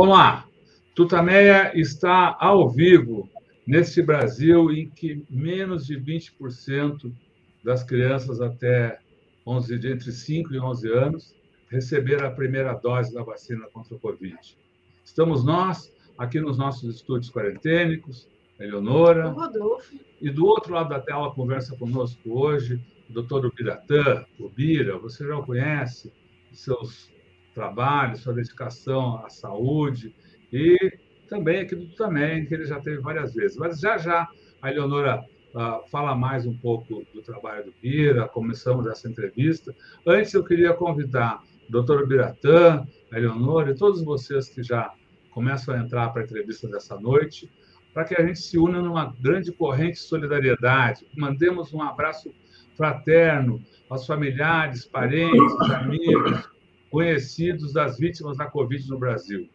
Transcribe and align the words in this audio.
Olá, 0.00 0.46
Tutameia 0.94 1.72
está 1.76 2.36
ao 2.38 2.70
vivo 2.70 3.28
nesse 3.66 4.00
Brasil 4.00 4.70
em 4.70 4.88
que 4.88 5.26
menos 5.28 5.86
de 5.86 6.00
20% 6.00 7.12
das 7.64 7.82
crianças 7.82 8.40
até 8.40 9.00
11, 9.44 9.74
entre 9.74 10.12
5 10.12 10.54
e 10.54 10.60
11 10.60 10.92
anos 10.92 11.34
receberam 11.68 12.28
a 12.28 12.30
primeira 12.30 12.74
dose 12.74 13.12
da 13.12 13.24
vacina 13.24 13.66
contra 13.72 13.96
o 13.96 13.98
Covid. 13.98 14.38
Estamos 15.04 15.44
nós 15.44 15.92
aqui 16.16 16.40
nos 16.40 16.56
nossos 16.56 16.94
estúdios 16.94 17.32
quarentênicos, 17.32 18.28
Eleonora. 18.58 19.28
Rodolfo. 19.28 19.94
E 20.20 20.30
do 20.30 20.46
outro 20.46 20.74
lado 20.74 20.88
da 20.88 21.00
tela 21.00 21.32
conversa 21.32 21.76
conosco 21.76 22.20
hoje 22.26 22.80
o 23.08 23.12
doutor 23.12 23.46
Ubiratã, 23.46 24.24
Ubira, 24.38 24.98
você 24.98 25.26
já 25.26 25.36
o 25.36 25.44
conhece, 25.44 26.12
seus 26.52 27.10
trabalhos, 27.54 28.20
sua 28.20 28.34
dedicação 28.34 29.24
à 29.24 29.30
saúde 29.30 30.14
e 30.52 30.76
também 31.28 31.60
aqui 31.60 31.74
do 31.74 31.86
Tutamenho, 31.86 32.46
que 32.46 32.54
ele 32.54 32.64
já 32.64 32.80
teve 32.80 32.98
várias 32.98 33.34
vezes. 33.34 33.56
Mas 33.56 33.80
já 33.80 33.98
já 33.98 34.28
a 34.60 34.70
Eleonora 34.70 35.24
uh, 35.54 35.88
fala 35.88 36.14
mais 36.14 36.46
um 36.46 36.56
pouco 36.56 37.04
do 37.14 37.22
trabalho 37.22 37.66
do 37.66 37.74
Bira, 37.82 38.28
começamos 38.28 38.86
essa 38.86 39.08
entrevista. 39.08 39.74
Antes 40.06 40.34
eu 40.34 40.44
queria 40.44 40.72
convidar 40.74 41.42
o 41.68 41.72
doutor 41.72 42.06
Biratã, 42.06 42.86
a 43.10 43.18
Eleonora 43.18 43.70
e 43.70 43.74
todos 43.74 44.02
vocês 44.02 44.48
que 44.48 44.62
já 44.62 44.92
começam 45.30 45.74
a 45.74 45.78
entrar 45.78 46.10
para 46.10 46.22
a 46.22 46.24
entrevista 46.24 46.68
dessa 46.68 46.98
noite, 46.98 47.50
para 47.98 48.06
que 48.06 48.14
a 48.14 48.24
gente 48.24 48.38
se 48.38 48.56
una 48.56 48.80
numa 48.80 49.12
grande 49.20 49.50
corrente 49.50 49.94
de 49.94 50.06
solidariedade. 50.06 51.04
Mandemos 51.16 51.74
um 51.74 51.82
abraço 51.82 52.32
fraterno 52.76 53.60
aos 53.90 54.06
familiares, 54.06 54.84
parentes, 54.84 55.60
amigos, 55.62 56.48
conhecidos 56.92 57.72
das 57.72 57.98
vítimas 57.98 58.36
da 58.36 58.46
Covid 58.46 58.88
no 58.88 59.00
Brasil. 59.00 59.50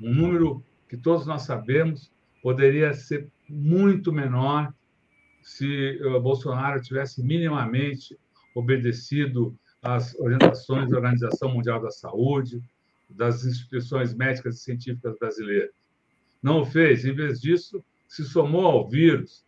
Um 0.00 0.12
número 0.12 0.64
que 0.88 0.96
todos 0.96 1.28
nós 1.28 1.42
sabemos 1.42 2.10
poderia 2.42 2.92
ser 2.92 3.28
muito 3.48 4.12
menor 4.12 4.74
se 5.40 5.96
eh, 6.02 6.18
Bolsonaro 6.18 6.82
tivesse 6.82 7.22
minimamente 7.22 8.18
obedecido 8.52 9.56
às 9.80 10.18
orientações 10.18 10.90
da 10.90 10.96
Organização 10.96 11.54
Mundial 11.54 11.80
da 11.80 11.92
Saúde, 11.92 12.60
das 13.08 13.44
instituições 13.44 14.12
médicas 14.12 14.56
e 14.56 14.58
científicas 14.58 15.16
brasileiras. 15.20 15.79
Não 16.42 16.62
o 16.62 16.64
fez, 16.64 17.04
em 17.04 17.14
vez 17.14 17.40
disso, 17.40 17.82
se 18.08 18.24
somou 18.24 18.66
ao 18.66 18.88
vírus, 18.88 19.44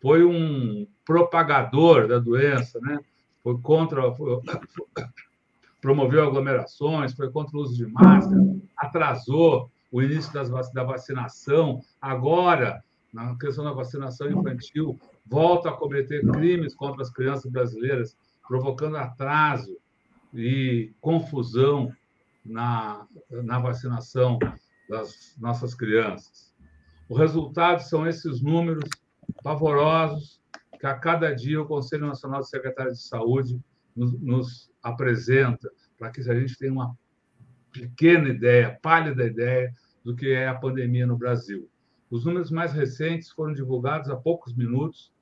foi 0.00 0.24
um 0.24 0.86
propagador 1.04 2.06
da 2.06 2.18
doença, 2.18 2.78
né? 2.80 2.98
foi 3.42 3.58
contra, 3.58 4.12
foi, 4.14 4.40
promoveu 5.80 6.26
aglomerações, 6.26 7.14
foi 7.14 7.30
contra 7.30 7.56
o 7.56 7.60
uso 7.60 7.76
de 7.76 7.86
máscara, 7.86 8.40
atrasou 8.76 9.70
o 9.90 10.02
início 10.02 10.32
das, 10.32 10.50
da 10.72 10.84
vacinação. 10.84 11.80
Agora, 12.00 12.82
na 13.12 13.36
questão 13.36 13.64
da 13.64 13.72
vacinação 13.72 14.30
infantil, 14.30 14.98
volta 15.26 15.70
a 15.70 15.72
cometer 15.72 16.24
crimes 16.30 16.74
contra 16.74 17.02
as 17.02 17.10
crianças 17.10 17.50
brasileiras, 17.50 18.16
provocando 18.46 18.96
atraso 18.96 19.76
e 20.34 20.92
confusão 21.00 21.92
na, 22.44 23.06
na 23.30 23.58
vacinação 23.58 24.38
das 24.90 25.36
nossas 25.38 25.72
crianças. 25.72 26.52
O 27.08 27.14
resultado 27.14 27.80
são 27.80 28.06
esses 28.06 28.42
números 28.42 28.90
pavorosos 29.42 30.42
que 30.78 30.86
a 30.86 30.98
cada 30.98 31.32
dia 31.32 31.62
o 31.62 31.66
Conselho 31.66 32.06
Nacional 32.06 32.40
de 32.40 32.48
Secretários 32.48 32.98
de 32.98 33.04
Saúde 33.08 33.60
nos, 33.94 34.20
nos 34.20 34.70
apresenta, 34.82 35.70
para 35.96 36.10
que 36.10 36.20
a 36.20 36.34
gente 36.34 36.58
tenha 36.58 36.72
uma 36.72 36.96
pequena 37.70 38.28
ideia, 38.28 38.78
pálida 38.82 39.24
ideia 39.24 39.72
do 40.04 40.16
que 40.16 40.32
é 40.32 40.48
a 40.48 40.54
pandemia 40.54 41.06
no 41.06 41.16
Brasil. 41.16 41.70
Os 42.10 42.24
números 42.24 42.50
mais 42.50 42.72
recentes 42.72 43.30
foram 43.30 43.52
divulgados 43.52 44.10
há 44.10 44.16
poucos 44.16 44.54
minutos 44.54 45.12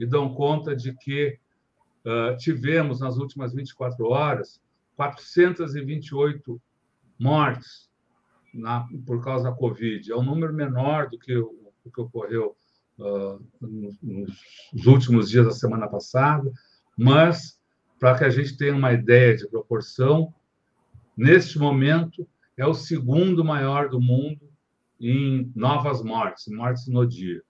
e 0.00 0.06
dão 0.06 0.34
conta 0.34 0.74
de 0.74 0.94
que 0.94 1.38
uh, 2.06 2.36
tivemos, 2.38 3.00
nas 3.00 3.18
últimas 3.18 3.52
24 3.52 4.06
horas, 4.06 4.60
428 4.96 6.60
mortes 7.18 7.87
na, 8.52 8.86
por 9.06 9.22
causa 9.22 9.50
da 9.50 9.56
Covid. 9.56 10.10
É 10.10 10.16
um 10.16 10.22
número 10.22 10.52
menor 10.52 11.08
do 11.08 11.18
que 11.18 11.36
o, 11.36 11.72
que 11.92 12.00
ocorreu 12.00 12.56
uh, 12.98 13.40
nos, 13.60 13.96
nos 14.02 14.86
últimos 14.86 15.30
dias 15.30 15.46
da 15.46 15.52
semana 15.52 15.86
passada, 15.88 16.50
mas 16.96 17.58
para 17.98 18.18
que 18.18 18.24
a 18.24 18.30
gente 18.30 18.56
tenha 18.56 18.74
uma 18.74 18.92
ideia 18.92 19.36
de 19.36 19.48
proporção, 19.48 20.34
neste 21.16 21.56
momento 21.58 22.28
é 22.56 22.66
o 22.66 22.74
segundo 22.74 23.44
maior 23.44 23.88
do 23.88 24.00
mundo 24.00 24.48
em 25.00 25.52
novas 25.54 26.02
mortes, 26.02 26.48
mortes 26.48 26.88
no 26.88 27.06
dia. 27.06 27.40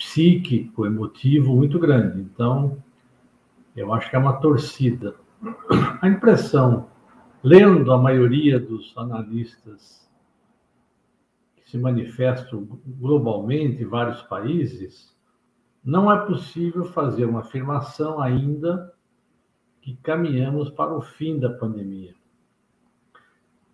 psíquico, 0.06 0.86
emotivo 0.86 1.56
muito 1.56 1.80
grande. 1.80 2.22
Então, 2.22 2.78
eu 3.76 3.92
acho 3.94 4.10
que 4.10 4.16
é 4.16 4.20
uma 4.20 4.40
torcida. 4.40 5.16
A 6.02 6.08
impressão, 6.08 6.90
lendo 7.44 7.92
a 7.92 7.98
maioria 7.98 8.60
dos 8.60 8.94
analistas 8.96 10.10
que 11.56 11.70
se 11.70 11.78
manifestam 11.78 12.68
globalmente 12.86 13.82
em 13.82 13.86
vários 13.86 14.22
países, 14.22 15.16
não 15.84 16.12
é 16.12 16.26
possível 16.26 16.86
fazer 16.86 17.26
uma 17.26 17.42
afirmação 17.42 18.22
ainda 18.22 18.94
que 19.82 19.96
caminhamos 19.98 20.70
para 20.70 20.96
o 20.96 21.02
fim 21.02 21.40
da 21.40 21.50
pandemia. 21.50 22.14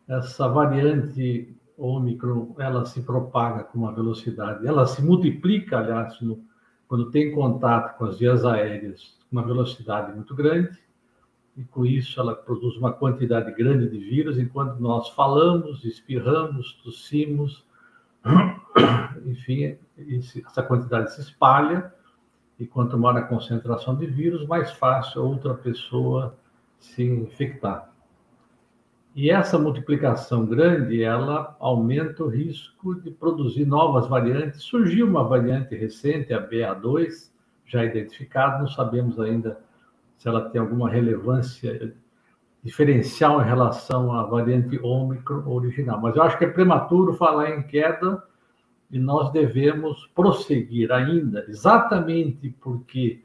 essa 0.08 0.48
variante 0.48 1.56
Ômicron, 1.82 2.56
ela 2.60 2.86
se 2.86 3.02
propaga 3.02 3.64
com 3.64 3.80
uma 3.80 3.92
velocidade, 3.92 4.66
ela 4.66 4.86
se 4.86 5.02
multiplica, 5.02 5.80
aliás, 5.80 6.20
no, 6.22 6.44
quando 6.88 7.10
tem 7.10 7.32
contato 7.32 7.98
com 7.98 8.06
as 8.06 8.20
vias 8.20 8.46
aéreas, 8.46 9.18
com 9.30 9.38
uma 9.38 9.44
velocidade 9.44 10.14
muito 10.14 10.36
grande, 10.36 10.78
e 11.58 11.64
com 11.64 11.86
isso 11.86 12.20
ela 12.20 12.36
produz 12.36 12.78
uma 12.78 12.94
quantidade 12.94 13.52
grande 13.54 13.90
de 13.90 13.98
vírus, 13.98 14.38
enquanto 14.38 14.80
nós 14.80 15.10
falamos, 15.10 15.84
espirramos, 15.84 16.74
tossimos, 16.84 17.66
enfim, 19.26 19.78
essa 20.46 20.64
quantidade 20.64 21.14
se 21.14 21.22
espalha, 21.22 21.94
e 22.60 22.68
quanto 22.68 22.98
maior 22.98 23.18
a 23.18 23.24
concentração 23.24 23.96
de 23.96 24.06
vírus, 24.06 24.46
mais 24.46 24.72
fácil 24.72 25.24
outra 25.24 25.56
pessoa 25.56 26.38
se 26.80 27.04
infectar. 27.04 27.91
E 29.14 29.30
essa 29.30 29.60
multiplicação 29.60 30.46
grande, 30.46 31.04
ela 31.04 31.56
aumenta 31.60 32.24
o 32.24 32.30
risco 32.30 32.96
de 32.96 33.12
produzir 33.12 33.66
novas 33.66 34.08
variantes. 34.08 34.62
Surgiu 34.62 35.06
uma 35.06 35.24
variante 35.24 35.76
recente, 35.76 36.34
a 36.34 36.42
BA2, 36.42 37.30
já 37.66 37.84
identificada, 37.84 38.60
não 38.60 38.68
sabemos 38.68 39.20
ainda 39.20 39.60
se 40.18 40.28
ela 40.28 40.50
tem 40.50 40.62
alguma 40.62 40.90
relevância 40.90 41.94
diferencial 42.64 43.42
em 43.42 43.46
relação 43.46 44.14
à 44.14 44.24
variante 44.24 44.80
Ômicron 44.82 45.44
original. 45.46 46.00
Mas 46.00 46.16
eu 46.16 46.24
acho 46.24 46.38
que 46.38 46.46
é 46.46 46.50
prematuro 46.50 47.14
falar 47.14 47.50
em 47.50 47.64
queda 47.64 48.24
e 48.92 49.00
nós 49.00 49.32
devemos 49.32 50.08
prosseguir 50.14 50.92
ainda, 50.92 51.46
exatamente 51.48 52.56
porque 52.62 53.24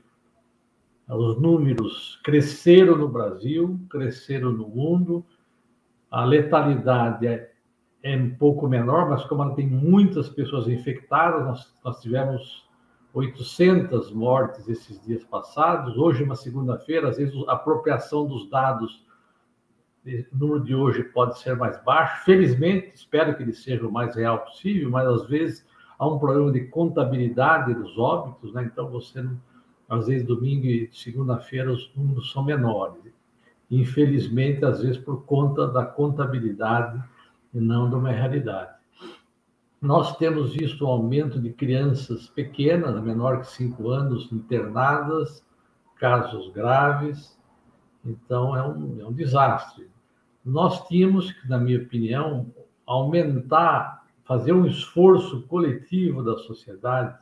os 1.08 1.40
números 1.40 2.20
cresceram 2.24 2.96
no 2.96 3.08
Brasil, 3.08 3.78
cresceram 3.90 4.52
no 4.52 4.68
mundo, 4.68 5.24
a 6.16 6.24
letalidade 6.24 7.26
é, 7.26 7.50
é 8.02 8.16
um 8.16 8.34
pouco 8.36 8.66
menor, 8.66 9.10
mas 9.10 9.22
como 9.26 9.42
ela 9.42 9.54
tem 9.54 9.66
muitas 9.66 10.30
pessoas 10.30 10.66
infectadas, 10.66 11.44
nós, 11.44 11.78
nós 11.84 12.00
tivemos 12.00 12.66
800 13.12 14.12
mortes 14.14 14.66
esses 14.66 14.98
dias 15.02 15.22
passados. 15.24 15.94
Hoje, 15.98 16.24
uma 16.24 16.34
segunda-feira, 16.34 17.10
às 17.10 17.18
vezes 17.18 17.34
a 17.46 17.52
apropriação 17.52 18.26
dos 18.26 18.48
dados, 18.48 19.04
o 20.06 20.38
número 20.38 20.64
de 20.64 20.74
hoje 20.74 21.04
pode 21.04 21.38
ser 21.38 21.54
mais 21.54 21.84
baixo. 21.84 22.24
Felizmente, 22.24 22.92
espero 22.94 23.36
que 23.36 23.42
ele 23.42 23.52
seja 23.52 23.86
o 23.86 23.92
mais 23.92 24.16
real 24.16 24.38
possível, 24.38 24.90
mas 24.90 25.06
às 25.06 25.26
vezes 25.26 25.66
há 25.98 26.08
um 26.08 26.18
problema 26.18 26.50
de 26.50 26.64
contabilidade 26.68 27.74
dos 27.74 27.98
óbitos, 27.98 28.54
né? 28.54 28.64
Então, 28.64 28.88
você, 28.88 29.22
às 29.86 30.06
vezes, 30.06 30.26
domingo 30.26 30.64
e 30.64 30.88
segunda-feira, 30.94 31.70
os 31.70 31.94
números 31.94 32.32
são 32.32 32.42
menores. 32.42 33.15
Infelizmente, 33.70 34.64
às 34.64 34.80
vezes, 34.80 34.98
por 34.98 35.24
conta 35.24 35.66
da 35.66 35.84
contabilidade 35.84 37.02
e 37.52 37.60
não 37.60 37.88
de 37.88 37.96
uma 37.96 38.10
realidade. 38.10 38.76
Nós 39.80 40.16
temos 40.16 40.52
visto 40.52 40.84
um 40.84 40.88
aumento 40.88 41.40
de 41.40 41.52
crianças 41.52 42.28
pequenas, 42.28 43.00
menor 43.02 43.40
que 43.40 43.48
5 43.48 43.88
anos, 43.90 44.30
internadas, 44.32 45.44
casos 45.96 46.48
graves. 46.52 47.38
Então, 48.04 48.56
é 48.56 48.62
um, 48.62 49.00
é 49.00 49.06
um 49.06 49.12
desastre. 49.12 49.90
Nós 50.44 50.86
tínhamos 50.86 51.32
que, 51.32 51.48
na 51.48 51.58
minha 51.58 51.78
opinião, 51.78 52.46
aumentar, 52.86 54.04
fazer 54.24 54.52
um 54.52 54.64
esforço 54.64 55.42
coletivo 55.42 56.22
da 56.22 56.36
sociedade 56.38 57.18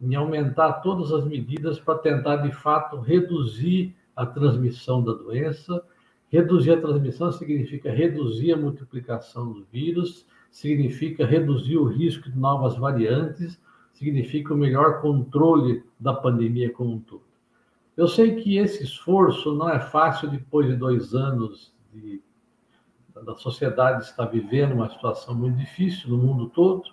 em 0.00 0.14
aumentar 0.14 0.74
todas 0.74 1.12
as 1.12 1.24
medidas 1.24 1.80
para 1.80 1.98
tentar, 1.98 2.36
de 2.36 2.52
fato, 2.52 3.00
reduzir 3.00 3.96
a 4.16 4.26
transmissão 4.26 5.04
da 5.04 5.12
doença. 5.12 5.82
Reduzir 6.28 6.72
a 6.72 6.80
transmissão 6.80 7.30
significa 7.30 7.92
reduzir 7.92 8.52
a 8.52 8.56
multiplicação 8.56 9.52
do 9.52 9.64
vírus 9.70 10.26
significa 10.56 11.26
reduzir 11.26 11.76
o 11.76 11.84
risco 11.84 12.30
de 12.30 12.38
novas 12.38 12.78
variantes, 12.78 13.60
significa 13.92 14.54
o 14.54 14.56
melhor 14.56 15.02
controle 15.02 15.84
da 16.00 16.14
pandemia 16.14 16.72
como 16.72 16.94
um 16.94 16.98
todo. 16.98 17.24
Eu 17.94 18.08
sei 18.08 18.36
que 18.36 18.56
esse 18.56 18.82
esforço 18.82 19.54
não 19.54 19.68
é 19.68 19.78
fácil 19.78 20.30
depois 20.30 20.66
de 20.66 20.74
dois 20.74 21.14
anos 21.14 21.74
de, 21.92 22.22
da 23.22 23.34
sociedade 23.36 24.04
estar 24.04 24.24
vivendo 24.24 24.72
uma 24.72 24.88
situação 24.88 25.34
muito 25.34 25.58
difícil 25.58 26.08
no 26.08 26.16
mundo 26.16 26.48
todo, 26.48 26.84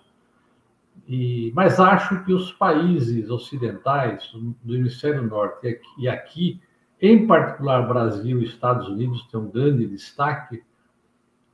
e, 1.08 1.50
mas 1.54 1.80
acho 1.80 2.22
que 2.22 2.34
os 2.34 2.52
países 2.52 3.30
ocidentais, 3.30 4.30
do 4.62 4.76
hemisfério 4.76 5.22
norte 5.22 5.66
e 5.66 5.68
aqui, 5.68 5.88
e 5.98 6.08
aqui, 6.08 6.60
em 7.06 7.26
particular 7.26 7.86
Brasil 7.86 8.40
e 8.40 8.44
Estados 8.44 8.88
Unidos, 8.88 9.26
têm 9.28 9.40
um 9.40 9.50
grande 9.50 9.86
destaque. 9.86 10.62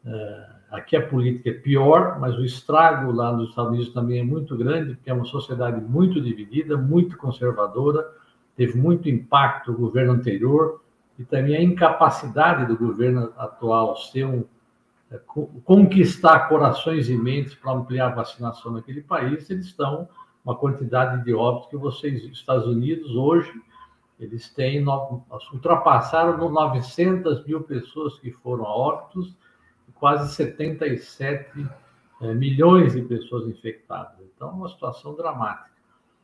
É, 0.04 0.60
Aqui 0.70 0.96
a 0.96 1.04
política 1.04 1.50
é 1.50 1.52
pior, 1.52 2.20
mas 2.20 2.36
o 2.38 2.44
estrago 2.44 3.10
lá 3.10 3.32
nos 3.32 3.50
Estados 3.50 3.72
Unidos 3.72 3.92
também 3.92 4.20
é 4.20 4.22
muito 4.22 4.56
grande, 4.56 4.94
porque 4.94 5.10
é 5.10 5.12
uma 5.12 5.24
sociedade 5.24 5.80
muito 5.80 6.20
dividida, 6.20 6.76
muito 6.76 7.16
conservadora, 7.16 8.08
teve 8.54 8.78
muito 8.78 9.08
impacto 9.08 9.72
o 9.72 9.76
governo 9.76 10.12
anterior 10.12 10.80
e 11.18 11.24
também 11.24 11.56
a 11.56 11.62
incapacidade 11.62 12.66
do 12.66 12.78
governo 12.78 13.32
atual 13.36 13.96
ser 13.96 14.26
um, 14.26 14.44
é, 15.10 15.18
conquistar 15.64 16.48
corações 16.48 17.10
e 17.10 17.16
mentes 17.16 17.56
para 17.56 17.72
ampliar 17.72 18.12
a 18.12 18.14
vacinação 18.14 18.70
naquele 18.70 19.02
país, 19.02 19.50
eles 19.50 19.66
estão 19.66 20.08
uma 20.44 20.54
quantidade 20.54 21.24
de 21.24 21.34
óbitos 21.34 21.68
que 21.68 21.76
vocês, 21.76 22.22
Estados 22.26 22.68
Unidos, 22.68 23.10
hoje, 23.16 23.52
eles 24.20 24.50
têm, 24.50 24.84
ultrapassaram 25.52 26.36
900 26.50 27.44
mil 27.46 27.62
pessoas 27.62 28.18
que 28.20 28.30
foram 28.30 28.66
a 28.66 28.76
óbitos, 28.76 29.34
quase 29.94 30.34
77 30.34 31.66
é, 32.20 32.34
milhões 32.34 32.94
de 32.94 33.02
pessoas 33.02 33.48
infectadas. 33.48 34.16
Então, 34.34 34.48
é 34.48 34.52
uma 34.52 34.68
situação 34.68 35.14
dramática. 35.14 35.70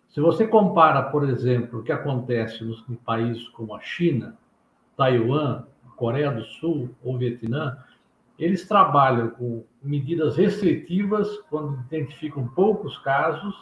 Se 0.08 0.20
você 0.20 0.46
compara, 0.46 1.02
por 1.02 1.28
exemplo, 1.28 1.80
o 1.80 1.82
que 1.82 1.92
acontece 1.92 2.64
nos, 2.64 2.84
países 3.04 3.48
como 3.48 3.74
a 3.74 3.80
China, 3.80 4.36
Taiwan, 4.96 5.64
Coreia 5.96 6.30
do 6.30 6.44
Sul 6.44 6.90
ou 7.02 7.18
Vietnã, 7.18 7.78
eles 8.38 8.68
trabalham 8.68 9.30
com 9.30 9.64
medidas 9.82 10.36
restritivas 10.36 11.38
quando 11.50 11.80
identificam 11.80 12.46
poucos 12.48 12.98
casos, 12.98 13.54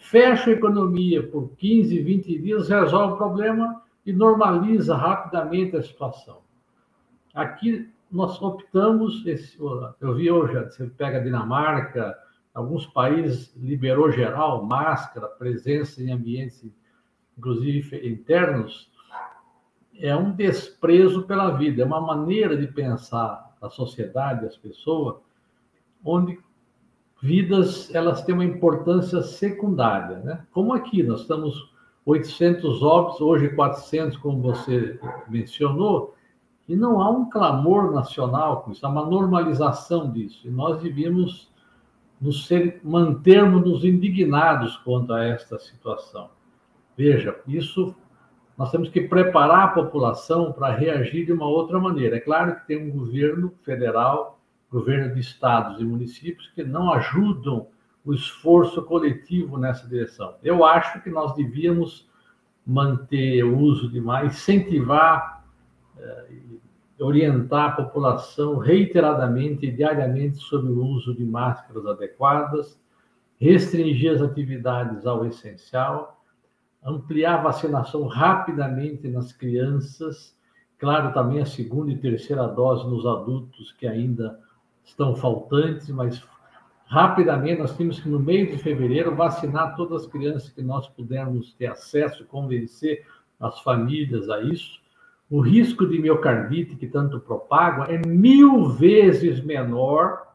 fecham 0.00 0.52
a 0.52 0.56
economia 0.56 1.22
por 1.22 1.50
15, 1.56 2.02
20 2.02 2.38
dias, 2.38 2.68
resolve 2.68 3.14
o 3.14 3.16
problema 3.16 3.82
e 4.04 4.12
normaliza 4.12 4.96
rapidamente 4.96 5.76
a 5.76 5.82
situação. 5.82 6.38
Aqui 7.34 7.88
nós 8.10 8.40
optamos, 8.42 9.24
esse, 9.26 9.56
eu 10.00 10.14
vi 10.14 10.30
hoje, 10.30 10.54
você 10.64 10.86
pega 10.86 11.18
a 11.18 11.22
Dinamarca, 11.22 12.16
alguns 12.52 12.86
países 12.86 13.54
liberou 13.56 14.10
geral, 14.10 14.64
máscara, 14.64 15.28
presença 15.28 16.02
em 16.02 16.10
ambientes, 16.10 16.66
inclusive 17.38 18.08
internos, 18.08 18.90
é 19.98 20.16
um 20.16 20.32
desprezo 20.32 21.22
pela 21.24 21.50
vida, 21.50 21.82
é 21.82 21.84
uma 21.84 22.00
maneira 22.00 22.56
de 22.56 22.66
pensar 22.66 23.54
a 23.60 23.68
sociedade, 23.68 24.46
as 24.46 24.56
pessoas, 24.56 25.16
onde 26.02 26.38
vidas 27.22 27.94
elas 27.94 28.22
têm 28.22 28.34
uma 28.34 28.44
importância 28.44 29.22
secundária, 29.22 30.18
né? 30.18 30.46
Como 30.52 30.72
aqui 30.72 31.02
nós 31.02 31.22
estamos 31.22 31.70
800 32.04 32.82
óbitos, 32.82 33.20
hoje 33.20 33.50
400, 33.50 34.16
como 34.18 34.40
você 34.40 34.98
mencionou, 35.28 36.14
e 36.68 36.74
não 36.74 37.00
há 37.00 37.10
um 37.10 37.28
clamor 37.28 37.92
nacional 37.92 38.62
com 38.62 38.72
isso, 38.72 38.86
há 38.86 38.88
uma 38.88 39.04
normalização 39.04 40.10
disso. 40.10 40.46
E 40.46 40.50
nós 40.50 40.80
devíamos 40.80 41.50
nos 42.20 42.46
ser, 42.46 42.80
mantermos-nos 42.82 43.84
indignados 43.84 44.76
quanto 44.78 45.12
a 45.12 45.24
esta 45.24 45.58
situação. 45.58 46.30
Veja, 46.96 47.38
isso 47.46 47.94
nós 48.56 48.70
temos 48.70 48.88
que 48.90 49.00
preparar 49.00 49.64
a 49.64 49.68
população 49.68 50.52
para 50.52 50.74
reagir 50.74 51.24
de 51.24 51.32
uma 51.32 51.46
outra 51.46 51.80
maneira. 51.80 52.16
É 52.16 52.20
claro 52.20 52.56
que 52.56 52.66
tem 52.66 52.76
um 52.76 52.90
governo 52.90 53.52
federal, 53.62 54.39
governo 54.70 55.14
de 55.14 55.20
estados 55.20 55.80
e 55.80 55.84
municípios 55.84 56.48
que 56.54 56.62
não 56.62 56.92
ajudam 56.92 57.66
o 58.04 58.14
esforço 58.14 58.82
coletivo 58.82 59.58
nessa 59.58 59.86
direção. 59.86 60.36
Eu 60.42 60.64
acho 60.64 61.02
que 61.02 61.10
nós 61.10 61.34
devíamos 61.34 62.08
manter 62.66 63.42
o 63.44 63.58
uso 63.58 63.90
de 63.90 64.00
mais, 64.00 64.32
incentivar 64.32 65.44
eh, 65.98 66.26
orientar 67.00 67.70
a 67.70 67.72
população 67.72 68.58
reiteradamente 68.58 69.66
e 69.66 69.72
diariamente 69.72 70.38
sobre 70.38 70.70
o 70.70 70.84
uso 70.84 71.14
de 71.14 71.24
máscaras 71.24 71.86
adequadas, 71.86 72.78
restringir 73.38 74.12
as 74.12 74.20
atividades 74.20 75.06
ao 75.06 75.24
essencial, 75.24 76.22
ampliar 76.84 77.38
a 77.38 77.42
vacinação 77.42 78.06
rapidamente 78.06 79.08
nas 79.08 79.32
crianças, 79.32 80.36
claro, 80.78 81.12
também 81.12 81.40
a 81.40 81.46
segunda 81.46 81.90
e 81.90 81.96
terceira 81.96 82.46
dose 82.46 82.86
nos 82.88 83.06
adultos 83.06 83.72
que 83.72 83.86
ainda 83.86 84.38
estão 84.90 85.16
faltantes, 85.16 85.88
mas 85.88 86.22
rapidamente 86.86 87.60
nós 87.60 87.76
temos 87.76 87.98
que, 88.00 88.08
no 88.08 88.18
mês 88.18 88.50
de 88.50 88.58
fevereiro, 88.58 89.14
vacinar 89.14 89.76
todas 89.76 90.02
as 90.02 90.10
crianças 90.10 90.50
que 90.50 90.62
nós 90.62 90.88
pudermos 90.88 91.54
ter 91.54 91.66
acesso, 91.66 92.24
convencer 92.26 93.06
as 93.38 93.60
famílias 93.60 94.28
a 94.28 94.40
isso 94.40 94.80
o 95.30 95.40
risco 95.40 95.86
de 95.86 96.00
miocardite 96.00 96.74
que 96.74 96.88
tanto 96.88 97.20
propagam 97.20 97.84
é 97.84 97.96
mil 98.04 98.68
vezes 98.68 99.40
menor 99.40 100.26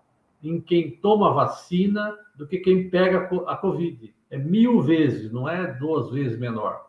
em 0.41 0.62
quem 0.62 0.89
toma 0.89 1.33
vacina 1.33 2.17
do 2.35 2.47
que 2.47 2.59
quem 2.59 2.89
pega 2.89 3.29
a 3.45 3.57
Covid. 3.57 4.15
É 4.31 4.38
mil 4.38 4.81
vezes, 4.81 5.31
não 5.33 5.50
é 5.50 5.67
duas 5.74 6.12
vezes 6.12 6.39
menor. 6.39 6.81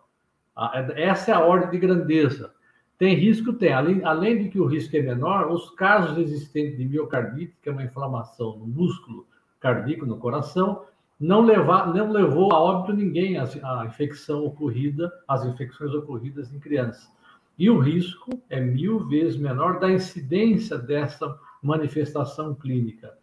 É, 0.73 1.03
essa 1.03 1.33
é 1.33 1.35
a 1.35 1.45
ordem 1.45 1.69
de 1.71 1.79
grandeza. 1.79 2.55
Tem 2.99 3.15
risco? 3.15 3.53
Tem. 3.53 3.73
Além, 3.73 4.05
além 4.05 4.43
de 4.43 4.49
que 4.49 4.61
o 4.61 4.67
risco 4.67 4.97
é 4.97 5.03
menor, 5.03 5.51
os 5.51 5.71
casos 5.71 6.17
existentes 6.19 6.79
de 6.79 6.85
miocardite, 6.85 7.57
que 7.63 7.69
é 7.69 7.73
uma 7.73 7.85
inflamação 7.85 8.57
no 8.57 8.67
músculo 8.67 9.27
cardíaco, 9.61 10.07
no 10.07 10.17
coração, 10.17 10.85
não, 11.19 11.43
levar, 11.43 11.93
não 11.95 12.11
levou 12.11 12.53
a 12.53 12.61
óbito 12.61 12.93
ninguém 12.93 13.37
a, 13.39 13.45
a 13.45 13.87
infecção 13.87 14.45
ocorrida, 14.45 15.13
as 15.27 15.45
infecções 15.45 15.93
ocorridas 15.95 16.53
em 16.53 16.59
crianças. 16.59 17.11
E 17.59 17.71
o 17.71 17.79
risco 17.79 18.31
é 18.51 18.61
mil 18.61 19.07
vezes 19.07 19.37
menor 19.37 19.79
da 19.79 19.91
incidência 19.91 20.77
dessa 20.79 21.39
manifestação 21.63 22.55
clínica 22.55 23.15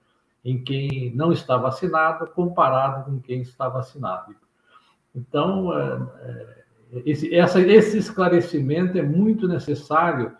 em 0.43 0.61
quem 0.61 1.15
não 1.15 1.31
está 1.31 1.55
vacinado 1.55 2.27
comparado 2.27 3.05
com 3.05 3.19
quem 3.19 3.41
está 3.41 3.69
vacinado. 3.69 4.35
Então, 5.15 5.71
é, 5.77 6.01
é, 6.21 6.62
esse, 7.05 7.33
essa, 7.33 7.59
esse 7.59 7.97
esclarecimento 7.97 8.97
é 8.97 9.01
muito 9.01 9.47
necessário 9.47 10.31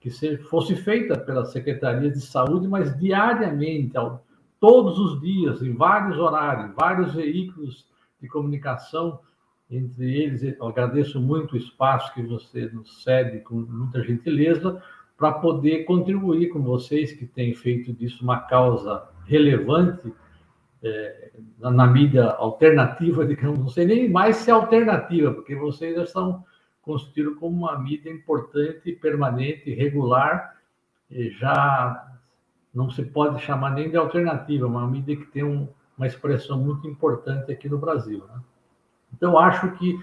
que 0.00 0.10
se, 0.10 0.36
fosse 0.38 0.74
feita 0.76 1.18
pela 1.18 1.44
Secretaria 1.44 2.10
de 2.10 2.20
Saúde, 2.20 2.68
mas 2.68 2.98
diariamente, 2.98 3.96
ao, 3.96 4.24
todos 4.60 4.98
os 4.98 5.20
dias, 5.20 5.62
em 5.62 5.74
vários 5.74 6.18
horários, 6.18 6.74
vários 6.74 7.14
veículos 7.14 7.86
de 8.20 8.28
comunicação, 8.28 9.20
entre 9.70 10.22
eles, 10.22 10.42
eu 10.42 10.66
agradeço 10.66 11.20
muito 11.20 11.54
o 11.54 11.56
espaço 11.56 12.12
que 12.12 12.22
você 12.22 12.66
nos 12.66 13.02
cede 13.02 13.40
com 13.40 13.54
muita 13.54 14.02
gentileza, 14.02 14.82
para 15.16 15.32
poder 15.32 15.84
contribuir 15.84 16.48
com 16.48 16.60
vocês 16.60 17.12
que 17.12 17.24
têm 17.24 17.54
feito 17.54 17.92
disso 17.92 18.22
uma 18.22 18.40
causa 18.40 19.08
relevante 19.24 20.12
é, 20.84 21.30
na, 21.58 21.70
na, 21.70 21.86
mídia 21.86 22.26
alternativa, 22.32 23.24
digamos, 23.26 23.58
não 23.58 23.68
sei 23.68 23.86
nem 23.86 24.10
mais 24.10 24.36
se 24.36 24.50
é 24.50 24.52
alternativa, 24.52 25.32
porque 25.32 25.56
vocês 25.56 25.96
já 25.96 26.02
estão 26.04 26.44
constituídos 26.82 27.38
como 27.38 27.56
uma 27.56 27.78
mídia 27.78 28.10
importante, 28.10 28.92
permanente, 28.92 29.72
regular, 29.72 30.54
já 31.10 32.14
não 32.74 32.90
se 32.90 33.02
pode 33.02 33.40
chamar 33.40 33.70
nem 33.70 33.88
de 33.88 33.96
alternativa, 33.96 34.66
uma 34.66 34.86
mídia 34.86 35.16
que 35.16 35.26
tem 35.26 35.44
um, 35.44 35.68
uma 35.96 36.06
expressão 36.06 36.58
muito 36.58 36.86
importante 36.88 37.50
aqui 37.50 37.68
no 37.68 37.78
Brasil. 37.78 38.24
Né? 38.28 38.40
Então, 39.14 39.38
acho 39.38 39.70
que, 39.72 39.96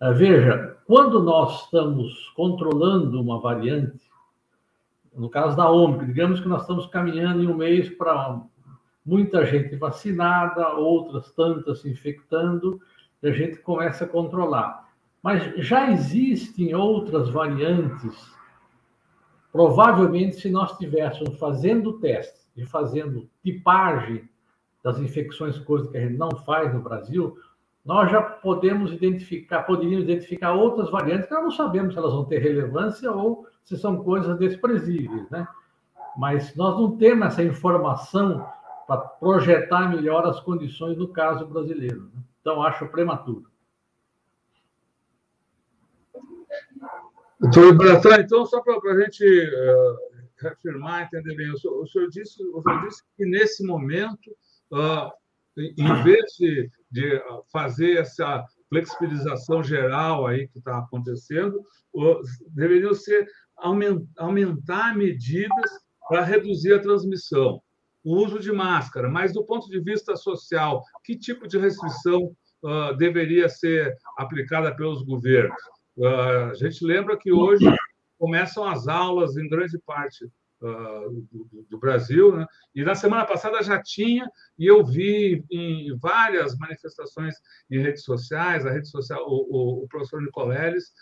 eh, 0.00 0.12
veja, 0.14 0.78
quando 0.86 1.22
nós 1.22 1.64
estamos 1.64 2.30
controlando 2.34 3.20
uma 3.20 3.38
variante, 3.38 4.00
no 5.14 5.28
caso 5.28 5.56
da 5.56 5.68
Ômicron, 5.68 6.06
digamos 6.06 6.40
que 6.40 6.48
nós 6.48 6.62
estamos 6.62 6.86
caminhando 6.86 7.42
em 7.42 7.46
um 7.46 7.54
mês 7.54 7.90
para 7.90 8.40
muita 9.06 9.46
gente 9.46 9.76
vacinada, 9.76 10.68
outras 10.70 11.30
tantas 11.32 11.80
se 11.80 11.88
infectando, 11.88 12.80
e 13.22 13.28
a 13.28 13.32
gente 13.32 13.58
começa 13.58 14.04
a 14.04 14.08
controlar. 14.08 14.88
Mas 15.22 15.42
já 15.64 15.90
existem 15.90 16.74
outras 16.74 17.30
variantes. 17.30 18.34
Provavelmente, 19.52 20.36
se 20.36 20.50
nós 20.50 20.72
estivéssemos 20.72 21.38
fazendo 21.38 21.94
testes 21.94 22.46
e 22.56 22.66
fazendo 22.66 23.28
tipagem 23.42 24.28
das 24.82 24.98
infecções, 24.98 25.58
coisa 25.58 25.90
que 25.90 25.96
a 25.96 26.00
gente 26.00 26.18
não 26.18 26.30
faz 26.30 26.74
no 26.74 26.80
Brasil, 26.80 27.38
nós 27.84 28.10
já 28.10 28.20
podemos 28.20 28.92
identificar, 28.92 29.62
poderíamos 29.62 30.04
identificar 30.04 30.52
outras 30.52 30.90
variantes 30.90 31.28
que 31.28 31.34
nós 31.34 31.44
não 31.44 31.50
sabemos 31.52 31.94
se 31.94 31.98
elas 31.98 32.12
vão 32.12 32.24
ter 32.24 32.38
relevância 32.38 33.10
ou 33.12 33.46
se 33.64 33.76
são 33.76 34.02
coisas 34.02 34.36
desprezíveis, 34.38 35.30
né? 35.30 35.46
Mas 36.16 36.54
nós 36.56 36.76
não 36.76 36.96
temos 36.96 37.26
essa 37.28 37.44
informação 37.44 38.46
para 38.86 39.00
projetar 39.00 39.88
melhor 39.88 40.24
as 40.26 40.40
condições 40.40 40.96
do 40.96 41.08
caso 41.08 41.46
brasileiro. 41.46 42.04
Né? 42.04 42.22
Então, 42.40 42.62
acho 42.62 42.86
prematuro. 42.88 43.50
Doutor 47.40 48.20
então, 48.20 48.46
só 48.46 48.62
para 48.62 48.92
a 48.92 49.00
gente 49.00 49.24
uh, 49.24 49.96
reafirmar, 50.38 51.02
entender 51.02 51.34
bem, 51.36 51.52
o 51.52 51.58
senhor, 51.58 51.82
o 51.82 51.86
senhor, 51.86 52.08
disse, 52.08 52.42
o 52.42 52.62
senhor 52.62 52.80
disse 52.86 53.02
que 53.16 53.26
nesse 53.26 53.64
momento, 53.66 54.30
uh, 54.72 55.10
em 55.56 56.02
vez 56.02 56.24
de, 56.38 56.70
de, 56.90 57.22
fazer 57.52 57.98
essa 57.98 58.44
flexibilização 58.68 59.62
geral 59.62 60.26
aí 60.26 60.48
que 60.48 60.58
está 60.58 60.78
acontecendo, 60.78 61.60
uh, 61.94 62.20
deveriam 62.48 62.94
ser 62.94 63.26
aumentar 64.16 64.96
medidas 64.96 65.70
para 66.08 66.22
reduzir 66.22 66.74
a 66.74 66.80
transmissão 66.80 67.60
o 68.06 68.24
uso 68.24 68.38
de 68.38 68.52
máscara, 68.52 69.08
mas 69.08 69.32
do 69.32 69.44
ponto 69.44 69.68
de 69.68 69.80
vista 69.80 70.14
social, 70.14 70.84
que 71.02 71.18
tipo 71.18 71.48
de 71.48 71.58
restrição 71.58 72.32
uh, 72.62 72.96
deveria 72.96 73.48
ser 73.48 73.96
aplicada 74.16 74.72
pelos 74.76 75.02
governos? 75.02 75.60
Uh, 75.96 76.50
a 76.52 76.54
gente 76.54 76.84
lembra 76.84 77.18
que 77.18 77.32
hoje 77.32 77.66
começam 78.16 78.64
as 78.64 78.86
aulas 78.86 79.36
em 79.36 79.48
grande 79.48 79.76
parte 79.84 80.24
uh, 80.24 81.26
do, 81.32 81.66
do, 81.68 81.78
Brasil, 81.80 82.36
né? 82.36 82.46
e 82.72 82.84
na 82.84 82.94
semana 82.94 83.26
passada 83.26 83.60
já 83.60 83.82
tinha, 83.82 84.24
e 84.56 84.66
eu 84.66 84.84
vi 84.84 85.44
em 85.50 85.98
várias 85.98 86.56
manifestações 86.56 87.34
em 87.68 87.80
redes 87.80 88.04
sociais, 88.04 88.64
a 88.64 88.70
rede 88.70 88.88
social, 88.88 89.20
o, 89.26 89.48
o, 89.50 89.82
o 89.82 89.88
professor 89.88 90.22
Nicoleles 90.22 90.92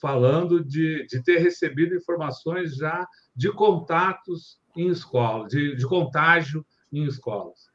falando 0.00 0.64
de, 0.64 1.04
de 1.06 1.20
ter 1.24 1.38
recebido 1.38 1.96
informações 1.96 2.76
já 2.76 3.04
de 3.34 3.50
contatos 3.52 4.59
em 4.76 4.88
escolas, 4.88 5.50
de, 5.50 5.76
de 5.76 5.86
contágio 5.86 6.64
em 6.92 7.04
escolas? 7.04 7.70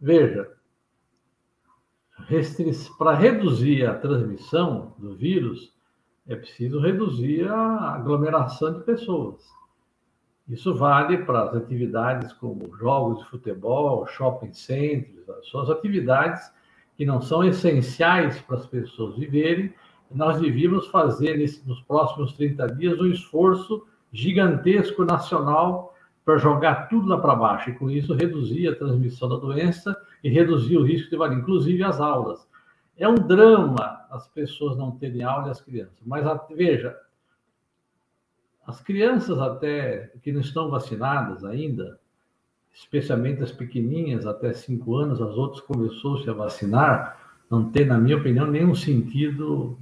Veja, 0.00 0.50
para 2.98 3.14
reduzir 3.14 3.84
a 3.86 3.94
transmissão 3.94 4.94
do 4.98 5.14
vírus, 5.14 5.74
é 6.26 6.34
preciso 6.36 6.80
reduzir 6.80 7.48
a 7.48 7.94
aglomeração 7.94 8.72
de 8.72 8.84
pessoas. 8.84 9.42
Isso 10.48 10.74
vale 10.74 11.18
para 11.18 11.44
as 11.44 11.54
atividades 11.54 12.32
como 12.34 12.76
jogos 12.76 13.18
de 13.18 13.30
futebol, 13.30 14.06
shopping 14.06 14.52
centers, 14.52 15.24
são 15.50 15.60
as 15.60 15.70
atividades 15.70 16.52
que 16.96 17.04
não 17.04 17.20
são 17.20 17.42
essenciais 17.42 18.40
para 18.42 18.56
as 18.56 18.66
pessoas 18.66 19.16
viverem. 19.16 19.72
Nós 20.10 20.40
devíamos 20.40 20.86
fazer, 20.88 21.36
nos 21.66 21.80
próximos 21.82 22.34
30 22.34 22.66
dias, 22.74 23.00
um 23.00 23.06
esforço 23.06 23.86
gigantesco 24.12 25.04
nacional 25.04 25.93
para 26.24 26.38
jogar 26.38 26.88
tudo 26.88 27.08
lá 27.08 27.18
para 27.18 27.34
baixo 27.34 27.70
e 27.70 27.74
com 27.74 27.90
isso 27.90 28.14
reduzir 28.14 28.68
a 28.68 28.74
transmissão 28.74 29.28
da 29.28 29.36
doença 29.36 29.96
e 30.22 30.30
reduzir 30.30 30.78
o 30.78 30.84
risco 30.84 31.10
de 31.10 31.16
valer, 31.16 31.38
inclusive 31.38 31.82
as 31.82 32.00
aulas. 32.00 32.48
É 32.96 33.06
um 33.08 33.14
drama 33.14 34.06
as 34.10 34.26
pessoas 34.28 34.76
não 34.76 34.92
terem 34.92 35.22
aula 35.22 35.48
e 35.48 35.50
as 35.50 35.60
crianças, 35.60 35.98
mas 36.06 36.24
veja, 36.50 36.96
as 38.66 38.80
crianças 38.80 39.38
até 39.38 40.12
que 40.22 40.32
não 40.32 40.40
estão 40.40 40.70
vacinadas 40.70 41.44
ainda, 41.44 41.98
especialmente 42.72 43.42
as 43.42 43.52
pequeninhas 43.52 44.26
até 44.26 44.52
cinco 44.52 44.96
anos, 44.96 45.20
as 45.20 45.36
outras 45.36 45.60
começou-se 45.62 46.28
a 46.30 46.32
vacinar, 46.32 47.18
não 47.50 47.70
tem, 47.70 47.84
na 47.84 47.98
minha 47.98 48.16
opinião, 48.16 48.46
nenhum 48.46 48.74
sentido 48.74 49.78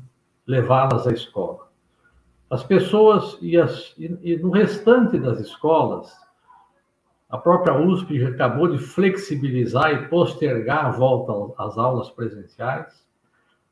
levá-las 0.46 1.06
à 1.06 1.12
escola. 1.12 1.70
As 2.50 2.64
pessoas 2.64 3.38
e, 3.40 3.56
as, 3.56 3.94
e, 3.96 4.18
e 4.22 4.36
no 4.36 4.50
restante 4.50 5.18
das 5.18 5.38
escolas, 5.40 6.12
a 7.32 7.38
própria 7.38 7.74
USP 7.80 8.22
acabou 8.26 8.68
de 8.68 8.76
flexibilizar 8.76 9.90
e 9.90 10.08
postergar 10.08 10.84
a 10.84 10.90
volta 10.90 11.54
às 11.56 11.78
aulas 11.78 12.10
presenciais. 12.10 13.02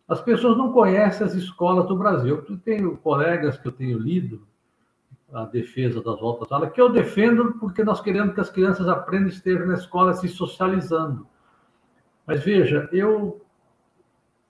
As 0.08 0.18
pessoas 0.22 0.56
não 0.56 0.72
conhecem 0.72 1.26
as 1.26 1.34
escolas 1.34 1.86
do 1.86 1.94
Brasil. 1.94 2.42
Eu 2.48 2.58
tenho 2.58 2.96
colegas 2.96 3.58
que 3.58 3.68
eu 3.68 3.72
tenho 3.72 3.98
lido 3.98 4.48
a 5.30 5.44
defesa 5.44 6.02
das 6.02 6.18
voltas 6.18 6.50
à 6.50 6.54
aula, 6.54 6.70
que 6.70 6.80
eu 6.80 6.90
defendo 6.90 7.52
porque 7.60 7.84
nós 7.84 8.00
queremos 8.00 8.34
que 8.34 8.40
as 8.40 8.50
crianças 8.50 8.88
aprendam 8.88 9.28
e 9.28 9.32
estejam 9.32 9.66
na 9.66 9.74
escola 9.74 10.14
se 10.14 10.26
socializando. 10.26 11.26
Mas 12.26 12.42
veja, 12.42 12.88
eu, 12.90 13.44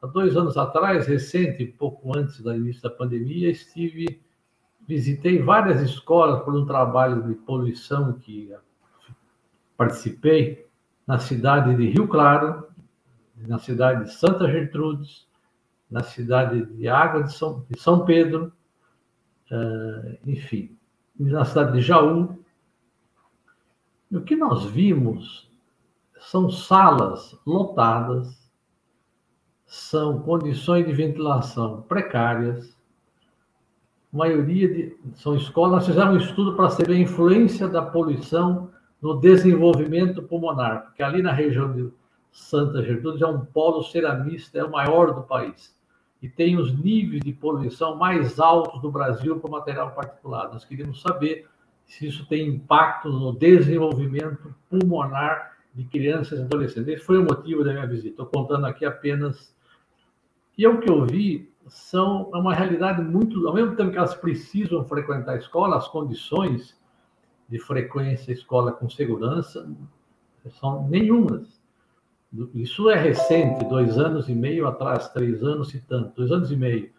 há 0.00 0.06
dois 0.06 0.36
anos 0.36 0.56
atrás, 0.56 1.08
recente, 1.08 1.66
pouco 1.66 2.16
antes 2.16 2.40
do 2.40 2.54
início 2.54 2.82
da 2.82 2.90
pandemia, 2.90 3.50
estive, 3.50 4.22
visitei 4.86 5.42
várias 5.42 5.82
escolas 5.82 6.44
por 6.44 6.54
um 6.54 6.64
trabalho 6.64 7.24
de 7.24 7.34
poluição 7.34 8.12
que 8.12 8.54
participei 9.80 10.68
na 11.06 11.18
cidade 11.18 11.74
de 11.74 11.88
Rio 11.88 12.06
Claro, 12.06 12.68
na 13.34 13.58
cidade 13.58 14.04
de 14.04 14.12
Santa 14.12 14.46
Gertrudes, 14.46 15.26
na 15.90 16.02
cidade 16.02 16.66
de 16.66 16.86
Água 16.86 17.22
de 17.22 17.32
São, 17.32 17.64
de 17.66 17.80
São 17.80 18.04
Pedro, 18.04 18.52
uh, 19.50 20.18
enfim, 20.26 20.76
na 21.18 21.46
cidade 21.46 21.72
de 21.72 21.80
Jaú. 21.80 22.44
E 24.10 24.18
o 24.18 24.20
que 24.22 24.36
nós 24.36 24.66
vimos 24.66 25.50
são 26.18 26.50
salas 26.50 27.34
lotadas, 27.46 28.38
são 29.64 30.20
condições 30.20 30.84
de 30.84 30.92
ventilação 30.92 31.80
precárias, 31.88 32.76
maioria 34.12 34.68
de, 34.68 34.98
são 35.14 35.34
escolas. 35.34 35.72
Nós 35.72 35.86
fizemos 35.86 36.16
um 36.16 36.26
estudo 36.28 36.54
para 36.54 36.68
saber 36.68 36.96
a 36.96 36.98
influência 36.98 37.66
da 37.66 37.80
poluição 37.80 38.70
no 39.00 39.18
desenvolvimento 39.18 40.22
pulmonar, 40.22 40.84
porque 40.84 41.02
ali 41.02 41.22
na 41.22 41.32
região 41.32 41.72
de 41.72 41.90
Santa 42.30 42.82
Gertrudes 42.82 43.22
é 43.22 43.26
um 43.26 43.44
polo 43.44 43.82
ceramista, 43.82 44.58
é 44.58 44.64
o 44.64 44.70
maior 44.70 45.14
do 45.14 45.22
país. 45.22 45.74
E 46.22 46.28
tem 46.28 46.58
os 46.58 46.72
níveis 46.78 47.22
de 47.22 47.32
poluição 47.32 47.96
mais 47.96 48.38
altos 48.38 48.80
do 48.82 48.90
Brasil 48.90 49.40
para 49.40 49.50
material 49.50 49.92
particulado. 49.92 50.52
Nós 50.52 50.64
queríamos 50.64 51.00
saber 51.00 51.48
se 51.86 52.06
isso 52.06 52.26
tem 52.26 52.46
impacto 52.46 53.08
no 53.08 53.32
desenvolvimento 53.32 54.54
pulmonar 54.68 55.56
de 55.74 55.84
crianças 55.84 56.38
e 56.38 56.42
adolescentes. 56.42 56.88
Esse 56.88 57.04
foi 57.04 57.18
o 57.18 57.24
motivo 57.24 57.64
da 57.64 57.72
minha 57.72 57.86
visita. 57.86 58.08
Estou 58.08 58.26
contando 58.26 58.66
aqui 58.66 58.84
apenas. 58.84 59.54
E 60.58 60.64
é 60.64 60.68
o 60.68 60.78
que 60.78 60.90
eu 60.90 61.06
vi 61.06 61.50
são 61.66 62.30
é 62.34 62.36
uma 62.36 62.54
realidade 62.54 63.02
muito. 63.02 63.46
Ao 63.46 63.54
mesmo 63.54 63.76
tempo 63.76 63.90
que 63.90 63.98
elas 63.98 64.14
precisam 64.14 64.84
frequentar 64.84 65.32
a 65.32 65.38
escola, 65.38 65.76
as 65.76 65.88
condições 65.88 66.78
de 67.50 67.58
frequência 67.58 68.32
escola 68.32 68.72
com 68.72 68.88
segurança 68.88 69.68
são 70.60 70.88
nenhumas. 70.88 71.60
Isso 72.54 72.88
é 72.88 72.94
recente, 72.94 73.64
dois 73.64 73.98
anos 73.98 74.28
e 74.28 74.34
meio 74.34 74.68
atrás, 74.68 75.08
três 75.08 75.42
anos 75.42 75.74
e 75.74 75.80
tanto, 75.80 76.14
dois 76.16 76.30
anos 76.30 76.52
e 76.52 76.56
meio. 76.56 76.90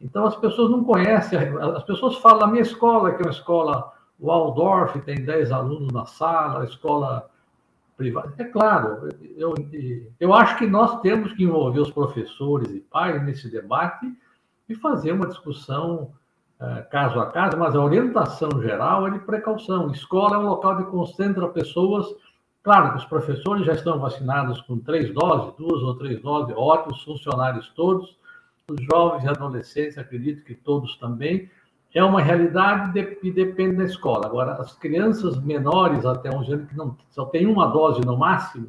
Então 0.00 0.24
as 0.24 0.34
pessoas 0.36 0.70
não 0.70 0.82
conhecem, 0.82 1.38
as 1.38 1.84
pessoas 1.84 2.16
falam, 2.16 2.44
a 2.44 2.46
minha 2.46 2.62
escola, 2.62 3.12
que 3.12 3.22
é 3.22 3.26
uma 3.26 3.30
escola 3.30 3.92
Waldorf, 4.18 4.98
tem 5.02 5.22
10 5.22 5.52
alunos 5.52 5.92
na 5.92 6.06
sala, 6.06 6.62
a 6.62 6.64
escola 6.64 7.30
privada. 7.96 8.32
É 8.38 8.44
claro, 8.44 9.08
eu, 9.36 9.54
eu 10.18 10.32
acho 10.32 10.56
que 10.58 10.66
nós 10.66 11.00
temos 11.00 11.32
que 11.34 11.44
envolver 11.44 11.80
os 11.80 11.90
professores 11.90 12.70
e 12.70 12.80
pais 12.80 13.22
nesse 13.22 13.50
debate 13.50 14.10
e 14.68 14.74
fazer 14.74 15.12
uma 15.12 15.26
discussão 15.26 16.12
caso 16.90 17.20
a 17.20 17.26
caso, 17.26 17.58
mas 17.58 17.74
a 17.74 17.80
orientação 17.80 18.62
geral 18.62 19.06
é 19.06 19.10
de 19.10 19.18
precaução. 19.20 19.90
Escola 19.90 20.36
é 20.36 20.38
um 20.38 20.48
local 20.48 20.76
de 20.76 20.84
concentra 20.84 21.48
pessoas. 21.48 22.06
Claro 22.62 22.92
que 22.92 22.98
os 22.98 23.04
professores 23.04 23.66
já 23.66 23.72
estão 23.72 23.98
vacinados 23.98 24.60
com 24.62 24.78
três 24.78 25.12
doses, 25.12 25.54
duas 25.56 25.82
ou 25.82 25.94
três 25.96 26.20
doses, 26.22 26.54
ótimos, 26.56 27.02
funcionários 27.02 27.68
todos. 27.70 28.16
Os 28.70 28.82
jovens 28.90 29.24
e 29.24 29.28
adolescentes, 29.28 29.98
acredito 29.98 30.44
que 30.44 30.54
todos 30.54 30.96
também. 30.96 31.50
É 31.92 32.02
uma 32.02 32.20
realidade 32.20 32.98
e 33.22 33.30
depende 33.30 33.76
da 33.76 33.84
escola. 33.84 34.26
Agora, 34.26 34.54
as 34.54 34.74
crianças 34.76 35.38
menores 35.40 36.04
até 36.06 36.34
11 36.34 36.52
anos, 36.52 36.68
que 36.68 36.76
não, 36.76 36.96
só 37.10 37.26
tem 37.26 37.46
uma 37.46 37.66
dose 37.66 38.00
no 38.04 38.16
máximo, 38.16 38.68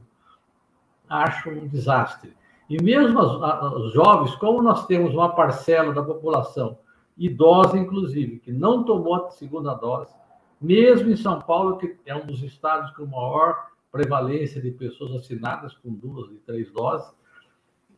acho 1.10 1.50
um 1.50 1.68
desastre. 1.68 2.36
E 2.70 2.82
mesmo 2.84 3.20
os 3.20 3.94
jovens, 3.94 4.36
como 4.36 4.62
nós 4.62 4.86
temos 4.86 5.14
uma 5.14 5.30
parcela 5.30 5.94
da 5.94 6.04
população 6.04 6.78
idosa, 7.18 7.78
inclusive, 7.78 8.40
que 8.40 8.52
não 8.52 8.84
tomou 8.84 9.16
a 9.16 9.32
segunda 9.32 9.74
dose, 9.74 10.14
mesmo 10.60 11.10
em 11.10 11.16
São 11.16 11.42
Paulo, 11.42 11.78
que 11.78 11.98
é 12.06 12.16
um 12.16 12.26
dos 12.26 12.42
estados 12.44 12.92
com 12.92 13.06
maior 13.06 13.68
prevalência 13.92 14.62
de 14.62 14.72
pessoas 14.72 15.12
vacinadas 15.12 15.74
com 15.76 15.94
duas 15.94 16.30
e 16.32 16.36
três 16.46 16.72
doses. 16.72 17.14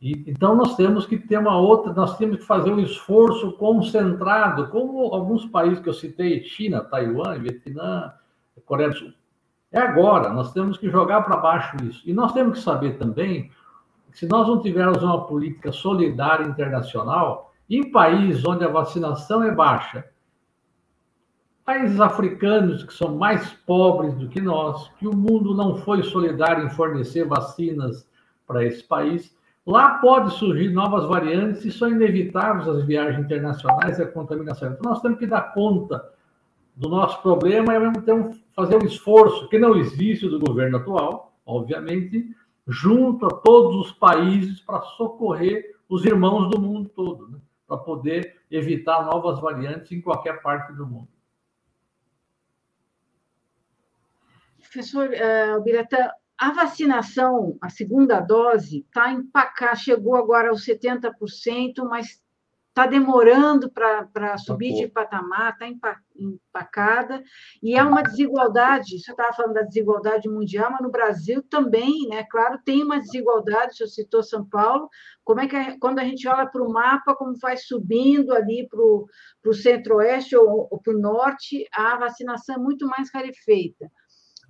E, 0.00 0.24
então, 0.28 0.54
nós 0.54 0.76
temos 0.76 1.06
que 1.06 1.18
ter 1.18 1.38
uma 1.38 1.56
outra, 1.56 1.92
nós 1.92 2.16
temos 2.16 2.38
que 2.38 2.44
fazer 2.44 2.72
um 2.72 2.78
esforço 2.78 3.52
concentrado, 3.52 4.68
como 4.68 5.12
alguns 5.12 5.44
países 5.46 5.80
que 5.80 5.88
eu 5.88 5.94
citei, 5.94 6.44
China, 6.44 6.80
Taiwan, 6.80 7.38
Vietnã, 7.40 8.12
Coreia 8.64 8.90
do 8.90 8.96
Sul. 8.96 9.12
É 9.72 9.80
agora, 9.80 10.30
nós 10.30 10.52
temos 10.52 10.78
que 10.78 10.88
jogar 10.88 11.22
para 11.22 11.36
baixo 11.36 11.76
isso. 11.84 12.02
E 12.08 12.12
nós 12.12 12.32
temos 12.32 12.58
que 12.58 12.64
saber 12.64 12.96
também 12.96 13.50
que 14.10 14.18
se 14.18 14.26
nós 14.26 14.46
não 14.46 14.60
tivermos 14.60 15.02
uma 15.02 15.26
política 15.26 15.72
solidária 15.72 16.46
internacional, 16.46 17.47
em 17.68 17.90
países 17.90 18.44
onde 18.44 18.64
a 18.64 18.68
vacinação 18.68 19.42
é 19.42 19.50
baixa, 19.50 20.04
países 21.64 22.00
africanos 22.00 22.82
que 22.82 22.94
são 22.94 23.16
mais 23.16 23.52
pobres 23.66 24.14
do 24.14 24.28
que 24.28 24.40
nós, 24.40 24.88
que 24.98 25.06
o 25.06 25.14
mundo 25.14 25.54
não 25.54 25.76
foi 25.76 26.02
solidário 26.02 26.64
em 26.64 26.70
fornecer 26.70 27.26
vacinas 27.26 28.08
para 28.46 28.64
esse 28.64 28.82
país, 28.82 29.36
lá 29.66 29.98
pode 29.98 30.32
surgir 30.32 30.70
novas 30.70 31.04
variantes 31.04 31.66
e 31.66 31.70
são 31.70 31.90
inevitáveis 31.90 32.66
as 32.66 32.86
viagens 32.86 33.22
internacionais 33.22 33.98
e 33.98 34.02
a 34.02 34.10
contaminação. 34.10 34.70
Então, 34.70 34.90
nós 34.90 35.02
temos 35.02 35.18
que 35.18 35.26
dar 35.26 35.52
conta 35.52 36.02
do 36.74 36.88
nosso 36.88 37.20
problema 37.20 37.74
e, 37.74 37.76
ao 37.76 37.82
mesmo 37.82 38.00
tempo, 38.00 38.34
fazer 38.56 38.82
um 38.82 38.86
esforço 38.86 39.46
que 39.50 39.58
não 39.58 39.76
existe 39.76 40.26
do 40.26 40.40
governo 40.40 40.78
atual, 40.78 41.34
obviamente, 41.44 42.34
junto 42.66 43.26
a 43.26 43.30
todos 43.30 43.76
os 43.76 43.92
países 43.92 44.60
para 44.60 44.80
socorrer 44.80 45.76
os 45.86 46.04
irmãos 46.04 46.48
do 46.48 46.58
mundo 46.58 46.88
todo. 46.94 47.28
Né? 47.28 47.38
Para 47.68 47.76
poder 47.76 48.40
evitar 48.50 49.04
novas 49.04 49.38
variantes 49.40 49.92
em 49.92 50.00
qualquer 50.00 50.40
parte 50.40 50.72
do 50.72 50.86
mundo. 50.86 51.08
Professor 54.58 55.10
uh, 55.10 55.62
a 56.38 56.52
vacinação, 56.52 57.58
a 57.60 57.68
segunda 57.68 58.20
dose, 58.20 58.80
está 58.80 59.12
empacada, 59.12 59.76
chegou 59.76 60.16
agora 60.16 60.48
aos 60.50 60.64
70%, 60.64 61.12
mas 61.88 62.22
está 62.78 62.86
demorando 62.86 63.68
para 63.70 64.38
subir 64.38 64.72
tá 64.72 64.76
de 64.76 64.88
patamar, 64.88 65.52
está 65.60 65.96
empacada, 66.16 67.22
e 67.60 67.76
há 67.76 67.84
uma 67.84 68.02
desigualdade, 68.02 69.00
você 69.00 69.10
estava 69.10 69.32
falando 69.32 69.54
da 69.54 69.62
desigualdade 69.62 70.28
mundial, 70.28 70.70
mas 70.70 70.80
no 70.80 70.90
Brasil 70.90 71.42
também, 71.42 72.06
né? 72.08 72.24
Claro, 72.30 72.60
tem 72.64 72.82
uma 72.84 73.00
desigualdade, 73.00 73.76
você 73.76 73.88
citou 73.88 74.22
São 74.22 74.44
Paulo, 74.48 74.88
como 75.24 75.40
é 75.40 75.48
que 75.48 75.78
quando 75.78 75.98
a 75.98 76.04
gente 76.04 76.28
olha 76.28 76.46
para 76.46 76.62
o 76.62 76.72
mapa, 76.72 77.16
como 77.16 77.36
vai 77.40 77.56
subindo 77.56 78.32
ali 78.32 78.68
para 78.68 78.80
o 78.80 79.52
centro-oeste 79.52 80.36
ou, 80.36 80.68
ou 80.70 80.80
para 80.80 80.94
o 80.94 81.00
norte, 81.00 81.66
a 81.72 81.96
vacinação 81.96 82.54
é 82.54 82.58
muito 82.58 82.86
mais 82.86 83.10
rarefeita. 83.12 83.90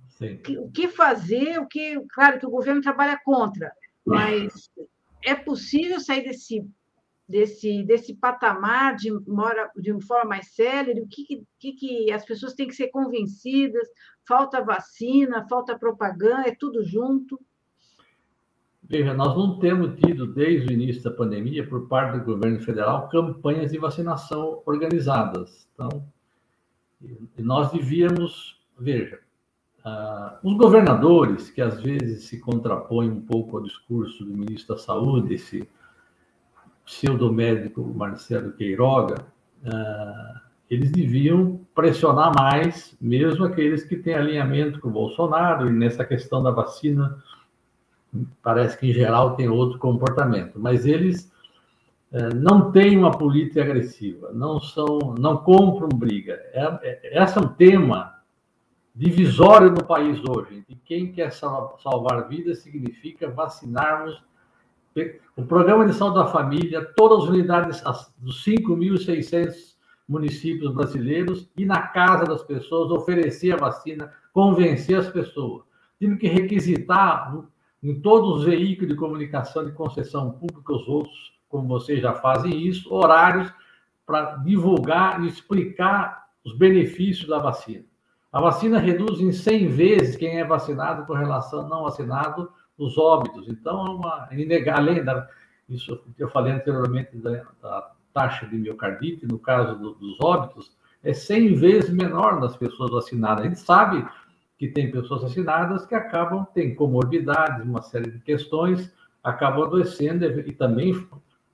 Sim. 0.07 0.39
O 0.59 0.69
que 0.71 0.87
fazer? 0.87 1.59
O 1.59 1.67
que, 1.67 1.99
claro 2.13 2.39
que 2.39 2.45
o 2.45 2.51
governo 2.51 2.81
trabalha 2.81 3.19
contra, 3.23 3.71
mas 4.05 4.69
é 5.23 5.33
possível 5.33 5.99
sair 5.99 6.23
desse 6.23 6.63
desse, 7.29 7.83
desse 7.83 8.15
patamar 8.15 8.95
de, 8.95 9.11
mora, 9.27 9.69
de 9.77 9.91
uma 9.91 10.01
forma 10.01 10.29
mais 10.31 10.47
célere, 10.47 11.01
o 11.01 11.07
que, 11.07 11.43
que, 11.59 11.73
que 11.73 12.11
as 12.11 12.25
pessoas 12.25 12.55
têm 12.55 12.67
que 12.67 12.73
ser 12.73 12.87
convencidas, 12.87 13.87
falta 14.27 14.63
vacina, 14.63 15.47
falta 15.47 15.77
propaganda, 15.77 16.49
é 16.49 16.55
tudo 16.55 16.83
junto? 16.83 17.39
Veja, 18.81 19.13
nós 19.13 19.37
não 19.37 19.59
temos 19.59 19.99
tido, 19.99 20.25
desde 20.25 20.69
o 20.69 20.73
início 20.73 21.03
da 21.03 21.11
pandemia, 21.11 21.67
por 21.69 21.87
parte 21.87 22.17
do 22.17 22.25
governo 22.25 22.59
federal, 22.61 23.07
campanhas 23.09 23.71
de 23.71 23.77
vacinação 23.77 24.63
organizadas. 24.65 25.69
Então, 25.75 26.03
nós 27.37 27.71
devíamos, 27.71 28.59
veja, 28.79 29.19
uh, 29.85 30.39
os 30.43 30.57
governadores, 30.57 31.51
que 31.51 31.61
às 31.61 31.79
vezes 31.79 32.23
se 32.23 32.39
contrapõem 32.39 33.11
um 33.11 33.21
pouco 33.21 33.57
ao 33.57 33.63
discurso 33.63 34.25
do 34.25 34.35
ministro 34.35 34.75
da 34.75 34.81
Saúde, 34.81 35.35
esse 35.35 35.69
pseudomédico 36.89 37.83
Marcelo 37.95 38.51
Queiroga, 38.53 39.23
uh, 39.63 40.39
eles 40.67 40.91
deviam 40.91 41.61
pressionar 41.75 42.33
mais, 42.35 42.97
mesmo 42.99 43.45
aqueles 43.45 43.83
que 43.83 43.95
têm 43.95 44.15
alinhamento 44.15 44.79
com 44.79 44.89
o 44.89 44.91
Bolsonaro, 44.91 45.67
e 45.67 45.71
nessa 45.71 46.03
questão 46.03 46.41
da 46.41 46.49
vacina, 46.49 47.23
parece 48.41 48.75
que 48.75 48.87
em 48.87 48.93
geral 48.93 49.35
tem 49.35 49.47
outro 49.47 49.77
comportamento, 49.77 50.59
mas 50.59 50.87
eles 50.87 51.31
uh, 52.11 52.35
não 52.35 52.71
têm 52.71 52.97
uma 52.97 53.11
política 53.11 53.61
agressiva, 53.61 54.31
não 54.33 54.59
são, 54.59 54.97
não 55.19 55.37
compram 55.37 55.89
briga. 55.89 56.33
É, 56.53 56.79
é, 56.81 57.23
esse 57.23 57.37
é 57.37 57.41
um 57.41 57.49
tema 57.49 58.15
divisório 58.95 59.69
no 59.69 59.85
país 59.85 60.19
hoje. 60.27 60.65
E 60.67 60.75
quem 60.75 61.11
quer 61.11 61.31
salvar 61.31 62.27
vidas 62.27 62.59
significa 62.59 63.29
vacinarmos 63.29 64.21
o 65.35 65.45
Programa 65.45 65.85
de 65.85 65.93
Saúde 65.93 66.15
da 66.15 66.25
Família, 66.25 66.85
todas 66.95 67.23
as 67.23 67.29
unidades 67.29 67.81
dos 68.17 68.43
5.600 68.45 69.75
municípios 70.07 70.73
brasileiros 70.73 71.49
e 71.55 71.65
na 71.65 71.81
casa 71.81 72.25
das 72.25 72.43
pessoas, 72.43 72.91
oferecer 72.91 73.51
a 73.51 73.57
vacina, 73.57 74.11
convencer 74.33 74.97
as 74.97 75.09
pessoas. 75.09 75.63
Temos 75.99 76.19
que 76.19 76.27
requisitar 76.27 77.37
em 77.81 78.01
todos 78.01 78.37
os 78.37 78.43
veículos 78.43 78.89
de 78.89 78.95
comunicação 78.95 79.65
de 79.65 79.71
concessão 79.71 80.31
pública, 80.31 80.73
os 80.73 80.87
outros, 80.87 81.33
como 81.47 81.67
vocês 81.67 82.01
já 82.01 82.13
fazem 82.13 82.67
isso, 82.67 82.93
horários 82.93 83.51
para 84.05 84.37
divulgar 84.37 85.23
e 85.23 85.27
explicar 85.27 86.27
os 86.43 86.57
benefícios 86.57 87.27
da 87.27 87.37
vacina. 87.37 87.85
A 88.31 88.41
vacina 88.41 88.79
reduz 88.79 89.19
em 89.19 89.31
100 89.31 89.67
vezes 89.69 90.15
quem 90.15 90.39
é 90.39 90.43
vacinado 90.43 91.05
com 91.05 91.13
relação 91.13 91.61
ao 91.61 91.69
não 91.69 91.83
vacinado 91.83 92.51
os 92.79 92.97
óbitos. 92.97 93.47
Então, 93.47 93.85
é 93.85 93.89
uma, 93.91 94.29
além 94.73 95.03
da, 95.03 95.27
isso 95.67 96.01
que 96.15 96.23
eu 96.23 96.29
falei 96.29 96.53
anteriormente 96.53 97.15
da, 97.17 97.43
da 97.61 97.91
taxa 98.13 98.47
de 98.47 98.57
miocardite, 98.57 99.27
no 99.27 99.37
caso 99.37 99.77
do, 99.77 99.93
dos 99.93 100.17
óbitos, 100.21 100.75
é 101.03 101.13
100 101.13 101.55
vezes 101.55 101.89
menor 101.91 102.39
nas 102.39 102.57
pessoas 102.57 102.91
vacinadas. 102.91 103.45
A 103.45 103.47
gente 103.47 103.59
sabe 103.59 104.05
que 104.57 104.67
tem 104.67 104.91
pessoas 104.91 105.21
vacinadas 105.21 105.85
que 105.85 105.95
acabam, 105.95 106.45
têm 106.53 106.75
comorbidades, 106.75 107.63
uma 107.63 107.81
série 107.81 108.11
de 108.11 108.19
questões, 108.19 108.91
acabam 109.23 109.63
adoecendo 109.63 110.25
e 110.25 110.51
também 110.53 111.07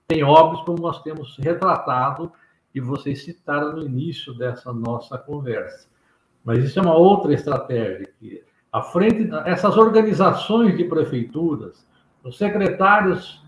tem 0.07 0.23
óbitos, 0.23 0.65
como 0.65 0.79
nós 0.79 1.01
temos 1.03 1.38
retratado 1.38 2.31
e 2.73 2.79
vocês 2.79 3.23
citaram 3.23 3.73
no 3.73 3.83
início 3.83 4.33
dessa 4.33 4.71
nossa 4.73 5.17
conversa. 5.17 5.88
Mas 6.43 6.63
isso 6.63 6.77
é 6.77 6.81
uma 6.81 6.95
outra 6.95 7.33
estratégia 7.33 8.07
que 8.19 8.43
à 8.75 8.81
frente 8.81 9.29
essas 9.45 9.77
organizações 9.77 10.75
de 10.75 10.83
prefeituras, 10.83 11.88
os 12.21 12.38
secretários 12.38 13.41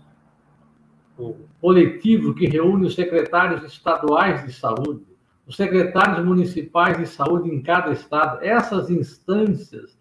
o 1.18 1.34
coletivo 1.60 2.32
que 2.32 2.46
reúne 2.46 2.86
os 2.86 2.94
secretários 2.94 3.62
estaduais 3.70 4.46
de 4.46 4.52
saúde, 4.54 5.04
os 5.46 5.54
secretários 5.54 6.24
municipais 6.24 6.96
de 6.96 7.06
saúde 7.06 7.50
em 7.50 7.60
cada 7.60 7.92
estado, 7.92 8.42
essas 8.42 8.88
instâncias, 8.88 9.98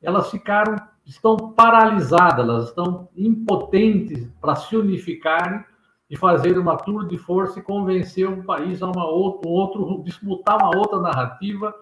elas 0.00 0.30
ficaram, 0.30 0.76
estão 1.04 1.36
paralisadas, 1.36 2.48
elas 2.48 2.68
estão 2.68 3.10
impotentes 3.14 4.26
para 4.40 4.54
se 4.54 4.74
unificarem 4.74 5.62
e 6.08 6.16
fazer 6.16 6.56
uma 6.56 6.78
tour 6.78 7.06
de 7.06 7.18
força 7.18 7.58
e 7.58 7.62
convencer 7.62 8.26
o 8.30 8.42
país 8.44 8.80
a 8.80 8.86
uma 8.86 9.06
outra, 9.06 9.46
um 9.46 9.52
outro, 9.52 10.02
disputar 10.04 10.56
uma 10.56 10.74
outra 10.74 11.00
narrativa, 11.00 11.74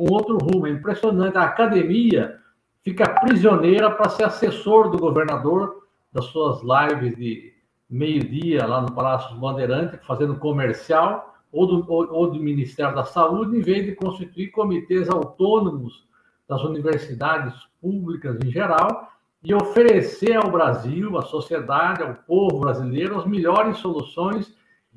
um 0.00 0.12
outro 0.12 0.38
rumo. 0.38 0.66
É 0.66 0.70
impressionante. 0.70 1.36
A 1.36 1.42
academia 1.42 2.38
fica 2.82 3.20
prisioneira 3.20 3.90
para 3.90 4.08
ser 4.08 4.24
assessor 4.24 4.90
do 4.90 4.98
governador 4.98 5.84
das 6.12 6.24
suas 6.26 6.60
lives 6.62 7.16
de 7.16 7.52
meio-dia 7.88 8.66
lá 8.66 8.80
no 8.80 8.92
Palácio 8.92 9.30
dos 9.30 9.38
Bandeirantes, 9.38 10.00
fazendo 10.06 10.36
comercial, 10.36 11.34
ou 11.52 11.66
do, 11.66 11.92
ou, 11.92 12.12
ou 12.12 12.30
do 12.30 12.40
Ministério 12.40 12.94
da 12.94 13.04
Saúde, 13.04 13.56
em 13.56 13.60
vez 13.60 13.84
de 13.84 13.94
constituir 13.94 14.50
comitês 14.50 15.08
autônomos 15.08 16.08
das 16.48 16.62
universidades 16.62 17.54
públicas 17.80 18.38
em 18.44 18.50
geral 18.50 19.10
e 19.42 19.54
oferecer 19.54 20.36
ao 20.36 20.50
Brasil, 20.50 21.16
à 21.18 21.22
sociedade, 21.22 22.02
ao 22.02 22.14
povo 22.14 22.60
brasileiro, 22.60 23.18
as 23.18 23.26
melhores 23.26 23.78
soluções 23.78 24.54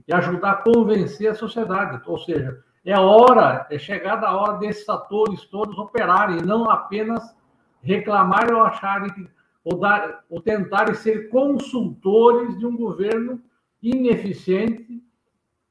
e 0.08 0.14
ajudar 0.14 0.52
a 0.52 0.56
convencer 0.56 1.30
a 1.30 1.36
sociedade. 1.36 2.02
Ou 2.06 2.18
seja, 2.18 2.60
é 2.86 3.00
hora, 3.00 3.66
é 3.70 3.78
chegada 3.78 4.28
a 4.28 4.36
hora 4.36 4.58
desses 4.58 4.88
atores 4.90 5.46
todos 5.46 5.78
operarem, 5.78 6.42
não 6.42 6.70
apenas 6.70 7.36
reclamarem 7.82 8.54
ou 8.54 8.64
acharem 8.64 9.10
que 9.12 9.28
ou, 9.64 9.80
dar, 9.80 10.24
ou 10.30 10.42
tentarem 10.42 10.94
ser 10.94 11.30
consultores 11.30 12.58
de 12.60 12.66
um 12.66 12.76
governo 12.76 13.42
ineficiente 13.82 15.02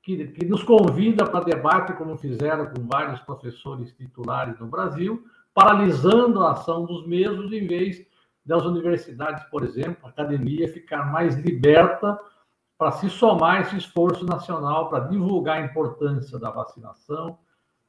que, 0.02 0.26
que 0.28 0.46
nos 0.46 0.62
convida 0.62 1.24
para 1.26 1.44
debate, 1.44 1.92
como 1.92 2.16
fizeram 2.16 2.66
com 2.66 2.86
vários 2.86 3.20
professores 3.20 3.92
titulares 3.92 4.58
no 4.58 4.66
Brasil, 4.66 5.22
paralisando 5.54 6.42
a 6.42 6.52
ação 6.52 6.86
dos 6.86 7.06
mesmos, 7.06 7.52
em 7.52 7.66
vez 7.66 8.04
das 8.44 8.64
universidades, 8.64 9.44
por 9.44 9.62
exemplo, 9.62 9.98
a 10.04 10.08
academia, 10.08 10.72
ficar 10.72 11.12
mais 11.12 11.36
liberta 11.36 12.18
para 12.82 12.90
se 12.90 13.08
somar 13.08 13.60
esse 13.60 13.76
esforço 13.76 14.26
nacional 14.26 14.88
para 14.88 15.04
divulgar 15.04 15.58
a 15.58 15.64
importância 15.64 16.36
da 16.36 16.50
vacinação, 16.50 17.38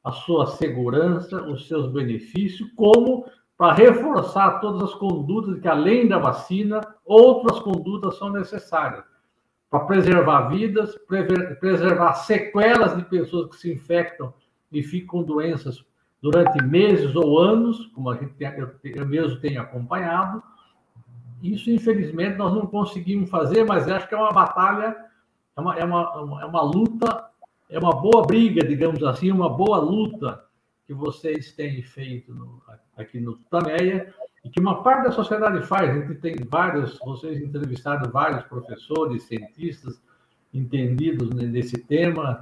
a 0.04 0.12
sua 0.12 0.46
segurança, 0.46 1.42
os 1.50 1.68
seus 1.68 1.92
benefícios, 1.92 2.72
como 2.76 3.26
para 3.58 3.74
reforçar 3.74 4.60
todas 4.60 4.84
as 4.84 4.94
condutas 4.94 5.60
que, 5.60 5.68
além 5.68 6.08
da 6.08 6.20
vacina, 6.20 6.80
outras 7.04 7.60
condutas 7.62 8.20
são 8.20 8.30
necessárias 8.30 9.04
para 9.68 9.80
preservar 9.80 10.50
vidas, 10.50 10.96
preservar 11.60 12.14
sequelas 12.14 12.96
de 12.96 13.02
pessoas 13.02 13.50
que 13.50 13.56
se 13.56 13.74
infectam 13.74 14.32
e 14.72 14.84
ficam 14.84 15.22
com 15.22 15.24
doenças 15.24 15.84
durante 16.22 16.64
meses 16.64 17.16
ou 17.16 17.40
anos, 17.40 17.88
como 17.96 18.12
a 18.12 18.16
gente 18.16 18.36
tem, 18.36 18.48
eu 18.96 19.08
mesmo 19.08 19.40
tenho 19.40 19.60
acompanhado. 19.60 20.44
Isso, 21.44 21.70
infelizmente, 21.70 22.38
nós 22.38 22.54
não 22.54 22.66
conseguimos 22.66 23.30
fazer, 23.30 23.66
mas 23.66 23.90
acho 23.90 24.08
que 24.08 24.16
é 24.16 24.18
uma 24.18 24.32
batalha, 24.32 24.96
é 25.58 25.60
uma, 25.60 25.76
é 25.78 25.84
uma, 25.84 26.40
é 26.42 26.46
uma 26.46 26.62
luta, 26.62 27.30
é 27.70 27.78
uma 27.78 27.94
boa 27.94 28.26
briga, 28.26 28.66
digamos 28.66 29.04
assim, 29.04 29.30
uma 29.30 29.50
boa 29.50 29.78
luta 29.78 30.42
que 30.88 30.94
vocês 30.94 31.52
têm 31.52 31.84
feito 31.84 32.34
no, 32.34 32.62
aqui 32.96 33.20
no 33.20 33.38
Tameia 33.52 34.14
e 34.42 34.50
que 34.50 34.62
uma 34.62 34.82
parte 34.84 35.04
da 35.04 35.12
sociedade 35.12 35.66
faz. 35.68 35.90
A 35.90 35.94
gente 35.94 36.16
tem 36.22 36.36
vários, 36.50 36.98
vocês 37.00 37.42
entrevistaram 37.42 38.10
vários 38.10 38.44
professores, 38.46 39.24
cientistas 39.24 40.02
entendidos 40.54 41.30
nesse 41.32 41.78
tema, 41.78 42.42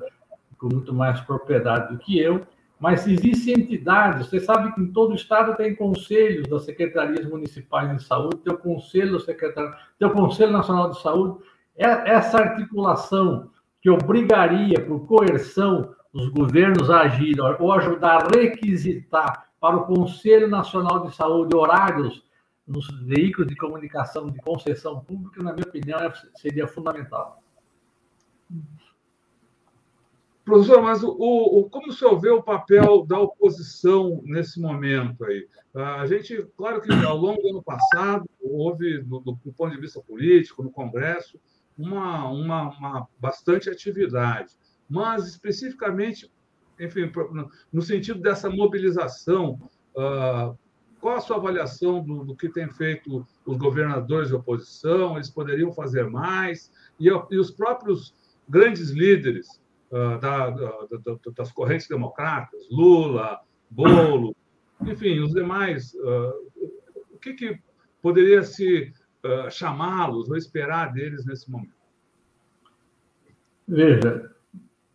com 0.59 0.67
muito 0.67 0.93
mais 0.93 1.19
propriedade 1.21 1.91
do 1.91 1.97
que 1.97 2.19
eu, 2.19 2.45
mas 2.81 3.05
existem 3.05 3.59
entidades, 3.59 4.25
você 4.25 4.39
sabe 4.39 4.73
que 4.73 4.81
em 4.81 4.91
todo 4.91 5.11
o 5.11 5.15
estado 5.15 5.55
tem 5.55 5.75
conselhos 5.75 6.47
das 6.49 6.65
secretarias 6.65 7.23
municipais 7.29 7.95
de 7.95 8.03
saúde, 8.03 8.37
tem 8.37 8.51
o 8.51 8.57
conselho 8.57 9.19
secretário, 9.19 9.75
tem 9.99 10.07
o 10.07 10.11
Conselho 10.11 10.51
Nacional 10.51 10.89
de 10.89 10.99
Saúde, 10.99 11.43
essa 11.77 12.39
articulação 12.39 13.51
que 13.79 13.89
obrigaria 13.89 14.83
por 14.83 15.05
coerção 15.05 15.93
os 16.11 16.27
governos 16.29 16.89
a 16.89 17.01
agirem 17.01 17.39
ou 17.59 17.71
ajudar 17.71 18.23
a 18.23 18.27
requisitar 18.35 19.51
para 19.59 19.77
o 19.77 19.85
Conselho 19.85 20.49
Nacional 20.49 21.05
de 21.05 21.15
Saúde 21.15 21.55
horários 21.55 22.25
nos 22.65 22.87
veículos 23.05 23.47
de 23.47 23.55
comunicação 23.55 24.31
de 24.31 24.39
concessão 24.39 25.01
pública, 25.01 25.43
na 25.43 25.53
minha 25.53 25.67
opinião, 25.67 25.99
é, 25.99 26.11
seria 26.35 26.67
fundamental. 26.67 27.43
Professor, 30.43 30.81
mas 30.81 31.03
o, 31.03 31.09
o, 31.09 31.69
como 31.69 31.89
o 31.89 31.93
senhor 31.93 32.19
vê 32.19 32.29
o 32.29 32.41
papel 32.41 33.05
da 33.05 33.19
oposição 33.19 34.21
nesse 34.25 34.59
momento 34.59 35.23
aí? 35.23 35.47
A 35.73 36.05
gente, 36.07 36.45
claro 36.57 36.81
que 36.81 36.91
ao 36.91 37.15
longo 37.15 37.41
do 37.41 37.49
ano 37.49 37.63
passado, 37.63 38.25
houve, 38.41 38.99
do, 39.03 39.19
do, 39.19 39.39
do 39.43 39.53
ponto 39.53 39.73
de 39.73 39.79
vista 39.79 40.01
político, 40.01 40.63
no 40.63 40.71
Congresso, 40.71 41.39
uma, 41.77 42.27
uma, 42.29 42.69
uma 42.77 43.07
bastante 43.19 43.69
atividade 43.69 44.57
mas 44.91 45.25
especificamente, 45.25 46.29
enfim, 46.77 47.09
no 47.71 47.81
sentido 47.81 48.19
dessa 48.19 48.49
mobilização, 48.49 49.57
ah, 49.97 50.53
qual 50.99 51.15
a 51.15 51.21
sua 51.21 51.37
avaliação 51.37 52.03
do, 52.03 52.25
do, 52.25 52.35
que 52.35 52.49
tem 52.49 52.69
feito 52.69 53.25
os 53.45 53.57
governadores 53.57 54.27
de 54.27 54.35
oposição? 54.35 55.15
Eles 55.15 55.29
poderiam 55.29 55.71
fazer 55.71 56.09
mais? 56.09 56.69
E, 56.99 57.07
e 57.07 57.37
os 57.39 57.51
próprios 57.51 58.13
grandes 58.49 58.89
líderes 58.89 59.61
da, 59.91 60.49
da, 60.49 60.49
da, 60.49 61.17
das 61.35 61.51
correntes 61.51 61.87
democratas, 61.87 62.67
Lula, 62.71 63.41
Bolo, 63.69 64.35
enfim, 64.85 65.19
os 65.19 65.33
demais, 65.33 65.93
uh, 65.95 66.51
o 67.11 67.17
que, 67.19 67.33
que 67.33 67.59
poderia 68.01 68.41
se 68.43 68.93
uh, 69.23 69.51
chamá-los 69.51 70.29
ou 70.29 70.35
esperar 70.35 70.91
deles 70.91 71.25
nesse 71.25 71.49
momento? 71.49 71.75
Veja, 73.67 74.31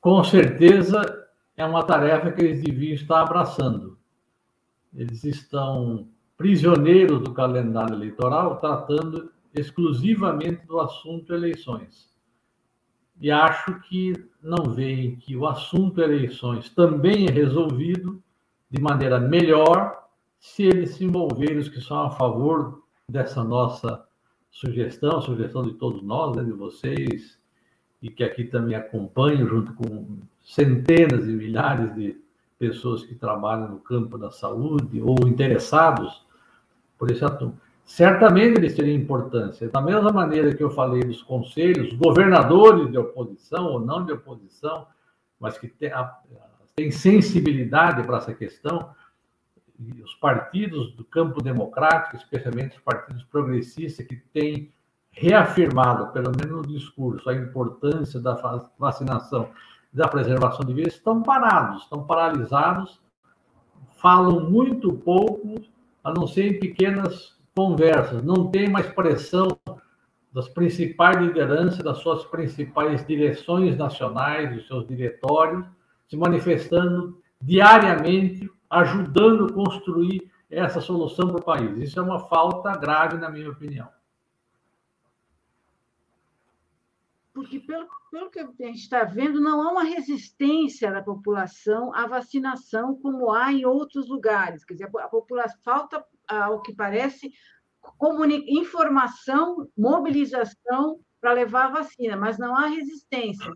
com 0.00 0.22
certeza 0.24 1.28
é 1.56 1.64
uma 1.64 1.82
tarefa 1.84 2.32
que 2.32 2.42
eles 2.42 2.62
deviam 2.62 2.94
estar 2.94 3.22
abraçando. 3.22 3.98
Eles 4.94 5.24
estão 5.24 6.08
prisioneiros 6.36 7.22
do 7.22 7.32
calendário 7.32 7.94
eleitoral, 7.94 8.60
tratando 8.60 9.32
exclusivamente 9.54 10.66
do 10.66 10.78
assunto 10.80 11.32
eleições. 11.32 12.14
E 13.20 13.30
acho 13.30 13.80
que 13.80 14.12
não 14.42 14.70
veem 14.74 15.16
que 15.16 15.36
o 15.36 15.46
assunto 15.46 16.00
eleições 16.00 16.68
também 16.70 17.26
é 17.26 17.30
resolvido 17.30 18.22
de 18.70 18.80
maneira 18.80 19.18
melhor 19.18 20.06
se 20.38 20.64
eles 20.64 20.90
se 20.90 21.04
envolverem, 21.04 21.58
os 21.58 21.68
que 21.68 21.80
são 21.80 22.02
a 22.02 22.10
favor 22.10 22.82
dessa 23.08 23.42
nossa 23.42 24.04
sugestão, 24.50 25.20
sugestão 25.20 25.62
de 25.62 25.74
todos 25.74 26.02
nós, 26.02 26.36
né, 26.36 26.44
de 26.44 26.52
vocês, 26.52 27.38
e 28.02 28.10
que 28.10 28.22
aqui 28.22 28.44
também 28.44 28.76
acompanho, 28.76 29.48
junto 29.48 29.72
com 29.74 30.18
centenas 30.44 31.26
e 31.26 31.32
milhares 31.32 31.94
de 31.94 32.20
pessoas 32.58 33.04
que 33.04 33.14
trabalham 33.14 33.68
no 33.68 33.80
campo 33.80 34.16
da 34.16 34.30
saúde 34.30 35.00
ou 35.00 35.26
interessados 35.26 36.24
por 36.98 37.10
esse 37.10 37.24
assunto. 37.24 37.60
Certamente 37.86 38.58
eles 38.58 38.74
teriam 38.74 38.96
importância. 38.96 39.68
Da 39.68 39.80
mesma 39.80 40.10
maneira 40.10 40.52
que 40.52 40.62
eu 40.62 40.70
falei 40.70 41.04
dos 41.04 41.22
conselhos, 41.22 41.92
governadores 41.92 42.90
de 42.90 42.98
oposição 42.98 43.66
ou 43.66 43.80
não 43.80 44.04
de 44.04 44.12
oposição, 44.12 44.88
mas 45.38 45.56
que 45.56 45.68
têm 45.68 46.90
sensibilidade 46.90 48.02
para 48.02 48.16
essa 48.16 48.34
questão, 48.34 48.90
os 50.02 50.14
partidos 50.16 50.92
do 50.96 51.04
campo 51.04 51.40
democrático, 51.40 52.16
especialmente 52.16 52.76
os 52.76 52.82
partidos 52.82 53.22
progressistas, 53.22 54.04
que 54.04 54.16
têm 54.16 54.72
reafirmado, 55.12 56.08
pelo 56.08 56.32
menos 56.32 56.66
no 56.66 56.66
discurso, 56.66 57.30
a 57.30 57.34
importância 57.34 58.18
da 58.18 58.34
vacinação 58.76 59.50
e 59.94 59.96
da 59.96 60.08
preservação 60.08 60.66
de 60.66 60.74
vidas, 60.74 60.94
estão 60.94 61.22
parados, 61.22 61.84
estão 61.84 62.04
paralisados, 62.04 63.00
falam 64.02 64.50
muito 64.50 64.92
pouco, 64.92 65.54
a 66.02 66.12
não 66.12 66.26
ser 66.26 66.46
em 66.48 66.58
pequenas 66.58 67.35
conversas, 67.56 68.22
não 68.22 68.50
tem 68.50 68.68
mais 68.68 68.86
pressão 68.86 69.48
das 70.32 70.48
principais 70.48 71.16
lideranças, 71.16 71.82
das 71.82 71.98
suas 71.98 72.24
principais 72.26 73.06
direções 73.06 73.76
nacionais, 73.76 74.54
dos 74.54 74.66
seus 74.66 74.86
diretórios, 74.86 75.64
se 76.06 76.16
manifestando 76.16 77.20
diariamente, 77.40 78.50
ajudando 78.68 79.46
a 79.46 79.52
construir 79.52 80.30
essa 80.50 80.80
solução 80.80 81.28
para 81.28 81.40
o 81.40 81.44
país. 81.44 81.78
Isso 81.78 81.98
é 81.98 82.02
uma 82.02 82.20
falta 82.20 82.76
grave, 82.76 83.16
na 83.16 83.30
minha 83.30 83.50
opinião. 83.50 83.88
porque, 87.36 87.60
pelo, 87.60 87.86
pelo 88.10 88.30
que 88.30 88.40
a 88.40 88.66
gente 88.66 88.78
está 88.78 89.04
vendo, 89.04 89.42
não 89.42 89.60
há 89.60 89.70
uma 89.70 89.84
resistência 89.84 90.90
da 90.90 91.02
população 91.02 91.94
à 91.94 92.06
vacinação 92.06 92.96
como 92.96 93.30
há 93.30 93.52
em 93.52 93.66
outros 93.66 94.08
lugares. 94.08 94.64
Quer 94.64 94.72
dizer, 94.72 94.90
a 94.96 95.06
população 95.06 95.60
falta, 95.62 96.02
ao 96.28 96.62
que 96.62 96.74
parece, 96.74 97.30
informação, 98.48 99.68
mobilização 99.76 100.98
para 101.20 101.32
levar 101.32 101.66
a 101.66 101.82
vacina, 101.82 102.16
mas 102.16 102.38
não 102.38 102.54
há 102.54 102.66
resistência. 102.66 103.50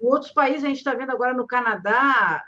Em 0.00 0.06
outros 0.06 0.32
países, 0.32 0.64
a 0.64 0.68
gente 0.68 0.78
está 0.78 0.94
vendo 0.94 1.10
agora 1.10 1.32
no 1.34 1.46
Canadá, 1.46 2.42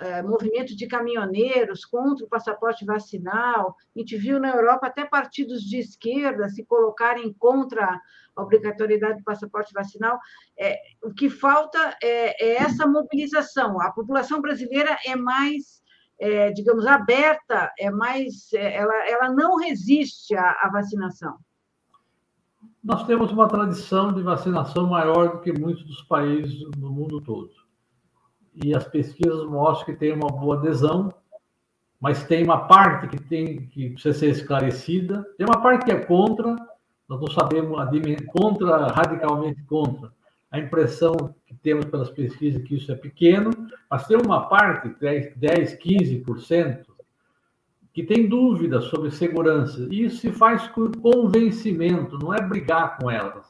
é, 0.00 0.22
movimento 0.22 0.74
de 0.74 0.86
caminhoneiros 0.86 1.84
contra 1.84 2.24
o 2.24 2.28
passaporte 2.28 2.84
vacinal. 2.84 3.76
A 3.94 3.98
gente 3.98 4.16
viu 4.16 4.40
na 4.40 4.50
Europa 4.50 4.86
até 4.86 5.04
partidos 5.04 5.60
de 5.62 5.78
esquerda 5.78 6.48
se 6.48 6.64
colocarem 6.64 7.32
contra 7.34 8.00
a 8.34 8.42
obrigatoriedade 8.42 9.18
do 9.18 9.24
passaporte 9.24 9.72
vacinal. 9.72 10.18
É, 10.58 10.78
o 11.02 11.12
que 11.12 11.28
falta 11.28 11.96
é, 12.02 12.44
é, 12.44 12.62
essa 12.62 12.86
mobilização. 12.86 13.80
A 13.80 13.92
população 13.92 14.40
brasileira 14.40 14.98
é 15.04 15.14
mais, 15.14 15.79
é, 16.20 16.52
digamos, 16.52 16.86
aberta, 16.86 17.72
é 17.78 17.90
mais, 17.90 18.52
é, 18.52 18.76
ela, 18.76 19.08
ela 19.08 19.32
não 19.32 19.56
resiste 19.56 20.34
à, 20.34 20.50
à 20.62 20.70
vacinação. 20.70 21.36
Nós 22.82 23.06
temos 23.06 23.32
uma 23.32 23.48
tradição 23.48 24.12
de 24.12 24.22
vacinação 24.22 24.86
maior 24.86 25.32
do 25.32 25.40
que 25.40 25.52
muitos 25.52 25.84
dos 25.84 26.02
países 26.02 26.60
no 26.78 26.90
mundo 26.90 27.20
todo 27.20 27.50
e 28.54 28.74
as 28.74 28.86
pesquisas 28.86 29.44
mostram 29.46 29.86
que 29.86 30.00
tem 30.00 30.12
uma 30.12 30.28
boa 30.28 30.56
adesão, 30.56 31.12
mas 32.00 32.24
tem 32.24 32.44
uma 32.44 32.66
parte 32.66 33.08
que 33.08 33.20
tem 33.22 33.66
que 33.66 33.90
precisa 33.90 34.18
ser 34.18 34.30
esclarecida, 34.30 35.24
tem 35.36 35.46
uma 35.46 35.60
parte 35.60 35.84
que 35.84 35.92
é 35.92 36.04
contra, 36.04 36.56
nós 37.08 37.20
não 37.20 37.30
sabemos 37.30 37.76
contra 38.32 38.86
radicalmente 38.88 39.62
contra. 39.64 40.12
A 40.50 40.58
impressão 40.58 41.34
que 41.46 41.54
temos 41.54 41.84
pelas 41.84 42.10
pesquisas 42.10 42.60
é 42.60 42.64
que 42.64 42.74
isso 42.74 42.90
é 42.90 42.96
pequeno, 42.96 43.50
mas 43.88 44.06
tem 44.06 44.16
uma 44.16 44.48
parte, 44.48 44.88
10, 45.00 45.36
10 45.36 45.78
15%, 45.78 46.86
que 47.92 48.02
tem 48.02 48.28
dúvidas 48.28 48.84
sobre 48.84 49.10
segurança. 49.10 49.86
E 49.90 50.04
isso 50.04 50.18
se 50.18 50.32
faz 50.32 50.66
com 50.68 50.90
convencimento, 50.90 52.18
não 52.18 52.34
é 52.34 52.40
brigar 52.40 52.98
com 52.98 53.10
elas, 53.10 53.46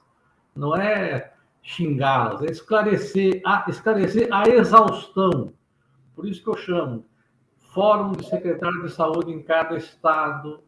não 0.54 0.76
é 0.76 1.32
xingá-las, 1.62 2.42
é 2.42 2.50
esclarecer 2.50 3.40
a, 3.46 3.64
esclarecer 3.68 4.28
a 4.30 4.48
exaustão. 4.48 5.52
Por 6.14 6.26
isso 6.26 6.42
que 6.42 6.50
eu 6.50 6.56
chamo 6.56 7.06
Fórum 7.72 8.12
de 8.12 8.26
Secretário 8.26 8.82
de 8.82 8.92
Saúde 8.92 9.32
em 9.32 9.42
cada 9.42 9.76
estado, 9.76 10.60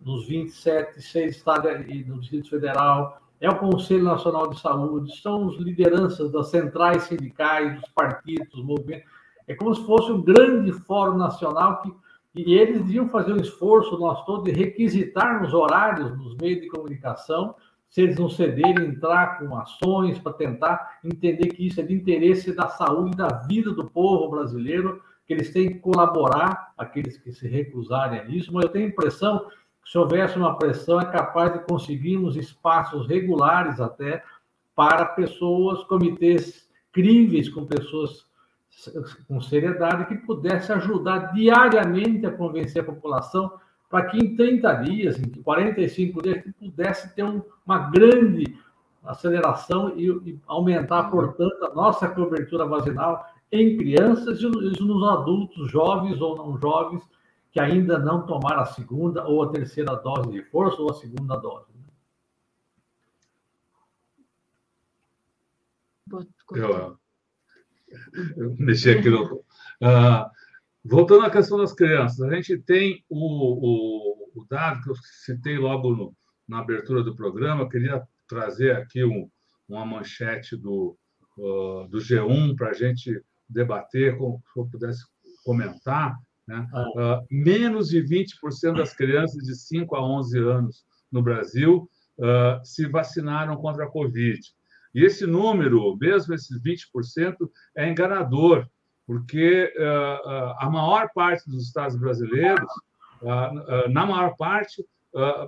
nos 0.00 0.26
27, 0.28 1.02
seis 1.02 1.36
estados 1.36 1.70
e 1.88 2.04
no 2.04 2.20
Distrito 2.20 2.50
Federal, 2.50 3.20
é 3.44 3.50
o 3.50 3.58
Conselho 3.58 4.04
Nacional 4.04 4.48
de 4.48 4.60
Saúde, 4.60 5.20
são 5.20 5.46
os 5.46 5.58
lideranças 5.58 6.30
das 6.32 6.48
centrais 6.48 7.04
sindicais, 7.04 7.80
dos 7.80 7.90
partidos, 7.90 8.48
dos 8.48 8.64
movimentos. 8.64 9.08
É 9.46 9.54
como 9.54 9.74
se 9.74 9.84
fosse 9.84 10.10
um 10.10 10.22
grande 10.22 10.72
fórum 10.72 11.16
nacional 11.16 11.82
que 11.82 11.92
e 12.34 12.54
eles 12.54 12.80
deviam 12.80 13.08
fazer 13.08 13.32
um 13.32 13.40
esforço 13.40 13.96
nós 13.96 14.24
todos 14.24 14.42
de 14.42 14.50
requisitar 14.50 15.40
nos 15.40 15.54
horários 15.54 16.18
nos 16.18 16.34
meios 16.36 16.62
de 16.62 16.68
comunicação 16.68 17.54
se 17.94 18.02
eles 18.02 18.18
não 18.18 18.28
cederem, 18.28 18.88
entrar 18.88 19.38
com 19.38 19.56
ações 19.56 20.18
para 20.18 20.32
tentar 20.32 20.98
entender 21.04 21.50
que 21.50 21.64
isso 21.64 21.80
é 21.80 21.84
de 21.84 21.94
interesse 21.94 22.52
da 22.52 22.66
saúde 22.66 23.16
da 23.16 23.28
vida 23.46 23.70
do 23.70 23.88
povo 23.88 24.28
brasileiro, 24.32 25.00
que 25.24 25.32
eles 25.32 25.52
têm 25.52 25.74
que 25.74 25.78
colaborar, 25.78 26.72
aqueles 26.76 27.16
que 27.16 27.30
se 27.30 27.46
recusarem 27.46 28.18
a 28.18 28.24
isso, 28.24 28.52
mas 28.52 28.64
eu 28.64 28.70
tenho 28.70 28.86
a 28.86 28.88
impressão 28.88 29.46
se 29.84 29.98
houvesse 29.98 30.36
uma 30.38 30.56
pressão, 30.56 31.00
é 31.00 31.04
capaz 31.04 31.52
de 31.52 31.60
conseguirmos 31.60 32.36
espaços 32.36 33.06
regulares 33.06 33.80
até 33.80 34.22
para 34.74 35.04
pessoas, 35.04 35.84
comitês 35.84 36.68
críveis 36.92 37.48
com 37.48 37.64
pessoas 37.64 38.26
com 39.28 39.40
seriedade 39.40 40.06
que 40.06 40.16
pudesse 40.16 40.72
ajudar 40.72 41.32
diariamente 41.32 42.26
a 42.26 42.32
convencer 42.32 42.82
a 42.82 42.84
população 42.84 43.52
para 43.88 44.06
que 44.06 44.18
em 44.18 44.34
30 44.34 44.74
dias, 44.82 45.18
em 45.18 45.30
45 45.42 46.22
dias, 46.22 46.42
pudesse 46.58 47.14
ter 47.14 47.22
um, 47.22 47.40
uma 47.64 47.90
grande 47.90 48.58
aceleração 49.04 49.92
e, 49.96 50.08
e, 50.08 50.38
aumentar, 50.46 51.04
portanto, 51.04 51.64
a 51.64 51.74
nossa 51.74 52.08
cobertura 52.08 52.66
vacinal 52.66 53.24
em 53.52 53.76
crianças 53.76 54.40
e 54.40 54.46
nos 54.82 55.08
adultos, 55.08 55.70
jovens 55.70 56.20
ou 56.20 56.36
não 56.36 56.58
jovens, 56.58 57.02
que 57.54 57.60
ainda 57.60 57.98
não 57.98 58.26
tomaram 58.26 58.60
a 58.60 58.66
segunda 58.66 59.26
ou 59.26 59.42
a 59.42 59.50
terceira 59.50 59.94
dose 59.94 60.30
de 60.30 60.42
força 60.42 60.82
ou 60.82 60.90
a 60.90 60.94
segunda 60.94 61.36
dose. 61.36 61.72
Eu, 66.52 66.98
eu 68.36 68.56
mexi 68.58 68.90
aqui 68.90 69.08
no. 69.08 69.36
Uh, 69.36 70.34
Voltando 70.86 71.24
à 71.24 71.30
questão 71.30 71.56
das 71.56 71.72
crianças, 71.72 72.20
a 72.20 72.34
gente 72.34 72.58
tem 72.58 73.02
o, 73.08 73.16
o, 73.16 74.42
o 74.42 74.44
dado 74.44 74.82
que 74.82 74.90
eu 74.90 74.94
citei 75.24 75.56
logo 75.56 75.96
no, 75.96 76.14
na 76.46 76.58
abertura 76.58 77.02
do 77.02 77.16
programa, 77.16 77.62
eu 77.62 77.68
queria 77.70 78.06
trazer 78.28 78.76
aqui 78.76 79.02
um, 79.02 79.30
uma 79.66 79.86
manchete 79.86 80.54
do, 80.58 80.94
uh, 81.38 81.88
do 81.88 81.96
G1 81.96 82.54
para 82.54 82.68
a 82.68 82.74
gente 82.74 83.18
debater, 83.48 84.18
como 84.18 84.42
se 84.52 84.60
eu 84.60 84.66
pudesse 84.66 85.06
comentar. 85.42 86.18
Né? 86.46 86.66
Uh, 86.74 87.26
menos 87.30 87.88
de 87.88 88.02
20% 88.02 88.76
das 88.76 88.94
crianças 88.94 89.42
de 89.42 89.54
5 89.54 89.96
a 89.96 90.04
11 90.04 90.38
anos 90.38 90.84
no 91.10 91.22
Brasil 91.22 91.88
uh, 92.18 92.64
se 92.64 92.86
vacinaram 92.86 93.56
contra 93.56 93.84
a 93.84 93.90
Covid. 93.90 94.40
E 94.94 95.04
esse 95.04 95.26
número, 95.26 95.96
mesmo 95.96 96.34
esses 96.34 96.60
20%, 96.62 97.36
é 97.76 97.88
enganador, 97.88 98.68
porque 99.06 99.72
uh, 99.76 100.54
a 100.58 100.70
maior 100.70 101.10
parte 101.14 101.48
dos 101.48 101.66
estados 101.66 101.96
brasileiros, 101.96 102.70
na 103.90 104.04
maior 104.04 104.36
parte, 104.36 104.84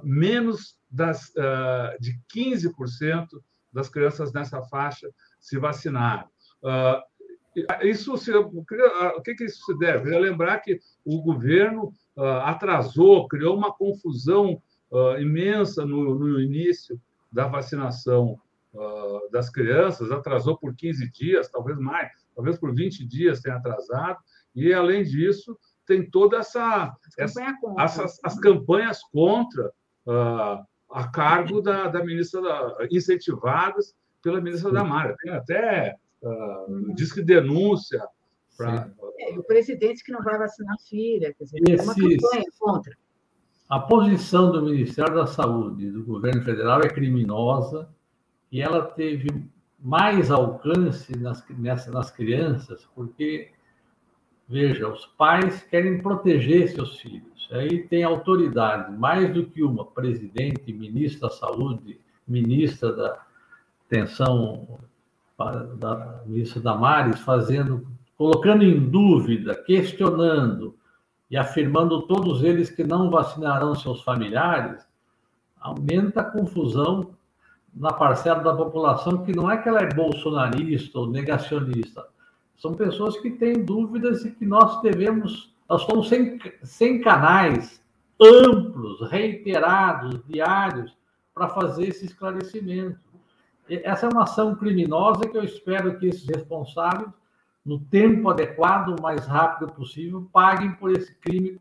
menos 0.03 0.79
das, 0.91 1.31
de 2.01 2.19
15% 2.35 3.27
das 3.71 3.91
crianças 3.91 4.33
nessa 4.33 4.63
faixa 4.63 5.07
se 5.39 5.59
vacinaram. 5.59 6.27
Isso 7.83 8.17
se, 8.17 8.33
o 8.35 8.65
que, 9.23 9.35
que 9.35 9.45
isso 9.45 9.65
se 9.65 9.79
deve? 9.79 10.15
Eu 10.15 10.21
lembrar 10.21 10.59
que 10.59 10.81
o 11.05 11.23
governo 11.23 11.93
atrasou, 12.45 13.29
criou 13.29 13.57
uma 13.57 13.73
confusão 13.73 14.61
imensa 15.19 15.85
no, 15.85 16.15
no 16.15 16.41
início 16.41 17.01
da 17.33 17.47
vacinação 17.47 18.39
das 19.31 19.49
crianças, 19.51 20.11
atrasou 20.11 20.57
por 20.59 20.75
15 20.75 21.11
dias, 21.11 21.49
talvez 21.49 21.79
mais, 21.79 22.11
talvez 22.35 22.59
por 22.59 22.75
20 22.75 23.07
dias 23.07 23.41
tenha 23.41 23.57
atrasado, 23.57 24.19
e, 24.55 24.73
além 24.73 25.05
disso, 25.05 25.57
tem 25.87 26.09
toda 26.11 26.39
essa. 26.39 26.95
essa 27.19 27.43
essas, 27.79 28.19
as 28.25 28.41
campanhas 28.41 29.03
contra 29.13 29.69
uh, 30.07 30.65
a 30.91 31.09
cargo 31.13 31.61
da, 31.61 31.89
da 31.89 32.03
ministra, 32.03 32.41
da, 32.41 32.89
incentivadas 32.91 33.95
pela 34.23 34.41
ministra 34.41 34.73
da 34.73 34.83
Mara. 34.83 35.15
Tem 35.23 35.33
até 35.33 35.95
uh, 36.23 36.95
diz 36.95 37.13
que 37.13 37.23
denúncia. 37.23 38.03
Pra... 38.57 38.91
É, 39.19 39.39
o 39.39 39.43
presidente 39.43 40.03
que 40.03 40.13
não 40.13 40.23
vai 40.23 40.39
vacinar 40.39 40.75
a 40.75 40.89
filha, 40.89 41.35
quer 41.35 41.45
dizer, 41.45 41.61
Esse, 41.69 41.85
uma 41.85 41.95
campanha 41.95 42.45
contra. 42.59 42.97
A 43.69 43.81
posição 43.81 44.53
do 44.53 44.63
Ministério 44.63 45.15
da 45.15 45.27
Saúde 45.27 45.91
do 45.91 46.05
governo 46.05 46.43
federal 46.43 46.81
é 46.81 46.89
criminosa 46.89 47.89
e 48.51 48.63
ela 48.63 48.85
teve 48.85 49.29
mais 49.79 50.31
alcance 50.31 51.17
nas, 51.19 51.45
nessa, 51.51 51.91
nas 51.91 52.11
crianças, 52.11 52.89
porque, 52.95 53.51
veja, 54.49 54.89
os 54.89 55.07
pais 55.07 55.63
querem 55.65 56.01
proteger 56.01 56.69
seus 56.69 57.01
filhos. 57.01 57.49
Aí 57.51 57.87
tem 57.87 58.05
autoridade, 58.05 58.97
mais 58.97 59.33
do 59.33 59.47
que 59.47 59.63
uma, 59.63 59.85
presidente, 59.85 60.73
ministra 60.73 61.29
da 61.29 61.35
Saúde, 61.35 62.01
ministra 62.27 62.93
da 62.93 63.27
Atenção, 63.87 64.81
da 65.39 66.23
ministra 66.25 66.61
Damares, 66.61 67.21
fazendo, 67.21 67.87
colocando 68.17 68.65
em 68.65 68.89
dúvida, 68.89 69.55
questionando 69.55 70.75
e 71.31 71.37
afirmando 71.37 72.03
todos 72.03 72.43
eles 72.43 72.71
que 72.71 72.85
não 72.85 73.11
vacinarão 73.11 73.75
seus 73.75 74.03
familiares, 74.03 74.87
aumenta 75.61 76.21
a 76.21 76.31
confusão 76.31 77.11
na 77.75 77.93
parcela 77.93 78.43
da 78.43 78.55
população 78.55 79.25
que 79.25 79.37
não 79.37 79.51
é 79.51 79.59
que 79.59 79.69
ela 79.69 79.83
é 79.83 79.93
bolsonarista 79.93 80.99
ou 80.99 81.11
negacionista. 81.11 82.07
São 82.57 82.73
pessoas 82.73 83.19
que 83.19 83.31
têm 83.31 83.65
dúvidas 83.65 84.25
e 84.25 84.31
que 84.31 84.47
nós 84.47 84.81
devemos, 84.81 85.53
nós 85.69 85.83
estamos 85.83 86.09
sem, 86.09 86.39
sem 86.63 87.03
canais 87.03 87.85
amplos, 88.19 89.07
reiterados, 89.11 90.23
diários, 90.27 90.97
para 91.35 91.49
fazer 91.49 91.89
esse 91.89 92.07
esclarecimento. 92.07 92.99
Essa 93.69 94.07
é 94.07 94.09
uma 94.09 94.23
ação 94.23 94.55
criminosa 94.55 95.29
que 95.29 95.37
eu 95.37 95.45
espero 95.45 95.99
que 95.99 96.07
esses 96.07 96.27
responsáveis, 96.27 97.11
no 97.65 97.81
tempo 97.81 98.29
adequado, 98.29 98.97
o 98.97 99.03
mais 99.03 99.27
rápido 99.27 99.73
possível, 99.73 100.29
paguem 100.33 100.73
por 100.73 100.93
esse 100.93 101.15
crime 101.17 101.59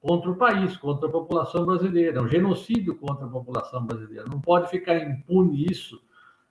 contra 0.00 0.30
o 0.30 0.36
país, 0.36 0.76
contra 0.76 1.08
a 1.08 1.12
população 1.12 1.64
brasileira. 1.64 2.18
É 2.18 2.20
um 2.20 2.28
genocídio 2.28 2.96
contra 2.96 3.26
a 3.26 3.30
população 3.30 3.84
brasileira. 3.86 4.24
Não 4.28 4.40
pode 4.40 4.68
ficar 4.68 4.98
impune 4.98 5.66
isso. 5.70 6.02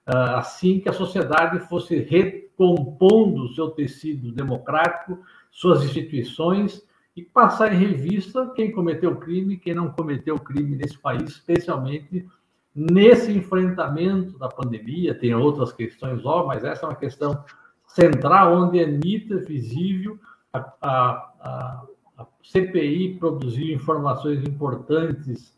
ah, 0.06 0.38
assim 0.38 0.80
que 0.80 0.88
a 0.88 0.92
sociedade 0.92 1.60
fosse 1.68 1.96
recompondo 1.98 3.44
o 3.44 3.54
seu 3.54 3.68
tecido 3.70 4.32
democrático, 4.32 5.18
suas 5.50 5.84
instituições 5.84 6.82
e 7.14 7.22
passar 7.22 7.74
em 7.74 7.78
revista 7.78 8.50
quem 8.54 8.72
cometeu 8.72 9.16
crime 9.16 9.58
quem 9.58 9.74
não 9.74 9.90
cometeu 9.90 10.38
crime 10.38 10.76
nesse 10.76 10.96
país, 10.96 11.24
especialmente 11.24 12.26
nesse 12.74 13.32
enfrentamento 13.32 14.38
da 14.38 14.48
pandemia. 14.48 15.18
Tem 15.18 15.34
outras 15.34 15.72
questões, 15.72 16.24
ó, 16.24 16.46
mas 16.46 16.64
essa 16.64 16.86
é 16.86 16.88
uma 16.88 16.96
questão 16.96 17.44
central, 17.86 18.54
onde 18.54 18.78
é 18.78 18.86
visível, 18.86 20.18
a, 20.52 20.58
a, 20.58 21.32
a, 21.40 21.82
a 22.18 22.26
CPI 22.42 23.16
produziu 23.18 23.74
informações 23.74 24.42
importantes 24.46 25.56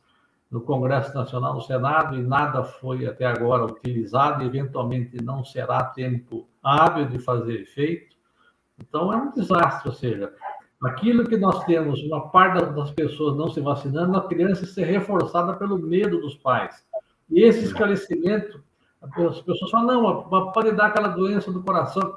no 0.50 0.60
Congresso 0.60 1.14
Nacional, 1.14 1.54
no 1.54 1.60
Senado, 1.60 2.16
e 2.16 2.22
nada 2.22 2.64
foi 2.64 3.06
até 3.06 3.24
agora 3.24 3.64
utilizado, 3.64 4.42
eventualmente 4.42 5.22
não 5.22 5.44
será 5.44 5.84
tempo 5.84 6.48
hábil 6.62 7.08
de 7.08 7.18
fazer 7.20 7.60
efeito. 7.60 8.16
Então, 8.78 9.12
é 9.12 9.16
um 9.16 9.32
desastre, 9.32 9.88
ou 9.88 9.94
seja, 9.94 10.32
aquilo 10.82 11.24
que 11.24 11.36
nós 11.36 11.64
temos, 11.64 12.02
uma 12.02 12.30
parte 12.30 12.64
das 12.74 12.90
pessoas 12.90 13.36
não 13.36 13.48
se 13.50 13.60
vacinando, 13.60 14.16
a 14.16 14.26
criança 14.26 14.66
ser 14.66 14.84
reforçada 14.84 15.54
pelo 15.54 15.78
medo 15.78 16.20
dos 16.20 16.34
pais. 16.34 16.84
E 17.30 17.42
esse 17.42 17.64
esclarecimento, 17.64 18.62
as 19.00 19.40
pessoas 19.40 19.70
falam, 19.70 20.02
não, 20.02 20.52
pode 20.52 20.72
dar 20.72 20.86
aquela 20.86 21.08
doença 21.08 21.52
do 21.52 21.62
coração. 21.62 22.16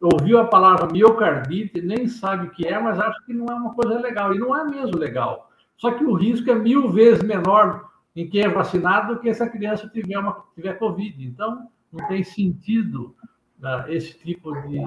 Ouviu 0.00 0.40
a 0.40 0.46
palavra 0.46 0.90
miocardite, 0.90 1.80
nem 1.80 2.08
sabe 2.08 2.48
o 2.48 2.50
que 2.50 2.66
é, 2.66 2.78
mas 2.78 2.98
acha 2.98 3.22
que 3.24 3.32
não 3.32 3.46
é 3.46 3.54
uma 3.54 3.74
coisa 3.74 4.00
legal. 4.00 4.34
E 4.34 4.38
não 4.38 4.56
é 4.56 4.64
mesmo 4.64 4.98
legal. 4.98 5.48
Só 5.76 5.92
que 5.92 6.04
o 6.04 6.14
risco 6.14 6.50
é 6.50 6.54
mil 6.54 6.90
vezes 6.90 7.22
menor 7.22 7.88
em 8.16 8.28
quem 8.28 8.42
é 8.42 8.48
vacinado 8.48 9.14
do 9.14 9.20
que 9.20 9.32
se 9.32 9.42
a 9.42 9.48
criança 9.48 9.88
tiver, 9.88 10.18
uma, 10.18 10.44
tiver 10.54 10.74
Covid. 10.74 11.24
Então, 11.24 11.68
não 11.92 12.08
tem 12.08 12.24
sentido 12.24 13.14
uh, 13.62 13.88
esse 13.88 14.18
tipo 14.18 14.52
de. 14.62 14.80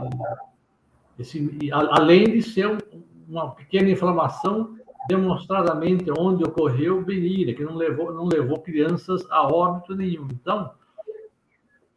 Esse, 1.18 1.70
além 1.72 2.26
de 2.26 2.42
ser 2.42 2.68
um, 2.68 2.78
uma 3.30 3.52
pequena 3.52 3.90
inflamação 3.90 4.76
demonstradamente 5.08 6.06
onde 6.18 6.44
ocorreu 6.44 7.04
benigna, 7.04 7.54
que 7.54 7.64
não 7.64 7.76
levou, 7.76 8.14
não 8.14 8.26
levou 8.26 8.60
crianças 8.60 9.26
a 9.30 9.48
óbito 9.48 9.96
nenhum. 9.96 10.28
Então, 10.32 10.72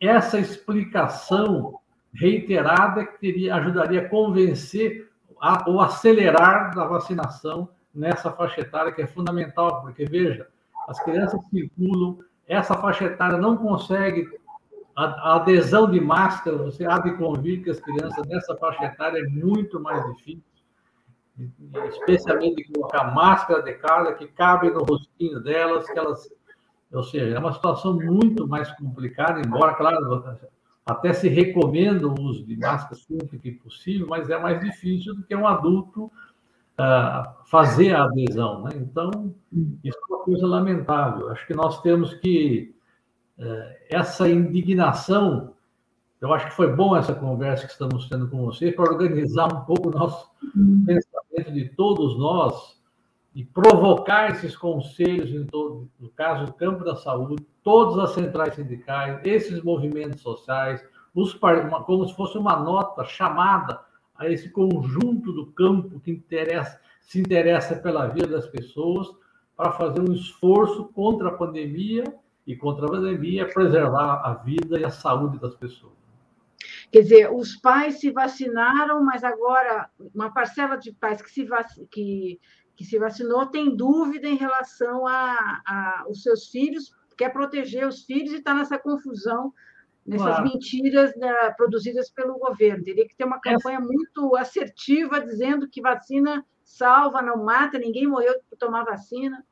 essa 0.01 0.39
explicação 0.39 1.79
reiterada 2.13 3.05
que 3.05 3.19
teria, 3.19 3.55
ajudaria 3.57 4.03
a 4.03 4.09
convencer 4.09 5.11
a, 5.41 5.69
ou 5.69 5.81
acelerar 5.81 6.75
da 6.75 6.85
vacinação 6.85 7.69
nessa 7.95 8.31
faixa 8.31 8.61
etária, 8.61 8.93
que 8.93 9.03
é 9.03 9.07
fundamental, 9.07 9.83
porque, 9.83 10.05
veja, 10.05 10.49
as 10.89 11.03
crianças 11.03 11.41
circulam, 11.49 12.19
essa 12.47 12.75
faixa 12.75 13.05
etária 13.05 13.39
não 13.39 13.57
consegue 13.57 14.29
a, 14.97 15.37
adesão 15.37 15.91
de 15.91 16.01
máscara, 16.01 16.57
você 16.57 16.85
há 16.87 16.99
de 16.99 17.17
convir 17.17 17.63
que 17.63 17.71
as 17.71 17.81
crianças 17.81 18.27
nessa 18.27 18.57
faixa 18.57 18.85
etária 18.85 19.19
é 19.19 19.29
muito 19.29 19.81
mais 19.81 20.05
difícil, 20.15 20.43
especialmente 21.37 22.71
colocar 22.73 23.13
máscara 23.15 23.63
de 23.63 23.75
cara 23.75 24.15
que 24.15 24.27
cabe 24.29 24.71
no 24.71 24.85
rostinho 24.85 25.41
delas, 25.41 25.87
que 25.87 25.99
elas, 25.99 26.29
ou 26.93 27.03
seja, 27.03 27.37
é 27.37 27.39
uma 27.39 27.53
situação 27.53 27.95
muito 27.95 28.47
mais 28.47 28.71
complicada, 28.73 29.41
embora, 29.41 29.75
claro, 29.75 30.39
até 30.87 31.13
se 31.13 31.29
recomenda 31.29 32.07
o 32.07 32.21
uso 32.21 32.45
de 32.45 32.57
máscara 32.57 32.95
sempre 32.95 33.39
que 33.39 33.53
possível, 33.53 34.07
mas 34.07 34.29
é 34.31 34.39
mais 34.39 34.61
difícil 34.61 35.15
do 35.15 35.23
que 35.23 35.35
um 35.35 35.47
adulto 35.47 36.11
uh, 36.79 37.47
fazer 37.47 37.95
a 37.95 38.05
adesão. 38.05 38.63
Né? 38.65 38.71
Então, 38.77 39.35
isso 39.83 39.99
é 39.99 40.15
uma 40.15 40.25
coisa 40.25 40.47
lamentável. 40.47 41.31
Acho 41.31 41.47
que 41.47 41.55
nós 41.55 41.81
temos 41.81 42.15
que. 42.15 42.75
Uh, 43.39 43.75
essa 43.91 44.29
indignação, 44.29 45.54
eu 46.25 46.33
acho 46.33 46.47
que 46.47 46.55
foi 46.55 46.75
bom 46.75 46.97
essa 46.97 47.15
conversa 47.15 47.67
que 47.67 47.73
estamos 47.73 48.09
tendo 48.09 48.27
com 48.29 48.47
vocês 48.47 48.75
para 48.75 48.91
organizar 48.91 49.53
um 49.53 49.61
pouco 49.67 49.91
o 49.91 49.93
nosso 49.93 50.31
uhum. 50.57 50.83
pensamento 50.87 51.53
de 51.53 51.69
todos 51.69 52.19
nós 52.19 52.81
e 53.35 53.45
provocar 53.45 54.31
esses 54.31 54.57
conselhos, 54.57 55.31
em 55.31 55.45
todo, 55.45 55.87
no 56.01 56.09
caso 56.09 56.47
do 56.47 56.55
campo 56.55 56.83
da 56.83 56.97
saúde, 56.97 57.47
todas 57.63 57.99
as 57.99 58.15
centrais 58.15 58.55
sindicais, 58.55 59.21
esses 59.23 59.63
movimentos 59.63 60.23
sociais, 60.23 60.83
os, 61.15 61.35
como 61.85 62.09
se 62.09 62.17
fosse 62.17 62.39
uma 62.39 62.57
nota 62.59 63.05
chamada 63.05 63.81
a 64.17 64.27
esse 64.27 64.49
conjunto 64.49 65.31
do 65.31 65.49
campo 65.49 66.01
que 66.01 66.11
interessa, 66.11 66.81
se 67.03 67.21
interessa 67.21 67.77
pela 67.77 68.07
vida 68.07 68.29
das 68.29 68.47
pessoas, 68.47 69.09
para 69.55 69.73
fazer 69.73 70.01
um 70.01 70.15
esforço 70.15 70.87
contra 70.95 71.29
a 71.29 71.33
pandemia 71.33 72.05
e 72.47 72.57
contra 72.57 72.87
a 72.87 72.91
pandemia 72.91 73.47
preservar 73.47 74.23
a 74.25 74.33
vida 74.33 74.81
e 74.81 74.85
a 74.87 74.91
saúde 74.91 75.39
das 75.39 75.55
pessoas. 75.55 76.04
Quer 76.95 77.03
dizer, 77.03 77.33
os 77.33 77.57
pais 77.57 77.99
se 77.99 78.13
vacinaram, 78.13 79.03
mas 79.03 79.25
agora 79.25 79.91
uma 80.15 80.33
parcela 80.33 80.77
de 80.77 80.93
pais 80.93 81.21
que 81.21 81.29
se, 81.29 81.45
vac... 81.45 81.67
que, 81.91 82.39
que 82.77 82.85
se 82.85 83.01
vacinou 83.01 83.47
tem 83.47 83.75
dúvida 83.77 84.29
em 84.29 84.37
relação 84.37 85.05
a, 85.05 85.61
a 85.67 86.05
os 86.09 86.23
seus 86.23 86.47
filhos, 86.51 86.95
quer 87.19 87.33
proteger 87.33 87.85
os 87.85 88.05
filhos 88.05 88.31
e 88.31 88.37
está 88.37 88.55
nessa 88.55 88.79
confusão 88.79 89.53
nessas 90.07 90.37
claro. 90.37 90.45
mentiras 90.45 91.17
né, 91.17 91.33
produzidas 91.57 92.13
pelo 92.13 92.39
governo. 92.39 92.85
Teria 92.85 93.09
que 93.09 93.17
ter 93.17 93.25
uma 93.25 93.41
campanha 93.41 93.79
Essa... 93.79 93.89
muito 93.89 94.37
assertiva 94.37 95.21
dizendo 95.21 95.69
que 95.69 95.81
vacina 95.81 96.47
salva, 96.63 97.21
não 97.21 97.45
mata, 97.45 97.77
ninguém 97.77 98.07
morreu 98.07 98.35
por 98.49 98.57
tomar 98.57 98.85
vacina. 98.85 99.45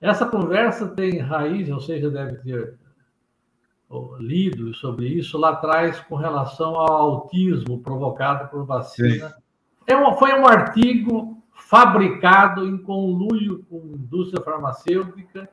Essa 0.00 0.26
conversa 0.26 0.86
tem 0.94 1.18
raiz, 1.18 1.68
ou 1.70 1.80
seja, 1.80 2.08
deve 2.08 2.36
ter 2.36 2.78
lido 4.18 4.74
sobre 4.74 5.08
isso 5.08 5.38
lá 5.38 5.50
atrás 5.50 6.00
com 6.00 6.16
relação 6.16 6.74
ao 6.74 6.92
autismo 6.92 7.80
provocado 7.80 8.48
por 8.50 8.64
vacina. 8.64 9.34
É 9.86 9.94
uma, 9.94 10.14
foi 10.14 10.32
um 10.32 10.46
artigo 10.46 11.42
fabricado 11.52 12.66
em 12.66 12.76
conluio 12.78 13.64
com 13.68 13.76
a 13.76 13.96
indústria 13.96 14.42
farmacêutica 14.42 15.48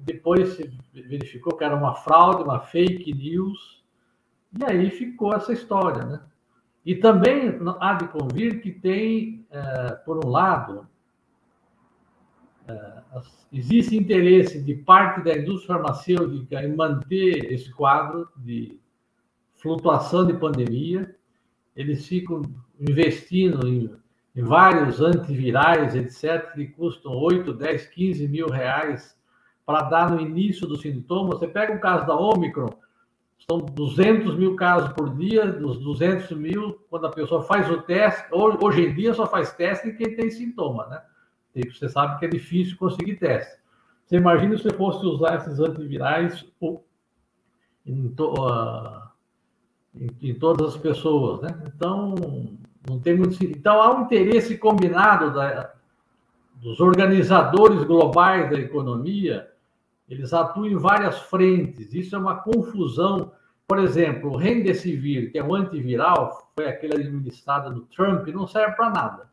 depois 0.00 0.54
se 0.54 0.70
verificou 0.92 1.56
que 1.56 1.64
era 1.64 1.74
uma 1.74 1.94
fraude, 1.94 2.42
uma 2.42 2.60
fake 2.60 3.12
news, 3.12 3.82
e 4.58 4.64
aí 4.64 4.90
ficou 4.90 5.34
essa 5.34 5.52
história, 5.52 6.04
né? 6.04 6.20
E 6.84 6.96
também 6.96 7.58
há 7.80 7.94
de 7.94 8.08
convir 8.08 8.60
que 8.60 8.70
tem, 8.70 9.46
é, 9.50 9.92
por 10.04 10.24
um 10.24 10.28
lado, 10.28 10.88
existe 13.52 13.96
interesse 13.96 14.60
de 14.60 14.74
parte 14.74 15.22
da 15.22 15.36
indústria 15.36 15.76
farmacêutica 15.76 16.62
em 16.62 16.74
manter 16.74 17.52
esse 17.52 17.70
quadro 17.70 18.28
de 18.36 18.78
flutuação 19.54 20.26
de 20.26 20.34
pandemia. 20.34 21.14
Eles 21.74 22.06
ficam 22.06 22.42
investindo 22.78 23.66
em, 23.66 23.90
em 24.34 24.42
vários 24.42 25.00
antivirais, 25.00 25.94
etc., 25.94 26.52
que 26.54 26.66
custam 26.66 27.12
8, 27.14 27.52
10, 27.52 27.86
15 27.86 28.28
mil 28.28 28.48
reais 28.48 29.16
para 29.64 29.82
dar 29.82 30.10
no 30.10 30.20
início 30.20 30.66
do 30.66 30.76
sintoma. 30.76 31.30
Você 31.30 31.48
pega 31.48 31.74
o 31.74 31.80
caso 31.80 32.06
da 32.06 32.16
Omicron, 32.16 32.70
são 33.50 33.58
200 33.58 34.36
mil 34.36 34.54
casos 34.54 34.92
por 34.92 35.16
dia, 35.16 35.46
dos 35.46 35.78
200 35.78 36.30
mil, 36.32 36.78
quando 36.88 37.06
a 37.06 37.10
pessoa 37.10 37.42
faz 37.42 37.68
o 37.70 37.82
teste, 37.82 38.24
hoje 38.32 38.86
em 38.86 38.94
dia 38.94 39.14
só 39.14 39.26
faz 39.26 39.52
teste 39.52 39.88
em 39.88 39.96
quem 39.96 40.14
tem 40.14 40.30
sintoma, 40.30 40.86
né? 40.86 41.02
E 41.54 41.68
você 41.68 41.88
sabe 41.88 42.18
que 42.18 42.26
é 42.26 42.28
difícil 42.28 42.76
conseguir 42.76 43.16
teste. 43.16 43.60
Você 44.04 44.16
imagina 44.16 44.56
se 44.56 44.62
você 44.62 44.76
fosse 44.76 45.04
usar 45.06 45.36
esses 45.36 45.58
antivirais 45.58 46.44
em, 47.86 48.08
to, 48.10 48.34
uh, 48.34 49.02
em, 49.94 50.30
em 50.30 50.34
todas 50.34 50.74
as 50.74 50.76
pessoas, 50.76 51.40
né? 51.40 51.62
Então, 51.66 52.14
não 52.88 52.98
tem 52.98 53.16
muito. 53.16 53.42
Então, 53.44 53.80
há 53.80 53.96
um 53.96 54.04
interesse 54.04 54.56
combinado 54.58 55.32
da, 55.32 55.72
dos 56.56 56.80
organizadores 56.80 57.84
globais 57.84 58.50
da 58.50 58.58
economia 58.58 59.52
eles 60.12 60.32
atuam 60.34 60.66
em 60.66 60.76
várias 60.76 61.18
frentes. 61.20 61.94
Isso 61.94 62.14
é 62.14 62.18
uma 62.18 62.36
confusão. 62.36 63.32
Por 63.66 63.78
exemplo, 63.78 64.30
o 64.30 64.36
Remdesivir, 64.36 65.32
que 65.32 65.38
é 65.38 65.44
um 65.44 65.54
antiviral, 65.54 66.50
foi 66.54 66.68
aquele 66.68 66.96
administrado 66.96 67.72
do 67.72 67.82
Trump, 67.86 68.26
não 68.28 68.46
serve 68.46 68.76
para 68.76 68.90
nada. 68.90 69.31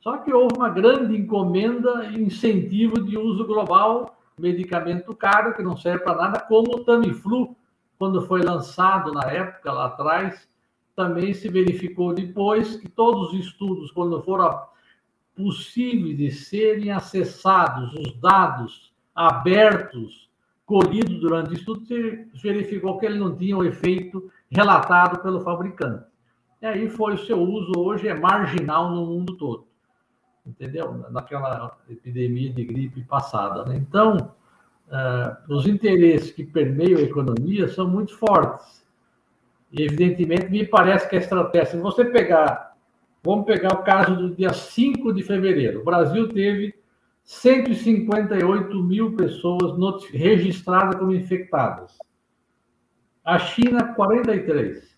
Só 0.00 0.16
que 0.18 0.32
houve 0.32 0.56
uma 0.56 0.70
grande 0.70 1.16
encomenda 1.16 2.06
e 2.06 2.22
incentivo 2.22 3.02
de 3.02 3.18
uso 3.18 3.46
global, 3.46 4.18
medicamento 4.38 5.14
caro 5.14 5.54
que 5.54 5.62
não 5.62 5.76
serve 5.76 6.04
para 6.04 6.16
nada, 6.16 6.40
como 6.40 6.76
o 6.76 6.84
Tamiflu, 6.84 7.54
quando 7.98 8.26
foi 8.26 8.40
lançado 8.40 9.12
na 9.12 9.30
época, 9.30 9.70
lá 9.70 9.86
atrás, 9.86 10.48
também 10.96 11.34
se 11.34 11.48
verificou 11.50 12.14
depois 12.14 12.76
que 12.76 12.88
todos 12.88 13.34
os 13.34 13.46
estudos, 13.46 13.90
quando 13.92 14.22
foram 14.22 14.58
possíveis 15.36 16.16
de 16.16 16.30
serem 16.30 16.90
acessados, 16.90 17.92
os 17.94 18.18
dados 18.18 18.90
abertos, 19.14 20.30
colhidos 20.64 21.20
durante 21.20 21.50
o 21.50 21.54
estudo, 21.54 21.84
se 21.84 22.26
verificou 22.42 22.98
que 22.98 23.04
ele 23.04 23.18
não 23.18 23.36
tinha 23.36 23.56
o 23.56 23.64
efeito 23.64 24.30
relatado 24.50 25.20
pelo 25.20 25.40
fabricante. 25.40 26.04
E 26.62 26.66
aí 26.66 26.88
foi 26.88 27.14
o 27.14 27.18
seu 27.18 27.38
uso, 27.38 27.72
hoje 27.76 28.08
é 28.08 28.14
marginal 28.14 28.90
no 28.90 29.04
mundo 29.04 29.36
todo. 29.36 29.69
Entendeu? 30.46 31.04
Naquela 31.10 31.76
epidemia 31.88 32.52
de 32.52 32.64
gripe 32.64 33.02
passada. 33.04 33.64
Né? 33.64 33.76
Então, 33.76 34.32
uh, 34.88 35.54
os 35.54 35.66
interesses 35.66 36.30
que 36.30 36.44
permeiam 36.44 36.98
a 36.98 37.02
economia 37.02 37.68
são 37.68 37.88
muito 37.88 38.16
fortes. 38.16 38.84
E, 39.72 39.82
evidentemente, 39.82 40.50
me 40.50 40.66
parece 40.66 41.08
que 41.08 41.16
a 41.16 41.20
estratégia, 41.20 41.72
se 41.72 41.76
você 41.78 42.04
pegar, 42.04 42.74
vamos 43.22 43.46
pegar 43.46 43.74
o 43.74 43.82
caso 43.82 44.16
do 44.16 44.34
dia 44.34 44.52
5 44.52 45.12
de 45.12 45.22
fevereiro, 45.22 45.80
o 45.80 45.84
Brasil 45.84 46.28
teve 46.28 46.74
158 47.22 48.82
mil 48.82 49.14
pessoas 49.14 50.04
registradas 50.10 50.98
como 50.98 51.14
infectadas. 51.14 51.96
A 53.24 53.38
China, 53.38 53.94
43. 53.94 54.89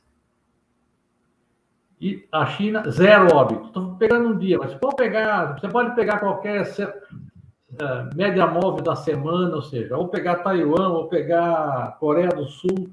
E 2.02 2.26
a 2.32 2.44
China, 2.46 2.82
zero 2.90 3.32
óbito. 3.32 3.66
Estou 3.66 3.94
pegando 3.94 4.30
um 4.30 4.36
dia, 4.36 4.58
mas 4.58 4.74
pode 4.74 4.96
pegar, 4.96 5.56
você 5.56 5.68
pode 5.68 5.94
pegar 5.94 6.18
qualquer 6.18 6.62
uh, 6.62 8.16
média 8.16 8.44
móvel 8.44 8.82
da 8.82 8.96
semana, 8.96 9.54
ou 9.54 9.62
seja, 9.62 9.96
ou 9.96 10.08
pegar 10.08 10.42
Taiwan, 10.42 10.88
ou 10.88 11.06
pegar 11.06 11.96
Coreia 12.00 12.30
do 12.30 12.44
Sul, 12.46 12.90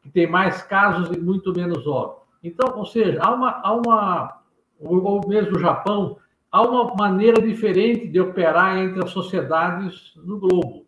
que 0.00 0.08
tem 0.10 0.28
mais 0.28 0.62
casos 0.62 1.10
e 1.10 1.18
muito 1.18 1.52
menos 1.52 1.88
óbito. 1.88 2.20
Então, 2.40 2.78
ou 2.78 2.86
seja, 2.86 3.20
há 3.20 3.34
uma, 3.34 3.60
há 3.64 3.72
uma 3.74 4.38
ou 4.78 5.26
mesmo 5.26 5.56
o 5.56 5.60
Japão, 5.60 6.16
há 6.52 6.62
uma 6.62 6.94
maneira 6.94 7.42
diferente 7.42 8.06
de 8.06 8.20
operar 8.20 8.78
entre 8.78 9.02
as 9.02 9.10
sociedades 9.10 10.12
no 10.24 10.38
globo. 10.38 10.86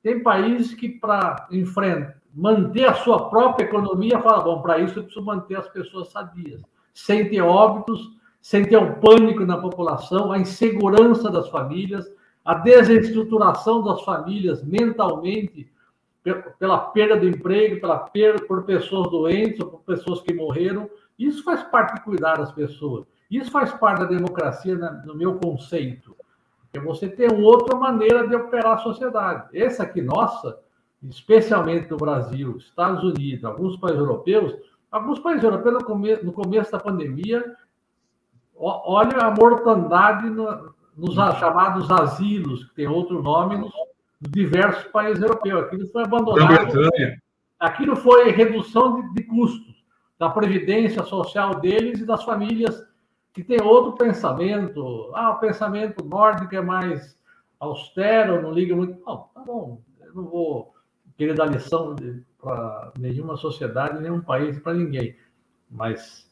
Tem 0.00 0.22
países 0.22 0.74
que, 0.74 0.88
para 0.88 1.48
enfrentar, 1.50 2.20
manter 2.32 2.84
a 2.84 2.94
sua 2.94 3.28
própria 3.28 3.64
economia, 3.64 4.20
fala, 4.20 4.44
bom, 4.44 4.62
para 4.62 4.78
isso 4.78 4.98
eu 4.98 5.02
preciso 5.02 5.24
manter 5.24 5.56
as 5.56 5.68
pessoas 5.68 6.10
sadias, 6.10 6.62
sem 6.92 7.28
ter 7.28 7.40
óbitos, 7.40 8.10
sem 8.40 8.64
ter 8.64 8.78
um 8.78 8.94
pânico 8.94 9.44
na 9.44 9.58
população, 9.58 10.32
a 10.32 10.38
insegurança 10.38 11.30
das 11.30 11.48
famílias, 11.48 12.10
a 12.44 12.54
desestruturação 12.54 13.82
das 13.82 14.02
famílias 14.02 14.64
mentalmente 14.64 15.70
pela 16.58 16.78
perda 16.78 17.16
do 17.16 17.28
emprego, 17.28 17.80
pela 17.80 17.98
perda 17.98 18.44
por 18.46 18.64
pessoas 18.64 19.10
doentes 19.10 19.60
ou 19.60 19.66
por 19.66 19.80
pessoas 19.80 20.20
que 20.20 20.34
morreram. 20.34 20.88
Isso 21.18 21.42
faz 21.42 21.62
parte 21.62 21.94
de 21.94 22.02
cuidar 22.02 22.36
das 22.36 22.52
pessoas. 22.52 23.06
Isso 23.30 23.50
faz 23.50 23.72
parte 23.72 24.00
da 24.00 24.06
democracia 24.06 24.74
no 24.74 25.14
meu 25.14 25.36
conceito. 25.36 26.16
É 26.72 26.78
você 26.78 27.08
ter 27.08 27.32
outra 27.32 27.76
maneira 27.76 28.26
de 28.26 28.34
operar 28.34 28.74
a 28.74 28.82
sociedade. 28.82 29.48
Essa 29.56 29.84
aqui 29.84 30.02
nossa, 30.02 30.58
especialmente 31.02 31.90
no 31.90 31.96
Brasil, 31.96 32.56
Estados 32.56 33.02
Unidos, 33.02 33.44
alguns 33.44 33.76
países 33.76 34.00
europeus, 34.00 34.54
alguns 34.90 35.18
países 35.18 35.44
europeus 35.44 35.82
no 36.22 36.32
começo, 36.32 36.72
da 36.72 36.78
pandemia, 36.78 37.44
olha 38.56 39.18
a 39.18 39.30
mortandade 39.30 40.28
no, 40.28 40.74
nos 40.96 41.14
chamados 41.38 41.90
asilos, 41.90 42.64
que 42.64 42.74
tem 42.74 42.88
outro 42.88 43.22
nome, 43.22 43.56
nos 43.56 43.72
diversos 44.20 44.84
países 44.84 45.22
europeus. 45.22 45.64
Aquilo 45.64 45.86
foi 45.88 46.02
abandonado. 46.04 46.90
Aquilo 47.58 47.96
foi 47.96 48.30
redução 48.30 49.00
de, 49.00 49.14
de 49.14 49.22
custos 49.24 49.84
da 50.18 50.28
previdência 50.28 51.02
social 51.04 51.60
deles 51.60 52.00
e 52.00 52.06
das 52.06 52.24
famílias 52.24 52.86
que 53.32 53.42
têm 53.42 53.62
outro 53.62 53.92
pensamento. 53.92 55.10
Ah, 55.14 55.30
o 55.30 55.38
pensamento 55.38 56.04
nórdico 56.04 56.54
é 56.54 56.60
mais 56.60 57.18
austero, 57.58 58.42
não 58.42 58.52
liga 58.52 58.74
muito. 58.74 59.00
Não, 59.04 59.28
tá 59.34 59.40
bom, 59.40 59.80
eu 60.00 60.14
não 60.14 60.24
vou 60.24 60.74
querer 61.16 61.34
dar 61.34 61.46
lição 61.46 61.94
para 62.40 62.92
nenhuma 62.98 63.36
sociedade, 63.36 64.00
nenhum 64.00 64.20
país, 64.20 64.58
para 64.58 64.74
ninguém. 64.74 65.16
Mas 65.70 66.30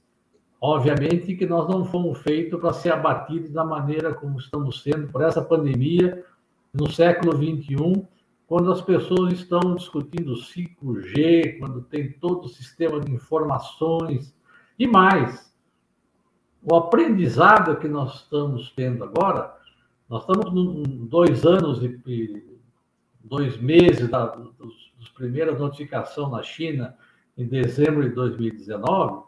Obviamente 0.60 1.36
que 1.36 1.46
nós 1.46 1.68
não 1.68 1.84
fomos 1.84 2.18
feitos 2.18 2.60
para 2.60 2.72
ser 2.72 2.92
abatidos 2.92 3.52
da 3.52 3.64
maneira 3.64 4.12
como 4.12 4.38
estamos 4.38 4.82
sendo 4.82 5.06
por 5.06 5.22
essa 5.22 5.40
pandemia 5.40 6.24
no 6.74 6.90
século 6.90 7.36
21, 7.36 8.04
quando 8.46 8.72
as 8.72 8.80
pessoas 8.80 9.32
estão 9.34 9.76
discutindo 9.76 10.34
5G, 10.34 11.60
quando 11.60 11.82
tem 11.82 12.10
todo 12.12 12.46
o 12.46 12.48
sistema 12.48 13.00
de 13.00 13.12
informações 13.12 14.34
e 14.76 14.86
mais. 14.86 15.54
O 16.60 16.74
aprendizado 16.74 17.76
que 17.76 17.86
nós 17.86 18.16
estamos 18.16 18.72
tendo 18.72 19.04
agora, 19.04 19.54
nós 20.08 20.22
estamos 20.22 20.52
em 20.52 21.06
dois 21.06 21.46
anos 21.46 21.84
e 21.84 22.58
dois 23.22 23.56
meses 23.58 24.08
da 24.08 24.26
dos, 24.26 24.87
dos 25.08 25.10
primeiras 25.10 25.58
notificações 25.58 26.30
na 26.30 26.42
China, 26.42 26.94
em 27.36 27.46
dezembro 27.46 28.02
de 28.02 28.14
2019, 28.14 29.22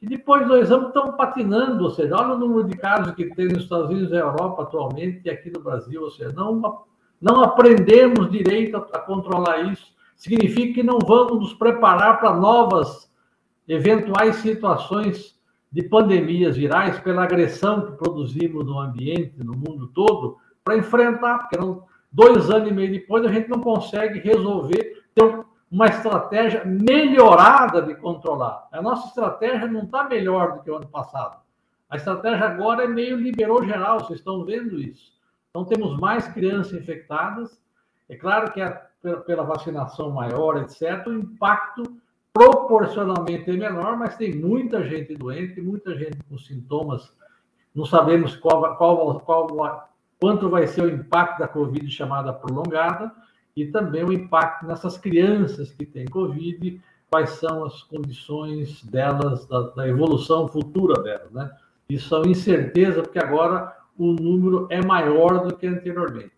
e 0.00 0.06
depois 0.06 0.46
dois 0.46 0.70
anos 0.70 0.88
estão 0.88 1.12
patinando, 1.12 1.84
ou 1.84 1.90
seja, 1.90 2.16
olha 2.16 2.34
o 2.34 2.38
número 2.38 2.68
de 2.68 2.76
casos 2.76 3.14
que 3.14 3.34
tem 3.34 3.46
nos 3.46 3.62
Estados 3.62 3.88
Unidos 3.88 4.10
e 4.10 4.16
Europa 4.16 4.62
atualmente 4.62 5.22
e 5.24 5.30
aqui 5.30 5.50
no 5.50 5.62
Brasil, 5.62 6.02
ou 6.02 6.10
seja, 6.10 6.32
não, 6.32 6.84
não 7.20 7.42
aprendemos 7.42 8.30
direito 8.30 8.76
a, 8.76 8.80
a 8.80 8.98
controlar 8.98 9.72
isso. 9.72 9.92
Significa 10.16 10.74
que 10.74 10.82
não 10.82 10.98
vamos 10.98 11.38
nos 11.38 11.54
preparar 11.54 12.18
para 12.18 12.34
novas 12.34 13.10
eventuais 13.68 14.36
situações 14.36 15.40
de 15.70 15.82
pandemias 15.84 16.56
virais 16.56 16.98
pela 17.00 17.22
agressão 17.22 17.86
que 17.86 17.92
produzimos 17.92 18.66
no 18.66 18.78
ambiente, 18.78 19.42
no 19.42 19.52
mundo 19.52 19.86
todo, 19.94 20.36
para 20.64 20.76
enfrentar, 20.76 21.38
porque 21.38 21.56
não, 21.56 21.84
dois 22.12 22.50
anos 22.50 22.70
e 22.70 22.74
meio 22.74 22.92
depois 22.92 23.24
a 23.24 23.32
gente 23.32 23.48
não 23.48 23.60
consegue 23.60 24.18
resolver, 24.18 25.02
ter 25.14 25.44
uma 25.70 25.86
estratégia 25.86 26.64
melhorada 26.64 27.80
de 27.80 27.94
controlar. 27.94 28.68
A 28.70 28.82
nossa 28.82 29.08
estratégia 29.08 29.66
não 29.66 29.84
está 29.84 30.04
melhor 30.04 30.52
do 30.52 30.62
que 30.62 30.70
o 30.70 30.76
ano 30.76 30.88
passado. 30.88 31.40
A 31.88 31.96
estratégia 31.96 32.46
agora 32.46 32.84
é 32.84 32.88
meio 32.88 33.16
liberou 33.16 33.64
geral, 33.64 34.00
vocês 34.00 34.18
estão 34.18 34.44
vendo 34.44 34.78
isso. 34.78 35.12
Então, 35.50 35.64
temos 35.64 35.98
mais 35.98 36.26
crianças 36.28 36.72
infectadas. 36.72 37.60
É 38.08 38.16
claro 38.16 38.50
que 38.52 38.60
é 38.60 38.68
pela 39.26 39.42
vacinação 39.42 40.10
maior, 40.10 40.58
etc., 40.58 41.06
o 41.06 41.12
impacto 41.12 41.82
proporcionalmente 42.32 43.50
é 43.50 43.52
menor, 43.52 43.96
mas 43.96 44.16
tem 44.16 44.34
muita 44.34 44.82
gente 44.82 45.14
doente, 45.14 45.60
muita 45.60 45.94
gente 45.94 46.16
com 46.28 46.38
sintomas. 46.38 47.12
Não 47.74 47.84
sabemos 47.84 48.36
qual, 48.36 48.76
qual, 48.76 49.20
qual, 49.20 49.91
quanto 50.22 50.48
vai 50.48 50.68
ser 50.68 50.84
o 50.84 50.88
impacto 50.88 51.40
da 51.40 51.48
Covid 51.48 51.90
chamada 51.90 52.32
prolongada 52.32 53.10
e 53.56 53.66
também 53.66 54.04
o 54.04 54.12
impacto 54.12 54.64
nessas 54.64 54.96
crianças 54.96 55.72
que 55.72 55.84
têm 55.84 56.04
Covid, 56.04 56.80
quais 57.10 57.30
são 57.30 57.64
as 57.64 57.82
condições 57.82 58.84
delas, 58.84 59.44
da, 59.48 59.62
da 59.70 59.88
evolução 59.88 60.46
futura 60.46 61.02
delas, 61.02 61.32
né? 61.32 61.50
Isso 61.88 62.08
são 62.08 62.22
incerteza, 62.24 63.02
porque 63.02 63.18
agora 63.18 63.76
o 63.98 64.12
número 64.12 64.68
é 64.70 64.80
maior 64.80 65.44
do 65.44 65.56
que 65.56 65.66
anteriormente. 65.66 66.30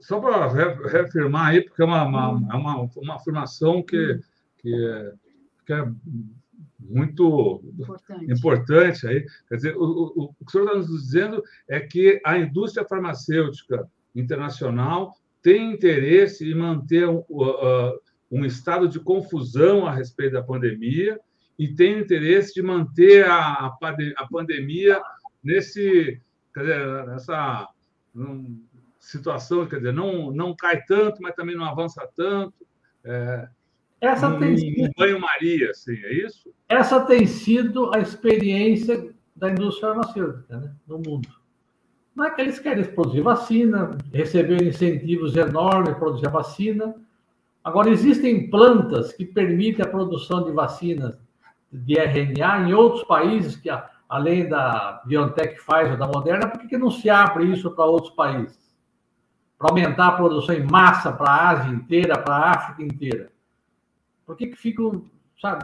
Só 0.00 0.20
para 0.20 0.46
reafirmar 0.46 1.48
aí, 1.48 1.62
porque 1.62 1.82
é 1.82 1.84
uma, 1.84 2.04
uma, 2.04 2.52
é 2.52 2.56
uma, 2.56 2.88
uma 2.98 3.16
afirmação 3.16 3.82
que, 3.82 4.20
que, 4.58 4.72
é, 4.72 5.12
que 5.66 5.72
é 5.72 5.88
muito 6.88 7.62
importante. 7.78 8.32
importante 8.32 9.06
aí. 9.06 9.26
Quer 9.48 9.56
dizer, 9.56 9.76
o, 9.76 9.82
o, 9.82 10.24
o 10.24 10.44
que 10.44 10.46
o 10.46 10.50
senhor 10.50 10.64
está 10.66 10.78
nos 10.78 10.86
dizendo 10.88 11.42
é 11.68 11.80
que 11.80 12.20
a 12.24 12.38
indústria 12.38 12.86
farmacêutica 12.86 13.88
internacional 14.14 15.14
tem 15.42 15.72
interesse 15.72 16.50
em 16.50 16.54
manter 16.54 17.08
um, 17.08 17.24
uh, 17.30 17.98
um 18.30 18.44
estado 18.44 18.88
de 18.88 19.00
confusão 19.00 19.86
a 19.86 19.92
respeito 19.92 20.34
da 20.34 20.42
pandemia 20.42 21.18
e 21.58 21.68
tem 21.68 21.98
interesse 21.98 22.54
de 22.54 22.62
manter 22.62 23.26
a, 23.26 23.66
a 24.16 24.28
pandemia 24.30 25.00
nesse, 25.42 26.20
quer 26.54 26.60
dizer, 26.60 27.06
nessa 27.06 27.68
um, 28.14 28.62
situação, 28.98 29.66
quer 29.66 29.76
dizer, 29.76 29.92
não, 29.92 30.30
não 30.30 30.54
cai 30.54 30.82
tanto, 30.84 31.20
mas 31.20 31.34
também 31.34 31.56
não 31.56 31.64
avança 31.64 32.08
tanto. 32.16 32.54
É, 33.04 33.48
essa 34.02 34.28
um, 34.28 34.38
tem 34.40 34.56
sido, 34.56 34.90
banho-maria, 34.98 35.70
assim, 35.70 35.94
é 35.94 36.12
isso? 36.26 36.52
Essa 36.68 37.00
tem 37.02 37.24
sido 37.24 37.94
a 37.94 38.00
experiência 38.00 39.14
da 39.36 39.48
indústria 39.48 39.94
farmacêutica 39.94 40.58
né, 40.58 40.72
no 40.88 40.96
mundo. 40.98 41.28
Não 42.12 42.24
é 42.24 42.30
que 42.30 42.40
eles 42.40 42.58
querem 42.58 42.84
produzir 42.84 43.20
vacina, 43.20 43.96
receber 44.12 44.60
incentivos 44.60 45.36
enormes 45.36 45.90
para 45.90 46.00
produzir 46.00 46.26
a 46.26 46.30
vacina. 46.30 46.96
Agora, 47.62 47.90
existem 47.90 48.50
plantas 48.50 49.12
que 49.12 49.24
permitem 49.24 49.84
a 49.84 49.88
produção 49.88 50.44
de 50.44 50.50
vacinas 50.50 51.16
de 51.72 51.96
RNA 51.96 52.68
em 52.68 52.74
outros 52.74 53.04
países, 53.04 53.54
que 53.54 53.70
além 54.08 54.48
da 54.48 55.00
BioNTech 55.06 55.54
Pfizer, 55.54 55.96
da 55.96 56.08
Moderna, 56.08 56.48
por 56.48 56.66
que 56.66 56.76
não 56.76 56.90
se 56.90 57.08
abre 57.08 57.44
isso 57.44 57.70
para 57.70 57.84
outros 57.84 58.12
países? 58.14 58.58
Para 59.56 59.70
aumentar 59.70 60.08
a 60.08 60.12
produção 60.12 60.56
em 60.56 60.64
massa 60.64 61.12
para 61.12 61.30
a 61.30 61.50
Ásia 61.50 61.72
inteira, 61.72 62.18
para 62.18 62.34
a 62.34 62.50
África 62.50 62.82
inteira. 62.82 63.31
Por 64.32 64.38
que, 64.38 64.46
que 64.46 64.56
ficam, 64.56 65.04
sabe, 65.38 65.62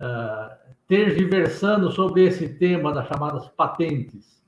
uh, 0.00 0.56
tergiversando 0.88 1.90
sobre 1.92 2.24
esse 2.24 2.48
tema 2.48 2.90
das 2.90 3.06
chamadas 3.06 3.46
patentes? 3.48 4.42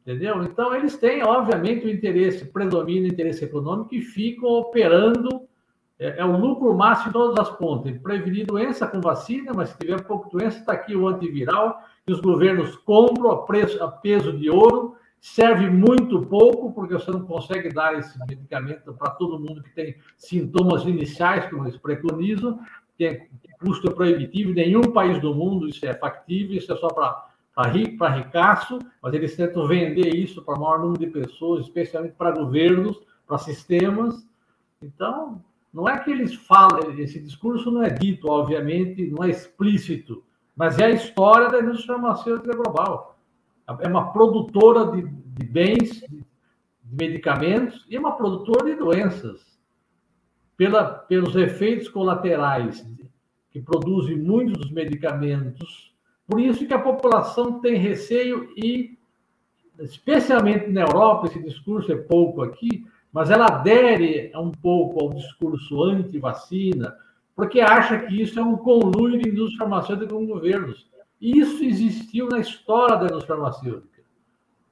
Entendeu? 0.00 0.42
Então, 0.42 0.74
eles 0.74 0.96
têm, 0.96 1.22
obviamente, 1.22 1.86
o 1.86 1.90
interesse, 1.90 2.46
predomina 2.46 3.06
o 3.06 3.12
interesse 3.12 3.44
econômico 3.44 3.94
e 3.94 4.00
ficam 4.00 4.48
operando. 4.48 5.46
É, 5.96 6.18
é 6.18 6.24
o 6.24 6.36
lucro 6.36 6.74
máximo 6.74 7.10
em 7.10 7.12
todas 7.12 7.38
as 7.38 7.56
pontas. 7.56 7.96
Prevenir 7.98 8.44
doença 8.44 8.88
com 8.88 9.00
vacina, 9.00 9.52
mas 9.54 9.68
se 9.68 9.78
tiver 9.78 10.02
pouco 10.02 10.36
doença, 10.36 10.58
está 10.58 10.72
aqui 10.72 10.96
o 10.96 11.06
antiviral, 11.06 11.80
e 12.08 12.12
os 12.12 12.20
governos 12.20 12.74
compram 12.78 13.30
a, 13.30 13.46
preço, 13.46 13.80
a 13.82 13.88
peso 13.88 14.36
de 14.36 14.50
ouro, 14.50 14.96
serve 15.24 15.70
muito 15.70 16.20
pouco, 16.26 16.70
porque 16.74 16.92
você 16.92 17.10
não 17.10 17.24
consegue 17.24 17.70
dar 17.70 17.98
esse 17.98 18.18
medicamento 18.26 18.92
para 18.92 19.10
todo 19.12 19.40
mundo 19.40 19.62
que 19.62 19.70
tem 19.70 19.96
sintomas 20.18 20.84
iniciais, 20.84 21.48
como 21.48 21.64
eles 21.64 21.78
preconizam, 21.78 22.60
que 22.94 23.06
é 23.06 23.26
custo 23.58 23.90
proibitivo, 23.92 24.50
em 24.50 24.54
nenhum 24.54 24.82
país 24.92 25.18
do 25.22 25.34
mundo 25.34 25.66
isso 25.66 25.84
é 25.86 25.94
factível, 25.94 26.58
isso 26.58 26.70
é 26.70 26.76
só 26.76 26.88
para 26.88 27.70
rico, 27.70 27.96
para 27.96 28.16
ricaço, 28.16 28.78
mas 29.02 29.14
eles 29.14 29.34
tentam 29.34 29.66
vender 29.66 30.14
isso 30.14 30.42
para 30.42 30.58
o 30.58 30.60
maior 30.60 30.80
número 30.80 30.98
de 30.98 31.06
pessoas, 31.06 31.64
especialmente 31.64 32.12
para 32.16 32.30
governos, 32.30 33.00
para 33.26 33.38
sistemas. 33.38 34.28
Então, 34.82 35.42
não 35.72 35.88
é 35.88 35.98
que 36.00 36.10
eles 36.10 36.34
falam, 36.34 37.00
esse 37.00 37.18
discurso 37.18 37.70
não 37.70 37.82
é 37.82 37.88
dito, 37.88 38.28
obviamente, 38.28 39.06
não 39.06 39.24
é 39.24 39.30
explícito, 39.30 40.22
mas 40.54 40.78
é 40.78 40.84
a 40.84 40.90
história 40.90 41.48
da 41.48 41.60
indústria 41.60 41.94
farmacêutica 41.94 42.54
global 42.54 43.13
é 43.80 43.88
uma 43.88 44.12
produtora 44.12 44.92
de, 44.92 45.02
de 45.02 45.46
bens, 45.46 46.00
de, 46.00 46.24
medicamentos, 46.90 47.84
e 47.88 47.96
é 47.96 47.98
uma 47.98 48.12
produtora 48.12 48.64
de 48.64 48.76
doenças. 48.76 49.54
Pela, 50.56 50.84
pelos 50.84 51.34
efeitos 51.34 51.88
colaterais 51.88 52.86
que 53.50 53.60
produzem 53.60 54.16
muitos 54.16 54.54
dos 54.54 54.70
medicamentos. 54.70 55.92
Por 56.26 56.40
isso 56.40 56.66
que 56.66 56.74
a 56.74 56.78
população 56.78 57.60
tem 57.60 57.76
receio 57.76 58.52
e, 58.56 58.98
especialmente 59.80 60.68
na 60.68 60.82
Europa, 60.82 61.26
esse 61.26 61.42
discurso 61.42 61.92
é 61.92 61.96
pouco 61.96 62.42
aqui, 62.42 62.86
mas 63.12 63.30
ela 63.30 63.46
adere 63.46 64.32
um 64.34 64.50
pouco 64.50 65.04
ao 65.04 65.12
discurso 65.12 65.82
anti-vacina, 65.84 66.96
porque 67.36 67.60
acha 67.60 67.98
que 68.00 68.20
isso 68.20 68.38
é 68.40 68.42
um 68.42 68.56
conluio 68.56 69.20
de 69.20 69.28
indústria 69.28 69.58
farmacêutica 69.60 70.12
com 70.12 70.26
governos. 70.26 70.88
Isso 71.24 71.64
existiu 71.64 72.28
na 72.28 72.38
história 72.38 72.96
da 72.96 73.06
indústria 73.06 73.34
farmacêutica. 73.34 74.02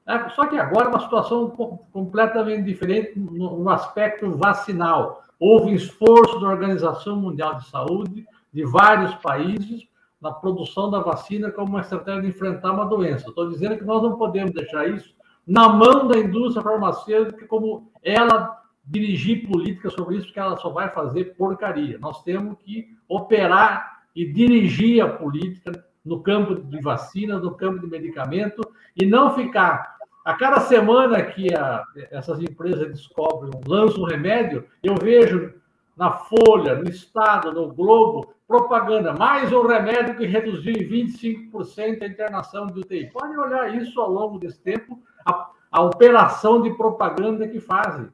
É, 0.07 0.29
só 0.29 0.47
que 0.47 0.59
agora 0.59 0.87
é 0.87 0.89
uma 0.91 1.01
situação 1.01 1.49
completamente 1.91 2.65
diferente 2.65 3.19
no 3.19 3.71
aspecto 3.71 4.31
vacinal. 4.33 5.25
Houve 5.41 5.73
esforço 5.75 6.39
da 6.41 6.49
Organização 6.49 7.17
Mundial 7.17 7.55
de 7.55 7.69
Saúde, 7.69 8.27
de 8.53 8.65
vários 8.67 9.15
países, 9.15 9.89
na 10.21 10.31
produção 10.31 10.91
da 10.91 11.01
vacina 11.01 11.51
como 11.51 11.71
uma 11.71 11.81
estratégia 11.81 12.21
de 12.21 12.29
enfrentar 12.29 12.73
uma 12.73 12.85
doença. 12.85 13.31
Estou 13.31 13.49
dizendo 13.49 13.79
que 13.79 13.85
nós 13.85 14.03
não 14.03 14.19
podemos 14.19 14.53
deixar 14.53 14.87
isso 14.87 15.15
na 15.47 15.71
mão 15.71 16.07
da 16.07 16.19
indústria 16.19 16.63
farmacêutica, 16.63 17.47
como 17.47 17.91
ela 18.03 18.61
dirigir 18.85 19.49
política 19.49 19.89
sobre 19.89 20.17
isso, 20.17 20.27
porque 20.27 20.39
ela 20.39 20.59
só 20.59 20.69
vai 20.69 20.91
fazer 20.91 21.35
porcaria. 21.35 21.99
Nós 21.99 22.23
temos 22.23 22.59
que 22.59 22.95
operar 23.09 24.03
e 24.15 24.31
dirigir 24.31 25.03
a 25.03 25.09
política 25.09 25.73
no 26.05 26.23
campo 26.23 26.55
de 26.55 26.81
vacina, 26.81 27.39
no 27.39 27.55
campo 27.55 27.81
de 27.81 27.87
medicamento, 27.87 28.63
e 28.97 29.07
não 29.07 29.35
ficar. 29.35 29.97
A 30.25 30.35
cada 30.35 30.61
semana 30.61 31.23
que 31.23 31.53
a, 31.55 31.83
essas 32.11 32.41
empresas 32.41 32.89
descobrem, 32.89 33.53
lançam 33.67 34.03
um 34.03 34.07
remédio, 34.07 34.65
eu 34.83 34.95
vejo 34.95 35.55
na 35.97 36.11
Folha, 36.11 36.77
no 36.77 36.89
Estado, 36.89 37.53
no 37.53 37.73
Globo, 37.73 38.35
propaganda, 38.47 39.13
mais 39.15 39.53
um 39.53 39.67
remédio 39.67 40.17
que 40.17 40.27
reduziu 40.27 40.75
em 40.75 40.89
25% 40.89 42.03
a 42.03 42.07
internação 42.07 42.67
de 42.67 42.81
UTI. 42.81 43.11
Podem 43.11 43.39
olhar 43.39 43.75
isso 43.75 44.01
ao 44.01 44.11
longo 44.11 44.39
desse 44.39 44.61
tempo, 44.61 45.01
a, 45.25 45.51
a 45.71 45.83
operação 45.83 46.63
de 46.63 46.71
propaganda 46.75 47.49
que 47.49 47.61
fazem. 47.61 48.09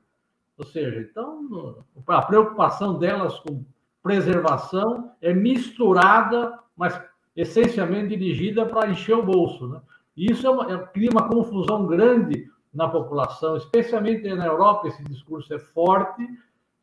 Ou 0.57 0.65
seja, 0.65 1.01
então, 1.01 1.85
a 2.07 2.23
preocupação 2.23 2.99
delas 2.99 3.39
com 3.41 3.65
preservação 4.03 5.13
é 5.21 5.33
misturada, 5.33 6.59
mas 6.77 7.01
essencialmente 7.41 8.17
dirigida 8.17 8.67
para 8.67 8.91
encher 8.91 9.17
o 9.17 9.23
bolso. 9.23 9.69
Né? 9.69 9.81
Isso 10.17 10.45
é 10.45 10.51
uma, 10.51 10.73
é, 10.73 10.79
cria 10.89 11.11
uma 11.11 11.29
confusão 11.29 11.87
grande 11.87 12.51
na 12.75 12.89
população, 12.89 13.57
especialmente 13.57 14.29
na 14.35 14.47
Europa, 14.47 14.89
esse 14.89 15.03
discurso 15.05 15.55
é 15.55 15.59
forte, 15.59 16.27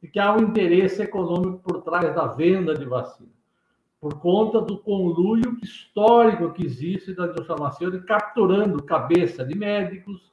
de 0.02 0.08
que 0.08 0.18
há 0.18 0.34
um 0.34 0.40
interesse 0.40 1.02
econômico 1.02 1.60
por 1.60 1.82
trás 1.82 2.16
da 2.16 2.28
venda 2.28 2.74
de 2.74 2.86
vacina, 2.86 3.30
por 4.00 4.18
conta 4.20 4.62
do 4.62 4.78
conluio 4.78 5.58
histórico 5.62 6.54
que 6.54 6.66
existe 6.66 7.14
da 7.14 7.26
indústria 7.26 7.48
farmacêutica, 7.48 8.06
capturando 8.06 8.82
cabeça 8.82 9.44
de 9.44 9.58
médicos, 9.58 10.32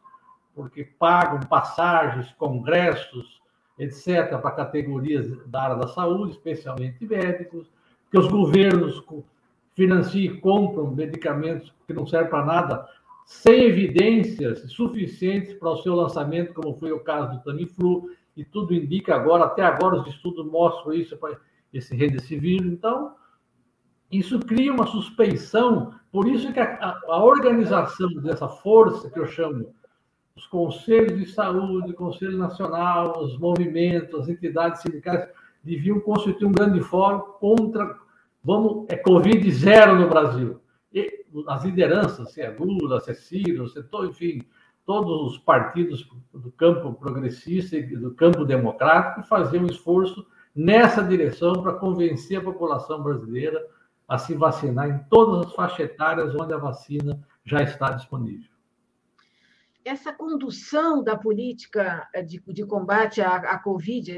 porque 0.55 0.85
pagam 0.85 1.41
passagens, 1.41 2.33
congressos, 2.33 3.41
etc., 3.79 4.39
para 4.41 4.51
categorias 4.53 5.27
da 5.47 5.63
área 5.63 5.77
da 5.77 5.89
saúde, 5.89 6.33
especialmente 6.33 7.05
médicos, 7.05 7.67
que 8.11 8.19
os 8.19 8.29
governos 8.29 9.03
financia 9.75 10.31
e 10.31 10.41
compram 10.41 10.91
medicamentos 10.91 11.73
que 11.87 11.93
não 11.93 12.07
servem 12.07 12.31
para 12.31 12.45
nada, 12.45 12.89
sem 13.25 13.65
evidências 13.65 14.71
suficientes 14.71 15.55
para 15.55 15.71
o 15.71 15.83
seu 15.83 15.95
lançamento, 15.95 16.55
como 16.55 16.75
foi 16.75 16.93
o 16.93 17.01
caso 17.01 17.33
do 17.33 17.45
Tamiflu, 17.45 18.11
e 18.37 18.45
tudo 18.45 18.75
indica 18.75 19.15
agora, 19.15 19.45
até 19.45 19.63
agora 19.63 20.01
os 20.01 20.09
estudos 20.09 20.45
mostram 20.47 20.93
isso 20.93 21.19
esse 21.73 21.95
Remdesivir. 21.95 22.63
Então, 22.63 23.15
isso 24.11 24.39
cria 24.41 24.73
uma 24.73 24.87
suspeição, 24.87 25.95
por 26.11 26.29
isso 26.29 26.53
que 26.53 26.61
a, 26.61 27.01
a, 27.09 27.25
organização 27.25 28.13
dessa 28.17 28.49
força 28.49 29.11
que 29.11 29.19
eu 29.19 29.27
chamo 29.27 29.75
os 30.37 30.47
conselhos 30.47 31.19
de 31.19 31.27
saúde, 31.27 31.93
o 31.93 31.95
Conselho 31.95 32.37
Nacional, 32.37 33.23
os 33.23 33.39
movimentos, 33.39 34.21
as 34.21 34.29
entidades 34.29 34.83
sindicais, 34.83 35.29
deviam 35.63 36.01
constituir 36.01 36.47
um 36.47 36.53
grande 36.53 36.81
fórum 36.81 37.21
contra 37.39 37.97
Vamos, 38.45 38.87
é 38.89 38.97
Covid 38.97 39.51
zero 39.53 39.97
no 39.97 40.09
Brasil. 40.09 40.61
E 40.93 41.25
as 41.49 41.65
lideranças, 41.65 42.33
se 42.33 42.41
é 42.41 42.51
Lula, 42.51 43.01
se 43.01 43.11
é 43.11 43.15
Ciro, 43.15 43.69
se 43.69 43.79
é 43.79 43.83
todo, 43.83 44.09
enfim, 44.09 44.43
todos 44.85 45.33
os 45.33 45.39
partidos 45.39 46.09
do 46.33 46.51
campo 46.53 46.93
progressista 46.95 47.77
e 47.77 47.97
do 47.97 48.15
campo 48.15 48.45
democrático 48.45 49.27
faziam 49.27 49.65
um 49.65 49.69
esforço 49.69 50.27
nessa 50.55 51.03
direção 51.03 51.63
para 51.63 51.75
convencer 51.75 52.39
a 52.39 52.45
população 52.45 53.03
brasileira 53.03 53.65
a 54.09 54.19
se 54.19 54.35
vacinar 54.35 54.91
em 54.91 54.99
todas 55.09 55.47
as 55.47 55.55
faixas 55.55 55.81
etárias 55.81 56.35
onde 56.35 56.53
a 56.53 56.59
vacina 56.59 57.19
já 57.45 57.63
está 57.63 57.93
disponível. 57.93 58.51
Essa 59.85 60.13
condução 60.13 61.03
da 61.03 61.17
política 61.17 62.09
de, 62.27 62.41
de 62.53 62.67
combate 62.67 63.21
à, 63.21 63.37
à 63.37 63.59
Covid, 63.59 64.17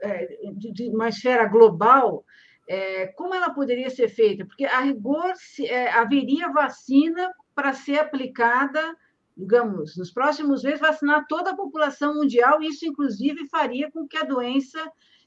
é, 0.00 0.52
de, 0.54 0.72
de 0.72 0.88
uma 0.88 1.08
esfera 1.08 1.48
global, 1.48 2.24
é, 2.68 3.06
como 3.08 3.34
ela 3.34 3.50
poderia 3.50 3.90
ser 3.90 4.08
feita? 4.08 4.44
Porque, 4.44 4.64
a 4.64 4.80
rigor, 4.80 5.32
se, 5.36 5.66
é, 5.66 5.92
haveria 5.92 6.50
vacina 6.50 7.30
para 7.54 7.72
ser 7.72 7.98
aplicada, 7.98 8.96
digamos, 9.36 9.96
nos 9.96 10.10
próximos 10.10 10.62
meses, 10.62 10.80
vacinar 10.80 11.26
toda 11.28 11.50
a 11.50 11.56
população 11.56 12.14
mundial, 12.14 12.62
isso, 12.62 12.86
inclusive, 12.86 13.48
faria 13.48 13.90
com 13.90 14.06
que 14.06 14.16
a 14.16 14.24
doença 14.24 14.80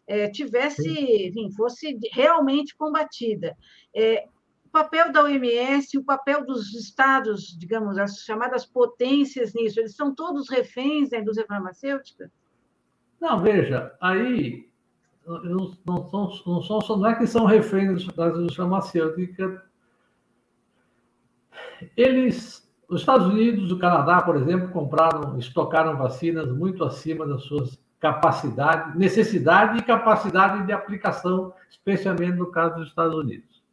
é, 0.07 0.29
tivesse, 0.29 0.87
enfim, 1.27 1.51
fosse 1.51 1.97
realmente 2.11 2.75
combatida. 2.75 3.55
É, 3.93 4.27
o 4.65 4.69
papel 4.69 5.11
da 5.11 5.23
OMS, 5.23 5.97
o 5.97 6.03
papel 6.03 6.45
dos 6.45 6.73
estados, 6.73 7.57
digamos, 7.57 7.97
as 7.97 8.19
chamadas 8.19 8.65
potências 8.65 9.53
nisso, 9.53 9.79
eles 9.79 9.95
são 9.95 10.13
todos 10.13 10.49
reféns 10.49 11.09
da 11.09 11.19
indústria 11.19 11.47
farmacêutica? 11.47 12.31
Não, 13.19 13.41
veja, 13.41 13.95
aí 14.01 14.69
não, 15.25 15.71
não, 15.85 16.09
são, 16.09 16.29
não, 16.45 16.97
não 16.97 17.07
é 17.07 17.15
que 17.15 17.25
são 17.25 17.45
reféns 17.45 18.05
das 18.07 18.33
indústrias 18.35 18.55
farmacêuticas. 18.55 19.59
Eles, 21.97 22.71
os 22.87 23.01
Estados 23.01 23.27
Unidos, 23.27 23.71
o 23.71 23.79
Canadá, 23.79 24.21
por 24.21 24.35
exemplo, 24.35 24.69
compraram, 24.69 25.37
estocaram 25.39 25.97
vacinas 25.97 26.51
muito 26.51 26.83
acima 26.83 27.25
das 27.25 27.43
suas 27.43 27.79
capacidades, 27.99 28.95
necessidade 28.95 29.79
e 29.79 29.83
capacidade 29.83 30.65
de 30.65 30.71
aplicação, 30.71 31.53
especialmente 31.69 32.37
no 32.37 32.51
caso 32.51 32.75
dos 32.75 32.89
Estados 32.89 33.15
Unidos. 33.15 33.63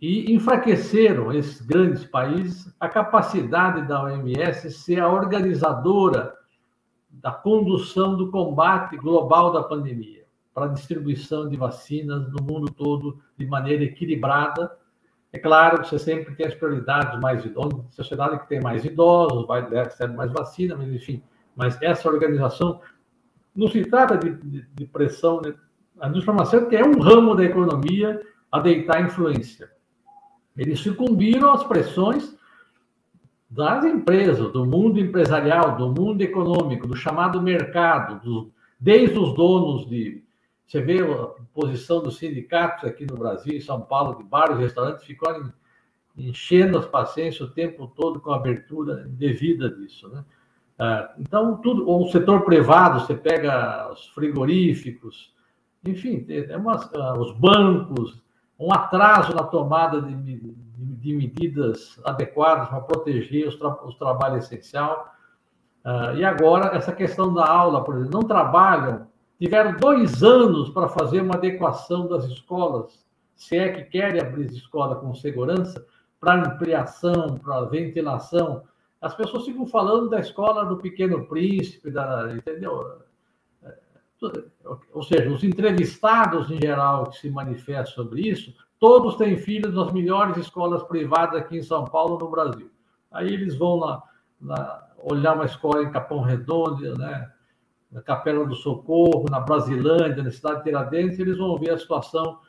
E 0.00 0.34
enfraqueceram 0.34 1.32
esses 1.32 1.60
grandes 1.60 2.04
países 2.04 2.74
a 2.80 2.88
capacidade 2.88 3.86
da 3.86 4.02
OMS 4.02 4.70
ser 4.72 5.00
a 5.00 5.08
organizadora 5.08 6.34
da 7.08 7.30
condução 7.30 8.16
do 8.16 8.30
combate 8.30 8.96
global 8.96 9.52
da 9.52 9.62
pandemia 9.62 10.23
para 10.54 10.66
a 10.66 10.68
distribuição 10.68 11.48
de 11.48 11.56
vacinas 11.56 12.30
no 12.30 12.42
mundo 12.42 12.72
todo 12.72 13.20
de 13.36 13.44
maneira 13.44 13.82
equilibrada. 13.82 14.70
É 15.32 15.38
claro 15.38 15.82
que 15.82 15.88
você 15.88 15.98
sempre 15.98 16.36
tem 16.36 16.46
as 16.46 16.54
prioridades 16.54 17.20
mais 17.20 17.44
idosas, 17.44 17.80
sociedade 17.90 18.38
que 18.38 18.48
tem 18.48 18.60
mais 18.60 18.84
idosos, 18.84 19.48
vai 19.48 19.66
ter 19.66 20.08
mais 20.14 20.30
vacina, 20.30 20.76
mas 20.76 20.88
enfim. 20.92 21.20
Mas 21.56 21.76
essa 21.82 22.08
organização 22.08 22.80
não 23.54 23.66
se 23.66 23.84
trata 23.84 24.16
de, 24.16 24.30
de, 24.30 24.66
de 24.72 24.86
pressão. 24.86 25.40
Né? 25.40 25.54
A 26.00 26.08
indústria 26.08 26.32
farmacêutica 26.34 26.76
é 26.76 26.84
um 26.84 27.00
ramo 27.00 27.34
da 27.34 27.44
economia 27.44 28.20
a 28.50 28.60
deitar 28.60 29.02
influência. 29.02 29.68
Eles 30.56 30.78
sucumbiram 30.78 31.52
às 31.52 31.64
pressões 31.64 32.36
das 33.50 33.84
empresas, 33.84 34.52
do 34.52 34.64
mundo 34.64 35.00
empresarial, 35.00 35.76
do 35.76 35.88
mundo 35.88 36.22
econômico, 36.22 36.86
do 36.86 36.94
chamado 36.96 37.42
mercado, 37.42 38.20
do, 38.24 38.52
desde 38.78 39.18
os 39.18 39.34
donos 39.34 39.88
de 39.88 40.24
você 40.66 40.80
vê 40.80 41.00
a 41.02 41.26
posição 41.52 42.02
dos 42.02 42.18
sindicatos 42.18 42.84
aqui 42.84 43.06
no 43.06 43.16
Brasil, 43.16 43.54
em 43.54 43.60
São 43.60 43.80
Paulo, 43.80 44.16
de 44.16 44.28
vários 44.28 44.58
restaurantes 44.58 45.04
ficarem 45.04 45.52
enchendo 46.16 46.78
as 46.78 46.86
paciências 46.86 47.48
o 47.48 47.52
tempo 47.52 47.86
todo 47.88 48.20
com 48.20 48.32
a 48.32 48.36
abertura 48.36 49.04
devida 49.08 49.68
disso. 49.68 50.08
Né? 50.08 50.24
Ah, 50.78 51.12
então, 51.18 51.56
tudo, 51.58 51.88
o 51.88 52.08
setor 52.08 52.44
privado, 52.44 53.00
você 53.00 53.14
pega 53.14 53.90
os 53.92 54.08
frigoríficos, 54.08 55.32
enfim, 55.84 56.24
é 56.28 56.56
uma, 56.56 56.76
ah, 56.76 57.18
os 57.18 57.32
bancos, 57.32 58.22
um 58.58 58.72
atraso 58.72 59.34
na 59.34 59.42
tomada 59.42 60.00
de, 60.00 60.14
de, 60.14 60.54
de 60.78 61.14
medidas 61.14 62.00
adequadas 62.04 62.68
para 62.68 62.80
proteger 62.80 63.48
os, 63.48 63.56
tra, 63.56 63.76
os. 63.84 63.94
Uh, 65.84 66.16
e 66.16 66.24
agora, 66.24 66.74
essa 66.74 66.92
questão 66.92 67.34
da 67.34 67.46
aula, 67.46 67.84
por 67.84 67.96
exemplo, 67.96 68.12
não 68.14 68.26
trabalham, 68.26 69.06
tiveram 69.38 69.76
dois 69.76 70.22
anos 70.22 70.70
para 70.70 70.88
fazer 70.88 71.22
uma 71.22 71.34
adequação 71.34 72.06
das 72.06 72.24
escolas, 72.24 73.04
se 73.34 73.56
é 73.56 73.72
que 73.72 73.84
querem 73.84 74.20
abrir 74.20 74.46
escola 74.46 74.96
com 74.96 75.14
segurança, 75.14 75.84
para 76.20 76.54
ampliação, 76.54 77.38
para 77.38 77.64
ventilação. 77.66 78.62
As 79.00 79.14
pessoas 79.14 79.44
ficam 79.44 79.66
falando 79.66 80.08
da 80.08 80.20
escola 80.20 80.64
do 80.64 80.78
Pequeno 80.78 81.26
Príncipe, 81.26 81.90
da, 81.90 82.32
entendeu? 82.34 83.02
Ou 84.92 85.02
seja, 85.02 85.30
os 85.30 85.44
entrevistados 85.44 86.50
em 86.50 86.58
geral 86.58 87.10
que 87.10 87.18
se 87.18 87.30
manifestam 87.30 88.04
sobre 88.04 88.22
isso, 88.22 88.54
todos 88.78 89.16
têm 89.16 89.36
filhos 89.36 89.74
nas 89.74 89.92
melhores 89.92 90.36
escolas 90.38 90.82
privadas 90.84 91.40
aqui 91.40 91.58
em 91.58 91.62
São 91.62 91.84
Paulo, 91.84 92.18
no 92.18 92.30
Brasil. 92.30 92.70
Aí 93.12 93.28
eles 93.28 93.56
vão 93.56 93.76
lá, 93.76 94.02
lá 94.40 94.90
olhar 94.98 95.34
uma 95.34 95.44
escola 95.44 95.82
em 95.82 95.90
Capão 95.90 96.22
Redondo, 96.22 96.96
né? 96.96 97.30
Na 97.94 98.02
Capela 98.02 98.44
do 98.44 98.56
Socorro, 98.56 99.26
na 99.30 99.38
Brasilândia, 99.38 100.20
na 100.20 100.30
cidade 100.32 100.58
de 100.58 100.64
Tiradentes, 100.64 101.18
eles 101.20 101.38
vão 101.38 101.56
ver 101.56 101.70
a 101.70 101.78
situação 101.78 102.40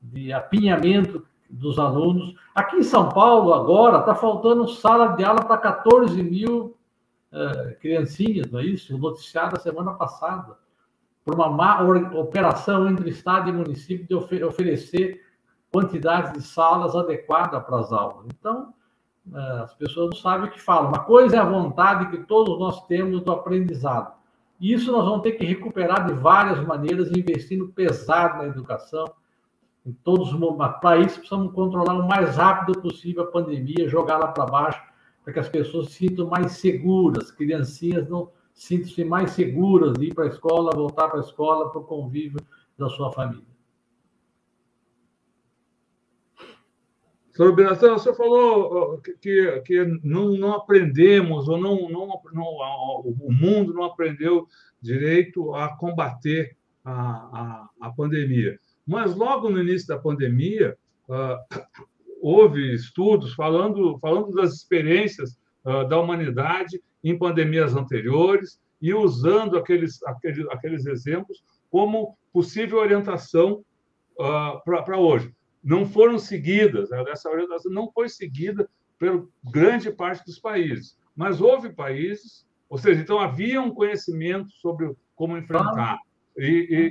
de 0.00 0.32
apinhamento 0.32 1.26
dos 1.50 1.76
alunos. 1.76 2.36
Aqui 2.54 2.76
em 2.76 2.82
São 2.84 3.08
Paulo, 3.08 3.52
agora, 3.52 3.98
está 3.98 4.14
faltando 4.14 4.68
sala 4.68 5.08
de 5.08 5.24
aula 5.24 5.44
para 5.44 5.58
14 5.58 6.22
mil 6.22 6.76
uh, 7.32 7.76
criancinhas, 7.80 8.48
não 8.48 8.60
é 8.60 8.64
isso? 8.64 8.94
O 8.94 8.98
noticiário 8.98 9.54
da 9.54 9.58
semana 9.58 9.92
passada, 9.94 10.56
por 11.24 11.34
uma 11.34 11.50
má 11.50 11.82
operação 12.14 12.88
entre 12.88 13.10
Estado 13.10 13.50
e 13.50 13.52
município 13.52 14.06
de 14.06 14.14
ofer 14.14 14.44
oferecer 14.44 15.20
quantidade 15.72 16.34
de 16.34 16.42
salas 16.42 16.94
adequada 16.94 17.60
para 17.60 17.80
as 17.80 17.92
aulas. 17.92 18.26
Então, 18.38 18.72
uh, 19.32 19.62
as 19.64 19.74
pessoas 19.74 20.10
não 20.10 20.16
sabem 20.16 20.48
o 20.48 20.52
que 20.52 20.60
falam. 20.60 20.90
Uma 20.90 21.00
coisa 21.00 21.36
é 21.36 21.38
a 21.40 21.44
vontade 21.44 22.08
que 22.08 22.24
todos 22.24 22.56
nós 22.60 22.86
temos 22.86 23.20
do 23.20 23.32
aprendizado. 23.32 24.21
E 24.62 24.72
isso 24.72 24.92
nós 24.92 25.04
vamos 25.04 25.22
ter 25.22 25.32
que 25.32 25.44
recuperar 25.44 26.06
de 26.06 26.14
várias 26.14 26.64
maneiras, 26.64 27.10
investindo 27.10 27.66
pesado 27.70 28.38
na 28.38 28.46
educação, 28.46 29.04
em 29.84 29.92
todos 29.92 30.32
os 30.32 30.80
países 30.80 31.16
precisamos 31.16 31.52
controlar 31.52 31.94
o 31.94 32.06
mais 32.06 32.36
rápido 32.36 32.80
possível 32.80 33.24
a 33.24 33.26
pandemia, 33.26 33.88
jogá-la 33.88 34.28
para 34.28 34.46
baixo, 34.46 34.80
para 35.24 35.32
que 35.32 35.40
as 35.40 35.48
pessoas 35.48 35.88
se 35.88 36.06
sintam 36.06 36.28
mais 36.28 36.52
seguras, 36.52 37.32
criancinhas 37.32 38.08
não 38.08 38.30
sintam-se 38.54 39.04
mais 39.04 39.32
seguras 39.32 39.94
de 39.94 40.06
ir 40.06 40.14
para 40.14 40.26
a 40.26 40.28
escola, 40.28 40.70
voltar 40.72 41.08
para 41.08 41.18
a 41.18 41.24
escola, 41.24 41.68
para 41.68 41.80
o 41.80 41.84
convívio 41.84 42.38
da 42.78 42.88
sua 42.88 43.10
família. 43.10 43.51
Senhor 47.32 47.54
Benatão, 47.54 47.98
você 47.98 48.14
falou 48.14 49.00
que, 49.20 49.60
que 49.62 49.84
não, 50.02 50.32
não 50.32 50.52
aprendemos, 50.52 51.48
ou 51.48 51.58
não, 51.58 51.88
não, 51.88 52.20
não, 52.32 52.44
o 52.44 53.32
mundo 53.32 53.72
não 53.72 53.84
aprendeu 53.84 54.46
direito 54.82 55.54
a 55.54 55.74
combater 55.76 56.54
a, 56.84 56.92
a, 56.92 57.68
a 57.80 57.90
pandemia. 57.90 58.58
Mas 58.86 59.16
logo 59.16 59.48
no 59.48 59.60
início 59.60 59.88
da 59.88 59.98
pandemia, 59.98 60.76
uh, 61.08 61.58
houve 62.20 62.74
estudos 62.74 63.32
falando, 63.32 63.98
falando 63.98 64.32
das 64.34 64.52
experiências 64.52 65.38
uh, 65.64 65.88
da 65.88 65.98
humanidade 65.98 66.82
em 67.02 67.16
pandemias 67.16 67.74
anteriores 67.74 68.60
e 68.80 68.92
usando 68.92 69.56
aqueles, 69.56 70.02
aqueles, 70.02 70.46
aqueles 70.50 70.84
exemplos 70.84 71.42
como 71.70 72.14
possível 72.30 72.78
orientação 72.78 73.64
uh, 74.18 74.62
para 74.64 74.98
hoje. 74.98 75.32
Não 75.62 75.86
foram 75.86 76.18
seguidas, 76.18 76.90
né? 76.90 77.04
essa 77.08 77.30
orientação 77.30 77.70
não 77.72 77.90
foi 77.92 78.08
seguida 78.08 78.68
por 78.98 79.28
grande 79.44 79.90
parte 79.90 80.24
dos 80.24 80.38
países, 80.38 80.96
mas 81.14 81.40
houve 81.40 81.72
países, 81.72 82.46
ou 82.68 82.78
seja, 82.78 83.00
então 83.00 83.18
havia 83.18 83.60
um 83.60 83.72
conhecimento 83.72 84.50
sobre 84.52 84.94
como 85.14 85.36
enfrentar. 85.36 85.98
E, 86.36 86.46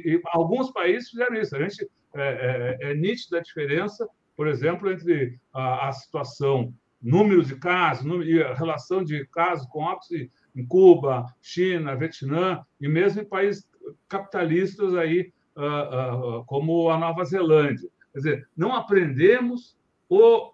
e, 0.05 0.13
e, 0.13 0.21
alguns 0.27 0.71
países 0.71 1.09
fizeram 1.09 1.35
isso. 1.35 1.55
A 1.55 1.59
gente 1.59 1.89
é, 2.13 2.77
é, 2.81 2.91
é 2.91 2.93
nítida 2.93 3.39
a 3.39 3.41
diferença, 3.41 4.07
por 4.35 4.47
exemplo, 4.47 4.91
entre 4.91 5.39
a, 5.53 5.89
a 5.89 5.91
situação, 5.91 6.73
número 7.01 7.43
de 7.43 7.55
casos 7.55 8.05
número, 8.05 8.47
a 8.47 8.53
relação 8.53 9.03
de 9.03 9.25
casos 9.27 9.65
com 9.67 9.79
óbitos 9.79 10.11
em 10.55 10.65
Cuba, 10.65 11.25
China, 11.41 11.95
Vietnã 11.95 12.61
e 12.79 12.87
mesmo 12.87 13.21
em 13.21 13.25
países 13.25 13.67
capitalistas 14.07 14.93
aí, 14.95 15.31
uh, 15.55 16.39
uh, 16.39 16.45
como 16.45 16.89
a 16.89 16.97
Nova 16.97 17.23
Zelândia. 17.25 17.89
Quer 18.11 18.17
dizer, 18.19 18.49
não 18.55 18.75
aprendemos 18.75 19.77
ou 20.09 20.53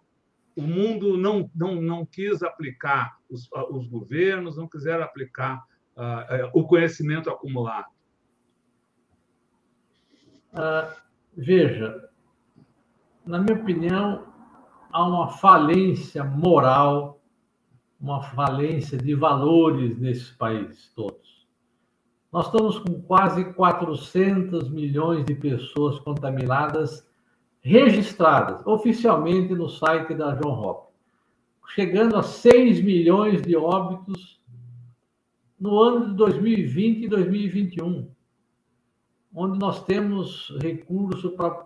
o 0.56 0.62
mundo 0.62 1.18
não, 1.18 1.50
não, 1.56 1.76
não 1.76 2.06
quis 2.06 2.42
aplicar, 2.42 3.18
os, 3.30 3.48
os 3.70 3.88
governos 3.88 4.58
não 4.58 4.68
quiseram 4.68 5.04
aplicar 5.04 5.64
uh, 5.96 6.50
o 6.54 6.66
conhecimento 6.66 7.30
acumulado. 7.30 7.88
Uh, 10.52 10.92
veja, 11.36 12.10
na 13.24 13.40
minha 13.40 13.56
opinião, 13.56 14.34
há 14.92 15.08
uma 15.08 15.30
falência 15.30 16.24
moral, 16.24 17.22
uma 18.02 18.24
falência 18.24 18.98
de 18.98 19.14
valores 19.14 20.00
nesses 20.00 20.32
países 20.32 20.92
todos. 20.96 21.48
Nós 22.32 22.48
estamos 22.48 22.80
com 22.80 23.02
quase 23.04 23.54
400 23.54 24.70
milhões 24.70 25.24
de 25.26 25.36
pessoas 25.36 26.00
contaminadas 26.00 27.07
registradas 27.62 28.66
oficialmente 28.66 29.54
no 29.54 29.70
site 29.70 30.14
da 30.14 30.36
John 30.36 30.54
Hopkins, 30.54 30.94
chegando 31.70 32.16
a 32.16 32.24
6 32.24 32.82
milhões 32.82 33.42
de 33.42 33.56
óbitos 33.56 34.40
no 35.60 35.80
ano 35.80 36.10
de 36.10 36.16
2020 36.16 37.04
e 37.04 37.08
2021 37.08 38.18
onde 39.38 39.60
nós 39.60 39.84
temos 39.84 40.52
recurso 40.60 41.30
para. 41.32 41.64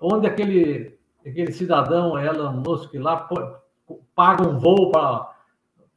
onde 0.00 0.26
aquele, 0.26 0.98
aquele 1.20 1.52
cidadão, 1.52 2.18
Elon 2.18 2.62
Musk, 2.66 2.94
lá 2.94 3.28
paga 4.14 4.48
um 4.48 4.58
voo 4.58 4.90
para 4.90 5.28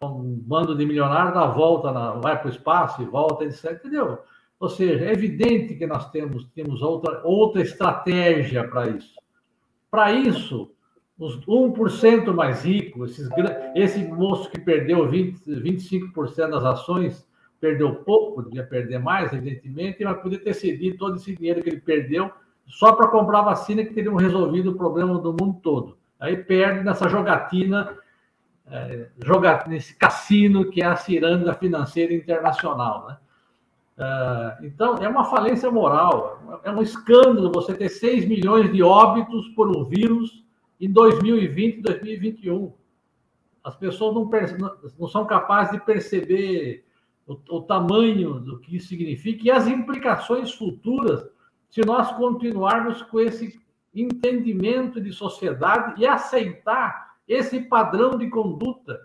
um 0.02 0.38
bando 0.46 0.76
de 0.76 0.86
milionários, 0.86 1.34
dá 1.34 1.48
volta, 1.48 1.94
na, 1.94 2.12
vai 2.16 2.38
para 2.38 2.48
o 2.48 2.52
espaço 2.52 3.02
e 3.02 3.06
volta, 3.06 3.46
etc. 3.46 3.72
Entendeu? 3.72 4.20
Ou 4.60 4.70
seja, 4.70 5.06
é 5.06 5.14
evidente 5.14 5.76
que 5.76 5.88
nós 5.88 6.12
temos, 6.12 6.46
temos 6.54 6.82
outra, 6.82 7.22
outra 7.24 7.62
estratégia 7.62 8.68
para 8.68 8.90
isso. 8.90 9.16
Para 9.94 10.12
isso, 10.12 10.72
os 11.20 11.40
1% 11.46 12.34
mais 12.34 12.66
ricos, 12.66 13.12
esses, 13.12 13.30
esse 13.76 14.04
moço 14.08 14.50
que 14.50 14.60
perdeu 14.60 15.08
20, 15.08 15.38
25% 15.46 16.50
das 16.50 16.66
ações, 16.66 17.30
perdeu 17.62 17.98
pouco, 17.98 18.42
devia 18.42 18.64
perder 18.64 18.98
mais, 18.98 19.32
evidentemente, 19.32 20.04
mas 20.04 20.20
podia 20.20 20.40
ter 20.40 20.56
cedido 20.56 20.98
todo 20.98 21.18
esse 21.18 21.36
dinheiro 21.36 21.62
que 21.62 21.70
ele 21.70 21.80
perdeu 21.80 22.32
só 22.66 22.94
para 22.94 23.08
comprar 23.08 23.44
vacina 23.44 23.86
que 23.86 23.94
teriam 23.94 24.16
resolvido 24.16 24.72
o 24.72 24.76
problema 24.76 25.20
do 25.20 25.30
mundo 25.32 25.60
todo. 25.62 25.96
Aí 26.20 26.38
perde 26.38 26.84
nessa 26.84 27.08
jogatina, 27.08 27.96
é, 28.66 29.10
nesse 29.68 29.96
cassino 29.96 30.72
que 30.72 30.82
é 30.82 30.88
a 30.88 30.96
ciranda 30.96 31.54
financeira 31.54 32.16
internacional. 32.16 33.10
Né? 33.10 33.18
É, 33.98 34.58
então, 34.64 34.96
é 34.96 35.08
uma 35.08 35.26
falência 35.26 35.70
moral, 35.70 36.62
é 36.64 36.72
um 36.72 36.82
escândalo 36.82 37.52
você 37.54 37.74
ter 37.74 37.90
6 37.90 38.26
milhões 38.26 38.72
de 38.72 38.82
óbitos 38.82 39.48
por 39.50 39.76
um 39.76 39.86
vírus 39.86 40.44
em 40.80 40.92
2020 40.92 41.78
e 41.78 41.82
2021. 41.82 42.74
As 43.64 43.76
pessoas 43.76 44.14
não, 44.14 44.30
não 45.00 45.08
são 45.08 45.26
capazes 45.26 45.74
de 45.74 45.86
perceber 45.86 46.86
o, 47.26 47.38
o 47.50 47.62
tamanho 47.62 48.40
do 48.40 48.60
que 48.60 48.76
isso 48.76 48.88
significa 48.88 49.48
e 49.48 49.52
as 49.52 49.68
implicações 49.68 50.52
futuras 50.52 51.26
se 51.70 51.82
nós 51.86 52.12
continuarmos 52.14 53.02
com 53.04 53.20
esse 53.20 53.60
entendimento 53.96 55.00
de 55.00 55.12
sociedade 55.12 56.02
e 56.02 56.06
aceitar 56.06 57.16
esse 57.28 57.62
padrão 57.62 58.18
de 58.18 58.30
conduta 58.30 59.00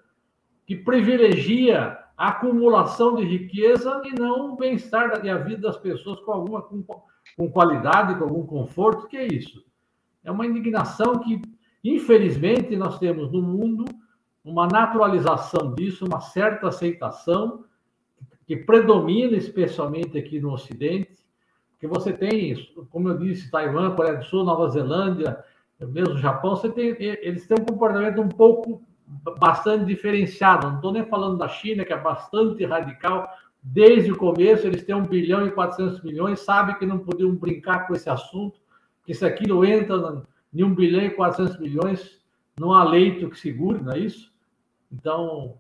que 0.67 0.75
privilegia 0.77 1.99
a 2.19 2.31
acumulação 2.31 3.15
de 3.15 3.23
riqueza 3.23 4.03
e 4.05 4.19
não 4.19 4.53
o 4.53 4.57
bem-estar 4.57 5.23
da 5.23 5.39
vida 5.39 5.69
das 5.69 5.77
pessoas 5.77 6.19
com 6.19 6.33
alguma 6.33 6.63
com, 6.63 6.83
com 6.83 7.49
qualidade, 7.49 8.19
com 8.19 8.25
algum 8.25 8.45
conforto, 8.45 9.07
que 9.07 9.17
é 9.17 9.29
isso. 9.29 9.65
É 10.25 10.31
uma 10.33 10.45
indignação 10.45 11.21
que, 11.21 11.41
infelizmente, 11.85 12.75
nós 12.75 12.99
temos 12.99 13.31
no 13.31 13.41
mundo 13.41 13.85
uma 14.45 14.67
naturalização 14.67 15.73
disso, 15.77 16.07
uma 16.07 16.21
certa 16.21 16.67
aceitação, 16.67 17.65
que 18.45 18.57
predomina 18.57 19.37
especialmente 19.37 20.19
aqui 20.19 20.41
no 20.41 20.53
Ocidente, 20.53 21.17
que 21.79 21.87
você 21.87 22.13
tem, 22.13 22.57
como 22.91 23.11
eu 23.11 23.19
disse, 23.19 23.49
Taiwan, 23.49 23.95
Coreia 23.95 24.17
do 24.17 24.25
Sul, 24.25 24.43
Nova 24.43 24.69
Zelândia, 24.71 25.39
mesmo 25.81 26.19
Japão, 26.19 26.57
você 26.57 26.69
tem, 26.69 26.97
eles 26.99 27.47
têm 27.47 27.59
um 27.61 27.65
comportamento 27.65 28.21
um 28.21 28.29
pouco 28.29 28.83
bastante 29.39 29.87
diferenciado. 29.87 30.69
Não 30.69 30.77
estou 30.77 30.93
nem 30.93 31.05
falando 31.05 31.39
da 31.39 31.49
China, 31.49 31.85
que 31.85 31.93
é 31.93 31.99
bastante 31.99 32.65
radical. 32.65 33.29
Desde 33.63 34.13
o 34.13 34.17
começo, 34.17 34.67
eles 34.67 34.85
têm 34.85 34.95
1 34.95 35.07
bilhão 35.07 35.47
e 35.47 35.51
400 35.51 36.03
milhões, 36.03 36.41
sabem 36.41 36.79
que 36.79 36.87
não 36.87 36.99
podiam 36.99 37.35
brincar 37.35 37.87
com 37.87 37.95
esse 37.95 38.09
assunto, 38.09 38.61
que 39.05 39.15
se 39.15 39.25
aquilo 39.25 39.65
entra 39.65 40.23
em 40.53 40.63
1 40.63 40.75
bilhão 40.75 41.03
e 41.03 41.11
400 41.11 41.59
milhões, 41.59 42.19
não 42.59 42.73
há 42.73 42.85
leito 42.85 43.29
que 43.31 43.39
segure, 43.39 43.83
não 43.83 43.93
é 43.93 43.99
isso? 43.99 44.33
Então, 44.91 45.59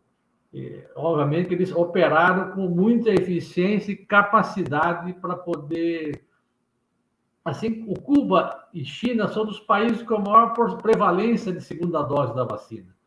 é, 0.55 0.91
obviamente, 0.95 1.53
eles 1.53 1.73
operaram 1.73 2.53
com 2.53 2.69
muita 2.69 3.11
eficiência 3.11 3.93
e 3.93 3.97
capacidade 3.97 5.13
para 5.15 5.37
poder. 5.37 6.25
Assim, 7.45 7.85
o 7.89 7.99
Cuba 7.99 8.69
e 8.75 8.85
China 8.85 9.29
são 9.29 9.45
dos 9.45 9.61
países 9.61 10.03
com 10.03 10.17
a 10.17 10.21
maior 10.21 10.77
prevalência 10.83 11.53
de 11.53 11.63
segunda 11.63 12.03
dose 12.03 12.35
da 12.35 12.45
vacina. 12.45 12.98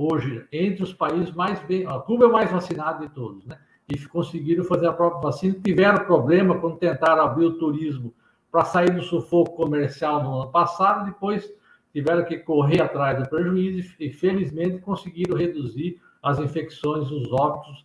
Hoje, 0.00 0.46
entre 0.52 0.84
os 0.84 0.94
países 0.94 1.32
mais 1.32 1.58
bem. 1.64 1.84
A 1.84 1.98
Cuba 1.98 2.24
é 2.24 2.28
o 2.28 2.32
mais 2.32 2.48
vacinado 2.52 3.04
de 3.04 3.12
todos, 3.12 3.44
né? 3.44 3.58
E 3.92 3.98
conseguiram 4.06 4.62
fazer 4.62 4.86
a 4.86 4.92
própria 4.92 5.22
vacina. 5.22 5.58
Tiveram 5.60 6.04
problema 6.04 6.56
quando 6.60 6.76
tentaram 6.76 7.24
abrir 7.24 7.46
o 7.46 7.58
turismo 7.58 8.14
para 8.48 8.64
sair 8.64 8.94
do 8.94 9.02
sufoco 9.02 9.56
comercial 9.56 10.22
no 10.22 10.42
ano 10.42 10.52
passado, 10.52 11.04
depois 11.06 11.52
tiveram 11.92 12.24
que 12.24 12.38
correr 12.38 12.80
atrás 12.80 13.18
do 13.18 13.28
prejuízo 13.28 13.92
e, 13.98 14.08
felizmente, 14.08 14.78
conseguiram 14.78 15.36
reduzir 15.36 16.00
as 16.22 16.38
infecções, 16.38 17.10
os 17.10 17.32
óbitos 17.32 17.84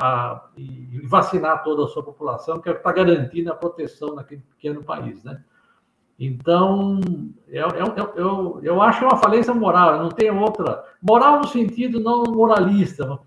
a, 0.00 0.48
e 0.56 1.02
vacinar 1.04 1.62
toda 1.62 1.84
a 1.84 1.88
sua 1.88 2.02
população, 2.02 2.58
que 2.58 2.70
é 2.70 2.72
está 2.72 2.90
garantindo 2.90 3.52
a 3.52 3.54
proteção 3.54 4.14
naquele 4.14 4.40
pequeno 4.56 4.82
país, 4.82 5.22
né? 5.22 5.44
Então, 6.22 7.00
eu, 7.48 7.68
eu, 7.68 8.12
eu, 8.14 8.60
eu 8.62 8.82
acho 8.82 9.06
uma 9.06 9.16
falência 9.16 9.54
moral, 9.54 10.02
não 10.02 10.10
tem 10.10 10.30
outra. 10.30 10.84
Moral 11.00 11.38
no 11.38 11.48
sentido 11.48 11.98
não 11.98 12.24
moralista, 12.24 13.18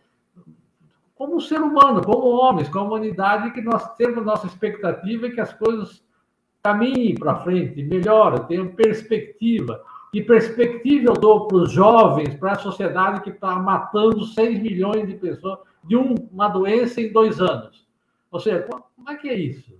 como 1.15 1.41
ser 1.41 1.59
humano, 1.59 2.03
como 2.03 2.27
homens, 2.27 2.69
como 2.69 2.89
humanidade, 2.89 3.51
que 3.51 3.61
nós 3.61 3.95
temos 3.95 4.23
nossa 4.23 4.45
expectativa 4.45 5.25
e 5.25 5.31
que 5.31 5.41
as 5.41 5.51
coisas 5.53 6.03
caminhem 6.61 7.15
para 7.15 7.37
frente, 7.37 7.81
melhorem, 7.81 8.43
tenham 8.43 8.67
perspectiva. 8.67 9.83
Que 10.11 10.21
perspectiva 10.21 11.07
eu 11.07 11.13
dou 11.13 11.47
para 11.47 11.57
os 11.57 11.71
jovens, 11.71 12.35
para 12.35 12.51
a 12.51 12.59
sociedade 12.59 13.21
que 13.21 13.31
está 13.31 13.55
matando 13.55 14.23
6 14.23 14.61
milhões 14.61 15.07
de 15.07 15.15
pessoas 15.15 15.57
de 15.83 15.95
uma 15.95 16.47
doença 16.47 17.01
em 17.01 17.11
dois 17.11 17.41
anos? 17.41 17.87
Ou 18.29 18.39
seja, 18.39 18.61
como 18.95 19.09
é 19.09 19.15
que 19.15 19.29
é 19.29 19.33
isso? 19.33 19.73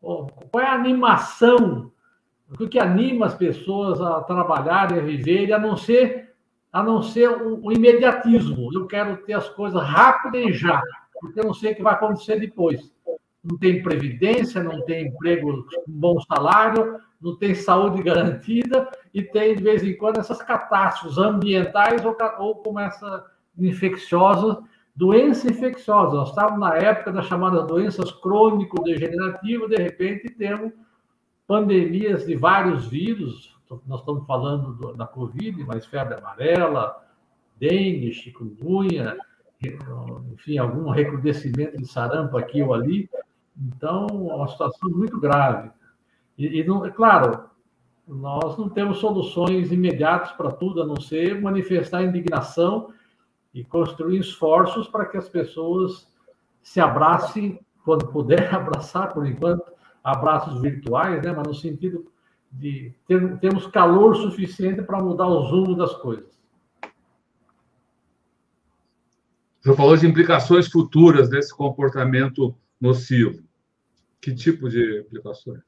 Qual 0.00 0.30
é 0.58 0.66
a 0.66 0.72
animação? 0.72 1.91
O 2.58 2.68
que 2.68 2.78
anima 2.78 3.26
as 3.26 3.34
pessoas 3.34 4.00
a 4.00 4.20
trabalharem, 4.20 4.98
a 4.98 5.02
viverem, 5.02 5.52
a 5.52 5.58
não 5.58 5.76
ser, 5.76 6.34
a 6.72 6.82
não 6.82 7.02
ser 7.02 7.28
o, 7.30 7.64
o 7.64 7.72
imediatismo? 7.72 8.70
Eu 8.74 8.86
quero 8.86 9.16
ter 9.18 9.34
as 9.34 9.48
coisas 9.48 9.82
rápidas 9.82 10.42
e 10.42 10.52
já, 10.52 10.82
porque 11.20 11.40
eu 11.40 11.44
não 11.44 11.54
sei 11.54 11.72
o 11.72 11.76
que 11.76 11.82
vai 11.82 11.94
acontecer 11.94 12.38
depois. 12.38 12.92
Não 13.42 13.58
tem 13.58 13.82
previdência, 13.82 14.62
não 14.62 14.84
tem 14.84 15.08
emprego 15.08 15.64
com 15.64 15.84
bom 15.88 16.20
salário, 16.20 17.00
não 17.20 17.36
tem 17.36 17.54
saúde 17.54 18.02
garantida 18.04 18.88
e 19.14 19.22
tem, 19.22 19.56
de 19.56 19.62
vez 19.62 19.82
em 19.82 19.96
quando, 19.96 20.18
essas 20.18 20.42
catástrofes 20.42 21.18
ambientais 21.18 22.04
ou, 22.04 22.16
ou 22.38 22.56
como 22.56 22.78
essa 22.78 23.24
infecciosa, 23.58 24.62
doença 24.94 25.50
infecciosa. 25.50 26.16
Nós 26.16 26.28
estávamos 26.28 26.60
na 26.60 26.76
época 26.76 27.12
das 27.12 27.26
chamadas 27.26 27.66
doenças 27.66 28.12
crônico-degenerativas, 28.12 29.70
de 29.70 29.76
repente 29.76 30.30
temos 30.30 30.72
pandemias 31.46 32.26
de 32.26 32.36
vários 32.36 32.86
vírus, 32.86 33.56
nós 33.86 34.00
estamos 34.00 34.26
falando 34.26 34.74
do, 34.74 34.92
da 34.94 35.06
Covid, 35.06 35.64
mas 35.64 35.86
febre 35.86 36.14
amarela, 36.14 36.96
dengue, 37.58 38.12
chikungunya, 38.12 39.16
enfim, 40.32 40.58
algum 40.58 40.90
recrudescimento 40.90 41.76
de 41.76 41.86
sarampo 41.86 42.36
aqui 42.36 42.62
ou 42.62 42.74
ali. 42.74 43.08
Então, 43.56 44.06
é 44.30 44.34
uma 44.34 44.48
situação 44.48 44.90
muito 44.90 45.20
grave. 45.20 45.70
E, 46.36 46.60
e 46.60 46.64
não, 46.64 46.84
é 46.84 46.90
claro, 46.90 47.44
nós 48.06 48.56
não 48.58 48.68
temos 48.68 48.98
soluções 48.98 49.70
imediatas 49.70 50.32
para 50.32 50.50
tudo, 50.50 50.82
a 50.82 50.86
não 50.86 51.00
ser 51.00 51.40
manifestar 51.40 52.02
indignação 52.02 52.92
e 53.54 53.62
construir 53.62 54.18
esforços 54.18 54.88
para 54.88 55.06
que 55.06 55.16
as 55.16 55.28
pessoas 55.28 56.10
se 56.62 56.80
abracem, 56.80 57.60
quando 57.84 58.08
puder 58.08 58.52
abraçar, 58.54 59.12
por 59.12 59.26
enquanto, 59.26 59.70
abraços 60.02 60.60
virtuais, 60.60 61.22
né? 61.22 61.32
mas 61.32 61.46
no 61.46 61.54
sentido 61.54 62.06
de 62.50 62.92
ter, 63.06 63.38
termos 63.38 63.66
calor 63.66 64.14
suficiente 64.16 64.82
para 64.82 65.02
mudar 65.02 65.26
o 65.26 65.40
rumo 65.40 65.74
das 65.74 65.94
coisas. 65.94 66.32
Você 69.60 69.76
falou 69.76 69.96
de 69.96 70.06
implicações 70.06 70.66
futuras 70.66 71.28
desse 71.30 71.54
comportamento 71.54 72.54
nocivo. 72.80 73.42
Que 74.20 74.34
tipo 74.34 74.68
de 74.68 75.00
implicações? 75.00 75.60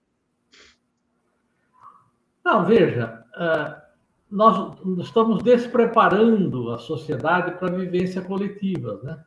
Não, 2.44 2.66
veja, 2.66 3.24
é, 3.36 3.82
nós 4.30 4.76
estamos 4.98 5.42
despreparando 5.42 6.72
a 6.72 6.78
sociedade 6.78 7.52
para 7.52 7.68
a 7.68 7.76
vivência 7.76 8.20
coletiva, 8.20 9.00
né? 9.02 9.24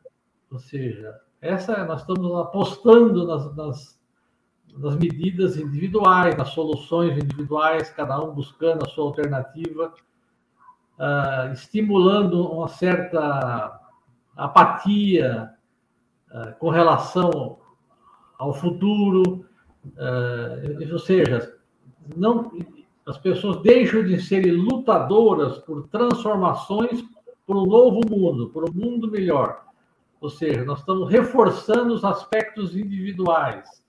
Ou 0.50 0.58
seja, 0.58 1.18
essa 1.40 1.84
nós 1.84 2.02
estamos 2.02 2.34
apostando 2.36 3.26
nas, 3.26 3.56
nas, 3.56 3.97
nas 4.78 4.96
medidas 4.96 5.56
individuais, 5.56 6.36
nas 6.36 6.50
soluções 6.50 7.16
individuais, 7.18 7.90
cada 7.90 8.22
um 8.22 8.32
buscando 8.32 8.84
a 8.84 8.88
sua 8.88 9.04
alternativa, 9.04 9.92
uh, 10.98 11.52
estimulando 11.52 12.46
uma 12.46 12.68
certa 12.68 13.80
apatia 14.36 15.50
uh, 16.30 16.58
com 16.58 16.70
relação 16.70 17.58
ao 18.38 18.54
futuro, 18.54 19.44
uh, 19.84 20.92
ou 20.92 20.98
seja, 20.98 21.56
não 22.16 22.52
as 23.06 23.16
pessoas 23.16 23.62
deixam 23.62 24.04
de 24.04 24.20
serem 24.20 24.52
lutadoras 24.52 25.58
por 25.58 25.88
transformações 25.88 27.02
por 27.46 27.56
um 27.56 27.64
novo 27.64 28.00
mundo, 28.06 28.50
por 28.50 28.68
um 28.68 28.72
mundo 28.72 29.10
melhor. 29.10 29.64
Ou 30.20 30.28
seja, 30.28 30.62
nós 30.64 30.80
estamos 30.80 31.08
reforçando 31.08 31.94
os 31.94 32.04
aspectos 32.04 32.76
individuais, 32.76 33.82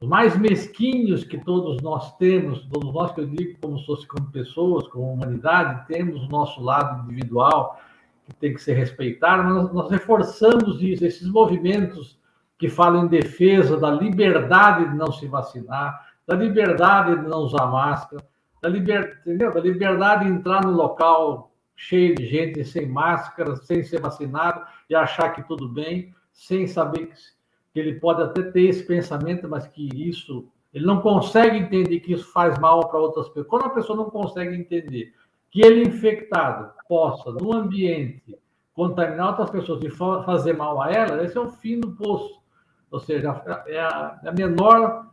os 0.00 0.08
mais 0.08 0.38
mesquinhos 0.38 1.24
que 1.24 1.38
todos 1.38 1.82
nós 1.82 2.16
temos, 2.16 2.64
todos 2.66 2.92
nós 2.92 3.12
que 3.12 3.20
eu 3.20 3.26
digo 3.26 3.58
como, 3.60 3.78
como 4.06 4.30
pessoas, 4.30 4.86
como 4.88 5.12
humanidade, 5.12 5.86
temos 5.88 6.22
o 6.22 6.28
nosso 6.28 6.62
lado 6.62 7.02
individual 7.04 7.80
que 8.24 8.34
tem 8.34 8.54
que 8.54 8.62
ser 8.62 8.74
respeitado, 8.74 9.42
mas 9.42 9.54
nós, 9.54 9.72
nós 9.72 9.90
reforçamos 9.90 10.80
isso, 10.82 11.04
esses 11.04 11.26
movimentos 11.26 12.18
que 12.58 12.68
falam 12.68 13.06
em 13.06 13.08
defesa 13.08 13.76
da 13.76 13.90
liberdade 13.90 14.88
de 14.88 14.96
não 14.96 15.10
se 15.10 15.26
vacinar, 15.26 16.06
da 16.26 16.34
liberdade 16.34 17.16
de 17.16 17.28
não 17.28 17.38
usar 17.38 17.66
máscara, 17.66 18.22
da, 18.60 18.68
liber, 18.68 19.20
entendeu? 19.20 19.52
da 19.52 19.60
liberdade 19.60 20.24
de 20.24 20.30
entrar 20.30 20.64
no 20.64 20.72
local 20.72 21.52
cheio 21.74 22.14
de 22.14 22.26
gente 22.26 22.64
sem 22.64 22.86
máscara, 22.86 23.56
sem 23.56 23.82
ser 23.82 24.00
vacinado 24.00 24.62
e 24.90 24.94
achar 24.94 25.30
que 25.30 25.42
tudo 25.46 25.68
bem, 25.68 26.12
sem 26.32 26.66
saber 26.66 27.06
que, 27.06 27.16
que 27.78 27.88
ele 27.88 28.00
pode 28.00 28.22
até 28.22 28.42
ter 28.42 28.62
esse 28.62 28.82
pensamento, 28.82 29.48
mas 29.48 29.66
que 29.68 29.88
isso 29.94 30.48
ele 30.74 30.84
não 30.84 31.00
consegue 31.00 31.56
entender 31.56 32.00
que 32.00 32.12
isso 32.12 32.30
faz 32.32 32.58
mal 32.58 32.88
para 32.88 32.98
outras 32.98 33.28
pessoas. 33.28 33.46
Quando 33.46 33.64
a 33.66 33.70
pessoa 33.70 33.96
não 33.96 34.10
consegue 34.10 34.54
entender 34.54 35.14
que 35.50 35.64
ele 35.64 35.82
infectado 35.82 36.72
possa, 36.88 37.30
no 37.32 37.54
ambiente, 37.54 38.36
contaminar 38.74 39.28
outras 39.28 39.50
pessoas 39.50 39.82
e 39.82 39.90
fazer 39.90 40.54
mal 40.54 40.82
a 40.82 40.90
ela, 40.90 41.24
esse 41.24 41.38
é 41.38 41.40
o 41.40 41.50
fim 41.50 41.80
do 41.80 41.92
poço. 41.92 42.42
Ou 42.90 43.00
seja, 43.00 43.40
é 43.66 43.80
a, 43.80 44.20
é 44.24 44.28
a 44.28 44.32
menor 44.32 45.06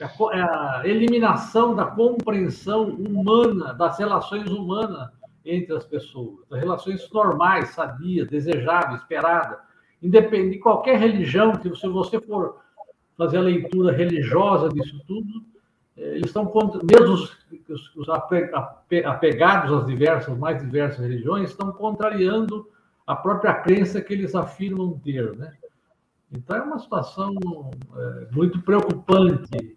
é 0.00 0.40
a 0.40 0.82
eliminação 0.84 1.74
da 1.74 1.86
compreensão 1.86 2.90
humana, 2.90 3.74
das 3.74 3.98
relações 3.98 4.48
humanas 4.50 5.10
entre 5.44 5.76
as 5.76 5.84
pessoas, 5.84 6.48
das 6.48 6.58
relações 6.58 7.08
normais, 7.12 7.70
sadias, 7.70 8.28
desejáveis, 8.28 9.02
esperadas, 9.02 9.58
independente 10.04 10.56
de 10.56 10.58
qualquer 10.58 10.98
religião, 10.98 11.52
que 11.52 11.74
se 11.74 11.88
você 11.88 12.20
for 12.20 12.60
fazer 13.16 13.38
a 13.38 13.42
leitura 13.42 13.92
religiosa 13.92 14.68
disso 14.68 15.00
tudo, 15.06 15.44
eh, 15.96 16.16
eles 16.16 16.26
estão 16.26 16.46
contra, 16.46 16.80
mesmo 16.82 17.14
os, 17.14 17.96
os 17.96 18.08
apegados 19.04 19.72
às 19.72 19.86
diversas, 19.86 20.36
mais 20.36 20.60
diversas 20.60 21.00
religiões, 21.00 21.50
estão 21.50 21.72
contrariando 21.72 22.68
a 23.06 23.14
própria 23.16 23.54
crença 23.54 24.00
que 24.00 24.12
eles 24.12 24.34
afirmam 24.34 24.98
ter, 24.98 25.36
né? 25.36 25.52
Então 26.32 26.56
é 26.56 26.62
uma 26.62 26.78
situação 26.78 27.32
é, 27.96 28.26
muito 28.32 28.60
preocupante 28.62 29.76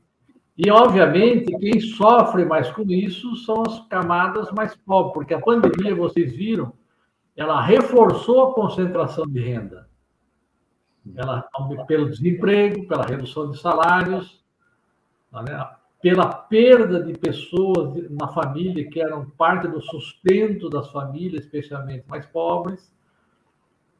e, 0.57 0.71
obviamente, 0.71 1.55
quem 1.59 1.79
sofre 1.79 2.43
mais 2.43 2.71
com 2.71 2.81
isso 2.83 3.35
são 3.35 3.61
as 3.61 3.79
camadas 3.87 4.51
mais 4.51 4.75
pobres, 4.75 5.13
porque 5.13 5.33
a 5.35 5.39
pandemia, 5.39 5.93
vocês 5.93 6.35
viram, 6.35 6.73
ela 7.35 7.61
reforçou 7.61 8.45
a 8.45 8.53
concentração 8.55 9.27
de 9.27 9.39
renda. 9.39 9.86
Pelo 11.87 12.09
desemprego, 12.09 12.87
pela 12.87 13.05
redução 13.05 13.51
de 13.51 13.59
salários, 13.59 14.43
né, 15.31 15.69
pela 16.01 16.27
perda 16.27 17.03
de 17.03 17.13
pessoas 17.13 18.09
na 18.09 18.27
família 18.27 18.89
que 18.89 19.01
eram 19.01 19.29
parte 19.31 19.67
do 19.67 19.81
sustento 19.81 20.69
das 20.69 20.89
famílias, 20.91 21.43
especialmente 21.43 22.05
mais 22.07 22.25
pobres. 22.25 22.95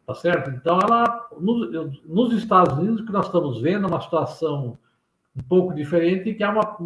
Tá 0.06 0.14
certo? 0.14 0.52
Então, 0.52 0.80
ela, 0.80 1.28
nos, 1.38 2.02
nos 2.06 2.34
Estados 2.34 2.78
Unidos, 2.78 3.02
o 3.02 3.06
que 3.06 3.12
nós 3.12 3.26
estamos 3.26 3.60
vendo 3.60 3.86
é 3.86 3.90
uma 3.90 4.02
situação 4.02 4.78
um 5.36 5.44
pouco 5.44 5.74
diferente, 5.74 6.34
que 6.34 6.44
há 6.44 6.50
uma, 6.50 6.78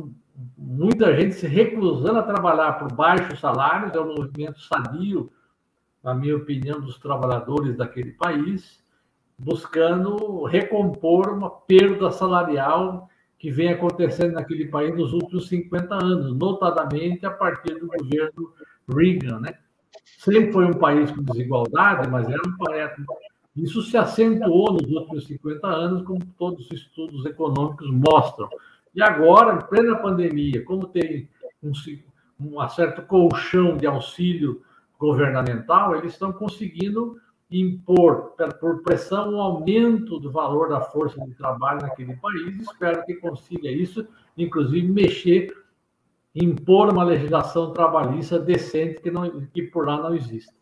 muita 0.57 1.15
gente 1.15 1.35
se 1.35 1.47
recusando 1.47 2.17
a 2.17 2.23
trabalhar 2.23 2.79
por 2.79 2.91
baixos 2.91 3.39
salários, 3.39 3.93
é 3.93 3.99
um 3.99 4.15
movimento 4.15 4.59
sadio, 4.61 5.31
na 6.03 6.15
minha 6.15 6.35
opinião, 6.35 6.81
dos 6.81 6.97
trabalhadores 6.97 7.77
daquele 7.77 8.11
país, 8.13 8.80
buscando 9.43 10.43
recompor 10.43 11.33
uma 11.33 11.49
perda 11.49 12.11
salarial 12.11 13.09
que 13.39 13.49
vem 13.49 13.69
acontecendo 13.69 14.33
naquele 14.33 14.67
país 14.67 14.95
nos 14.95 15.13
últimos 15.13 15.47
50 15.47 15.95
anos, 15.95 16.37
notadamente 16.37 17.25
a 17.25 17.31
partir 17.31 17.73
do 17.79 17.87
governo 17.87 18.53
Reagan, 18.87 19.39
né? 19.39 19.55
Sempre 20.19 20.51
foi 20.51 20.65
um 20.65 20.73
país 20.73 21.09
com 21.09 21.23
desigualdade, 21.23 22.07
mas 22.07 22.29
era 22.29 22.41
um 22.47 22.55
país. 22.55 22.91
Isso 23.55 23.81
se 23.81 23.97
acentuou 23.97 24.73
nos 24.73 24.83
últimos 24.83 25.25
50 25.25 25.67
anos, 25.67 26.03
como 26.03 26.19
todos 26.37 26.67
os 26.67 26.71
estudos 26.71 27.25
econômicos 27.25 27.89
mostram. 27.89 28.47
E 28.93 29.01
agora, 29.01 29.55
em 29.55 29.67
plena 29.67 29.95
pandemia, 29.97 30.63
como 30.63 30.85
tem 30.85 31.27
um, 31.63 31.71
um 32.39 32.69
certo 32.69 33.01
colchão 33.01 33.75
de 33.75 33.87
auxílio 33.87 34.61
governamental, 34.99 35.95
eles 35.95 36.13
estão 36.13 36.31
conseguindo 36.31 37.17
impor, 37.51 38.33
por 38.59 38.81
pressão, 38.81 39.33
um 39.33 39.41
aumento 39.41 40.19
do 40.19 40.31
valor 40.31 40.69
da 40.69 40.79
força 40.79 41.19
de 41.25 41.33
trabalho 41.33 41.81
naquele 41.81 42.15
país. 42.15 42.61
Espero 42.61 43.03
que 43.05 43.15
consiga 43.15 43.69
isso, 43.69 44.07
inclusive 44.37 44.87
mexer, 44.87 45.53
impor 46.33 46.89
uma 46.89 47.03
legislação 47.03 47.73
trabalhista 47.73 48.39
decente 48.39 49.01
que, 49.01 49.11
não, 49.11 49.45
que 49.47 49.63
por 49.63 49.85
lá 49.85 50.01
não 50.01 50.15
existe. 50.15 50.53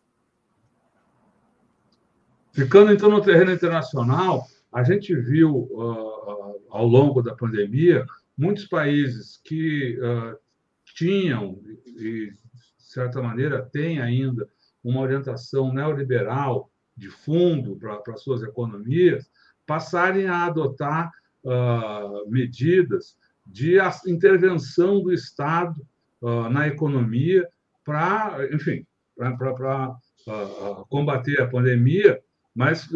Ficando 2.52 2.92
então 2.92 3.08
no 3.08 3.22
terreno 3.22 3.52
internacional, 3.52 4.44
a 4.72 4.82
gente 4.82 5.14
viu 5.14 5.68
uh, 5.70 6.60
ao 6.68 6.86
longo 6.86 7.22
da 7.22 7.34
pandemia 7.34 8.04
muitos 8.36 8.66
países 8.66 9.40
que 9.44 9.96
uh, 10.00 10.36
tinham, 10.84 11.60
e 11.86 12.30
de 12.30 12.36
certa 12.78 13.22
maneira 13.22 13.62
têm 13.62 14.00
ainda, 14.00 14.48
uma 14.82 15.00
orientação 15.02 15.72
neoliberal 15.72 16.69
de 17.00 17.08
fundo 17.08 17.78
para 17.78 18.16
suas 18.16 18.42
economias, 18.42 19.28
passarem 19.66 20.26
a 20.26 20.44
adotar 20.44 21.10
uh, 21.42 22.30
medidas 22.30 23.16
de 23.46 23.78
intervenção 24.06 25.02
do 25.02 25.10
Estado 25.10 25.80
uh, 26.20 26.50
na 26.50 26.68
economia 26.68 27.48
para, 27.84 28.46
enfim, 28.52 28.86
para 29.16 29.90
uh, 29.90 30.86
combater 30.90 31.40
a 31.40 31.48
pandemia, 31.48 32.20
mas 32.54 32.86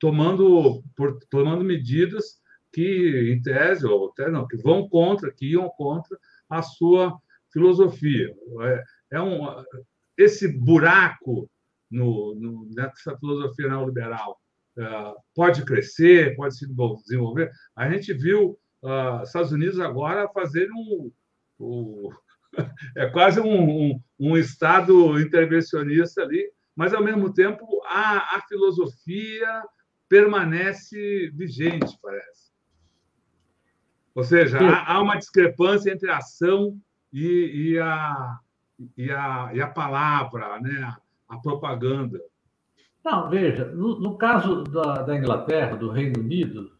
tomando, 0.00 0.82
por, 0.96 1.18
tomando 1.28 1.62
medidas 1.62 2.40
que, 2.72 3.30
em 3.30 3.42
tese, 3.42 3.86
ou 3.86 4.08
até 4.08 4.30
não, 4.30 4.46
que 4.46 4.56
vão 4.56 4.88
contra, 4.88 5.30
que 5.30 5.52
iam 5.52 5.68
contra 5.76 6.16
a 6.48 6.62
sua 6.62 7.18
filosofia. 7.52 8.34
É, 8.62 8.84
é 9.12 9.20
um, 9.20 9.40
esse 10.16 10.48
buraco 10.48 11.50
no, 11.90 12.34
no, 12.34 12.68
nessa 12.74 13.16
filosofia 13.18 13.68
neoliberal 13.68 14.38
uh, 14.78 15.14
pode 15.34 15.64
crescer, 15.64 16.36
pode 16.36 16.56
se 16.56 16.66
desenvolver. 16.66 17.50
A 17.74 17.90
gente 17.90 18.12
viu 18.12 18.58
uh, 18.82 19.22
Estados 19.22 19.52
Unidos 19.52 19.80
agora 19.80 20.28
fazer 20.28 20.68
um, 20.72 21.10
um 21.58 22.08
é 22.96 23.06
quase 23.06 23.40
um, 23.40 23.90
um, 23.90 24.00
um, 24.18 24.36
estado 24.36 25.20
intervencionista 25.20 26.22
ali, 26.22 26.50
mas 26.74 26.94
ao 26.94 27.02
mesmo 27.02 27.32
tempo 27.32 27.82
a, 27.86 28.36
a 28.36 28.42
filosofia 28.48 29.62
permanece 30.08 31.30
vigente, 31.34 31.98
parece. 32.02 32.48
Ou 34.14 34.24
seja, 34.24 34.58
há, 34.58 34.94
há, 34.94 35.02
uma 35.02 35.16
discrepância 35.16 35.92
entre 35.92 36.10
a 36.10 36.16
ação 36.16 36.76
e, 37.12 37.72
e, 37.72 37.78
a, 37.78 38.38
e, 38.96 39.10
a, 39.10 39.50
e 39.54 39.60
a 39.60 39.68
palavra, 39.68 40.58
né? 40.60 40.96
A 41.28 41.36
propaganda. 41.36 42.20
Não, 43.04 43.28
veja, 43.28 43.66
no, 43.66 43.98
no 44.00 44.16
caso 44.16 44.64
da, 44.64 45.02
da, 45.02 45.16
Inglaterra, 45.16 45.76
do 45.76 45.90
Reino 45.90 46.20
Unido, 46.20 46.72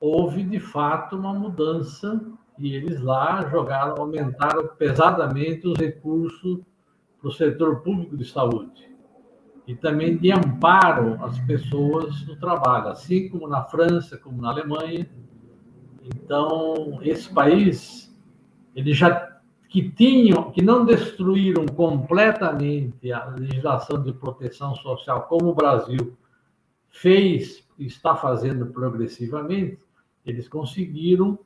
houve 0.00 0.42
de 0.42 0.60
fato 0.60 1.16
uma 1.16 1.32
mudança 1.32 2.20
e 2.58 2.74
eles 2.74 3.00
lá 3.00 3.48
jogaram, 3.48 3.94
aumentaram 3.98 4.68
pesadamente 4.76 5.66
os 5.66 5.78
recursos 5.78 6.60
para 7.18 7.28
o 7.28 7.32
setor 7.32 7.82
público 7.82 8.16
de 8.16 8.24
saúde 8.24 8.88
e 9.66 9.74
também 9.74 10.16
de 10.16 10.32
amparo 10.32 11.22
às 11.22 11.38
pessoas 11.40 12.26
no 12.26 12.36
trabalho, 12.36 12.88
assim 12.88 13.28
como 13.28 13.46
na 13.46 13.64
França, 13.64 14.16
como 14.16 14.40
na 14.40 14.48
Alemanha. 14.48 15.06
Então, 16.02 17.00
esse 17.02 17.32
país 17.32 18.08
ele 18.74 18.94
já 18.94 19.27
que 19.68 19.90
tinham, 19.90 20.50
que 20.50 20.62
não 20.62 20.84
destruíram 20.84 21.66
completamente 21.66 23.12
a 23.12 23.26
legislação 23.26 24.02
de 24.02 24.12
proteção 24.12 24.74
social, 24.76 25.22
como 25.28 25.48
o 25.48 25.54
Brasil 25.54 26.16
fez 26.88 27.66
e 27.78 27.86
está 27.86 28.16
fazendo 28.16 28.66
progressivamente, 28.66 29.78
eles 30.24 30.48
conseguiram 30.48 31.38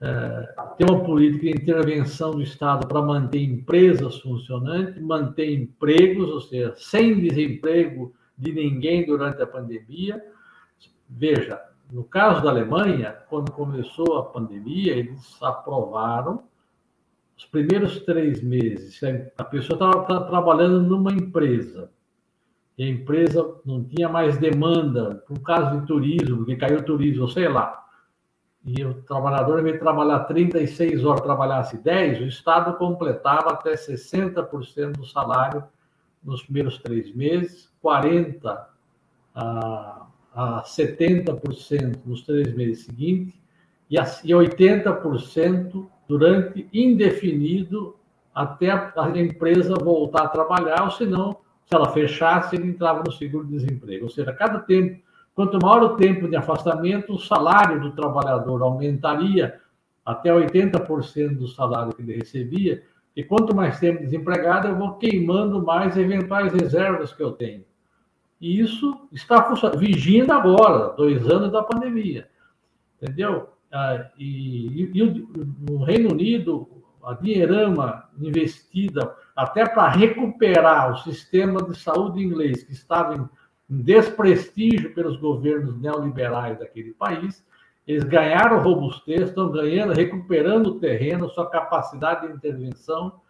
é, 0.00 0.54
ter 0.76 0.90
uma 0.90 1.02
política 1.02 1.46
de 1.46 1.62
intervenção 1.62 2.32
do 2.32 2.42
Estado 2.42 2.86
para 2.86 3.00
manter 3.00 3.42
empresas 3.42 4.20
funcionantes, 4.20 5.02
manter 5.02 5.50
empregos, 5.54 6.28
ou 6.30 6.40
seja, 6.42 6.74
sem 6.76 7.18
desemprego 7.18 8.12
de 8.36 8.52
ninguém 8.52 9.06
durante 9.06 9.40
a 9.40 9.46
pandemia. 9.46 10.22
Veja, 11.08 11.58
no 11.90 12.04
caso 12.04 12.42
da 12.42 12.50
Alemanha, 12.50 13.16
quando 13.30 13.50
começou 13.50 14.18
a 14.18 14.24
pandemia, 14.24 14.92
eles 14.92 15.42
aprovaram 15.42 16.44
os 17.36 17.44
primeiros 17.44 18.00
três 18.00 18.42
meses, 18.42 18.98
a 19.36 19.44
pessoa 19.44 19.76
estava 19.76 20.24
trabalhando 20.26 20.80
numa 20.82 21.12
empresa, 21.12 21.90
e 22.78 22.84
a 22.84 22.88
empresa 22.88 23.56
não 23.64 23.84
tinha 23.84 24.08
mais 24.08 24.38
demanda, 24.38 25.22
por 25.26 25.40
caso 25.40 25.80
de 25.80 25.86
turismo, 25.86 26.38
porque 26.38 26.56
caiu 26.56 26.78
o 26.78 26.82
turismo, 26.82 27.28
sei 27.28 27.48
lá, 27.48 27.86
e 28.64 28.84
o 28.84 28.94
trabalhador, 29.02 29.62
de 29.62 29.78
trabalhar 29.78 30.20
36 30.20 31.04
horas, 31.04 31.20
trabalhasse 31.20 31.78
10, 31.78 32.20
o 32.20 32.24
Estado 32.24 32.76
completava 32.76 33.50
até 33.50 33.74
60% 33.74 34.92
do 34.92 35.06
salário 35.06 35.62
nos 36.22 36.42
primeiros 36.42 36.78
três 36.78 37.14
meses, 37.14 37.72
40% 37.82 38.66
a, 39.34 40.06
a 40.34 40.62
70% 40.62 42.00
nos 42.04 42.22
três 42.22 42.52
meses 42.54 42.86
seguintes, 42.86 43.34
e 43.88 43.96
80% 43.96 45.86
durante 46.08 46.68
indefinido 46.72 47.96
até 48.34 48.70
a 48.70 49.08
empresa 49.16 49.74
voltar 49.74 50.24
a 50.24 50.28
trabalhar, 50.28 50.84
ou 50.84 50.90
senão, 50.90 51.38
se 51.64 51.74
ela 51.74 51.90
fechasse, 51.90 52.54
ele 52.54 52.68
entrava 52.68 53.02
no 53.04 53.10
seguro-desemprego. 53.10 54.04
Ou 54.04 54.10
seja, 54.10 54.32
cada 54.32 54.58
tempo, 54.58 55.00
quanto 55.34 55.58
maior 55.60 55.82
o 55.82 55.96
tempo 55.96 56.28
de 56.28 56.36
afastamento, 56.36 57.14
o 57.14 57.18
salário 57.18 57.80
do 57.80 57.92
trabalhador 57.92 58.62
aumentaria 58.62 59.58
até 60.04 60.30
80% 60.30 61.36
do 61.36 61.48
salário 61.48 61.92
que 61.92 62.02
ele 62.02 62.16
recebia, 62.16 62.84
e 63.16 63.24
quanto 63.24 63.56
mais 63.56 63.80
tempo 63.80 64.02
desempregado, 64.02 64.68
eu 64.68 64.76
vou 64.76 64.94
queimando 64.94 65.64
mais 65.64 65.96
eventuais 65.96 66.52
reservas 66.52 67.14
que 67.14 67.22
eu 67.22 67.32
tenho. 67.32 67.64
E 68.38 68.60
isso 68.60 69.08
está 69.10 69.40
vigindo 69.76 70.30
agora, 70.30 70.94
dois 70.94 71.26
anos 71.26 71.50
da 71.50 71.62
pandemia. 71.62 72.28
Entendeu? 73.00 73.48
Ah, 73.72 74.10
e, 74.18 74.82
e, 74.94 75.28
no 75.68 75.82
Reino 75.84 76.12
Unido, 76.12 76.68
a 77.04 77.14
dinheirama 77.14 78.08
investida 78.20 79.14
até 79.34 79.68
para 79.68 79.88
recuperar 79.88 80.92
o 80.92 80.96
sistema 80.98 81.62
de 81.62 81.76
saúde 81.78 82.22
inglês, 82.22 82.64
que 82.64 82.72
estava 82.72 83.14
em, 83.14 83.28
em 83.70 83.82
desprestígio 83.82 84.94
pelos 84.94 85.16
governos 85.16 85.78
neoliberais 85.80 86.58
daquele 86.58 86.92
país, 86.94 87.44
eles 87.86 88.02
ganharam 88.02 88.62
robustez, 88.62 89.28
estão 89.28 89.50
ganhando, 89.50 89.92
recuperando 89.92 90.68
o 90.68 90.80
terreno, 90.80 91.28
sua 91.28 91.48
capacidade 91.48 92.26
de 92.26 92.34
intervenção, 92.34 93.20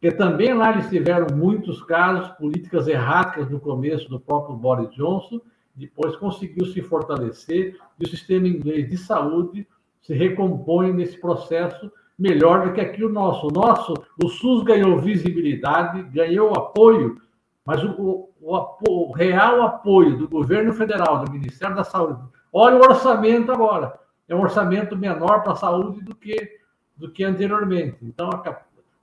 porque 0.00 0.16
também 0.16 0.54
lá 0.54 0.70
eles 0.72 0.88
tiveram 0.88 1.26
muitos 1.36 1.82
casos, 1.82 2.30
políticas 2.36 2.86
erráticas 2.86 3.50
no 3.50 3.60
começo 3.60 4.08
do 4.08 4.18
próprio 4.18 4.56
Boris 4.56 4.90
Johnson, 4.94 5.40
depois 5.74 6.16
conseguiu 6.16 6.64
se 6.66 6.80
fortalecer, 6.80 7.76
e 7.98 8.04
o 8.04 8.08
sistema 8.08 8.48
inglês 8.48 8.88
de 8.88 8.96
saúde 8.96 9.66
se 10.08 10.14
recompõe 10.14 10.90
nesse 10.90 11.20
processo 11.20 11.92
melhor 12.18 12.66
do 12.66 12.72
que 12.72 12.80
aqui 12.80 13.04
o 13.04 13.10
nosso. 13.10 13.46
O 13.46 13.50
nosso, 13.50 13.92
o 14.24 14.26
SUS 14.26 14.64
ganhou 14.64 14.98
visibilidade, 14.98 16.02
ganhou 16.04 16.56
apoio, 16.56 17.20
mas 17.62 17.84
o, 17.84 18.30
o, 18.40 18.76
o, 18.88 19.12
real 19.12 19.60
apoio 19.60 20.16
do 20.16 20.26
governo 20.26 20.72
federal, 20.72 21.22
do 21.22 21.30
Ministério 21.30 21.76
da 21.76 21.84
Saúde, 21.84 22.22
olha 22.50 22.76
o 22.76 22.80
orçamento 22.80 23.52
agora, 23.52 24.00
é 24.26 24.34
um 24.34 24.40
orçamento 24.40 24.96
menor 24.96 25.42
para 25.42 25.52
a 25.52 25.56
saúde 25.56 26.00
do 26.00 26.14
que 26.14 26.56
do 26.96 27.12
que 27.12 27.22
anteriormente. 27.22 27.98
Então, 28.02 28.28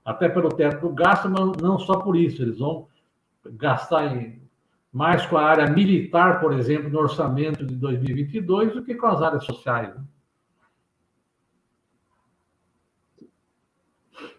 até 0.04 0.28
pelo 0.28 0.50
teto 0.50 0.86
do 0.86 0.94
gasto, 0.94 1.30
mas 1.30 1.62
não 1.62 1.78
só 1.78 2.00
por 2.00 2.14
isso, 2.14 2.42
eles 2.42 2.58
vão 2.58 2.88
gastar 3.52 4.14
em, 4.14 4.42
mais 4.92 5.24
com 5.24 5.38
a 5.38 5.44
área 5.44 5.70
militar, 5.70 6.40
por 6.40 6.52
exemplo, 6.52 6.90
no 6.90 6.98
orçamento 6.98 7.64
de 7.64 7.74
2022, 7.76 8.74
do 8.74 8.84
que 8.84 8.94
com 8.94 9.06
as 9.06 9.22
áreas 9.22 9.44
sociais. 9.46 9.94
Né? 9.94 10.02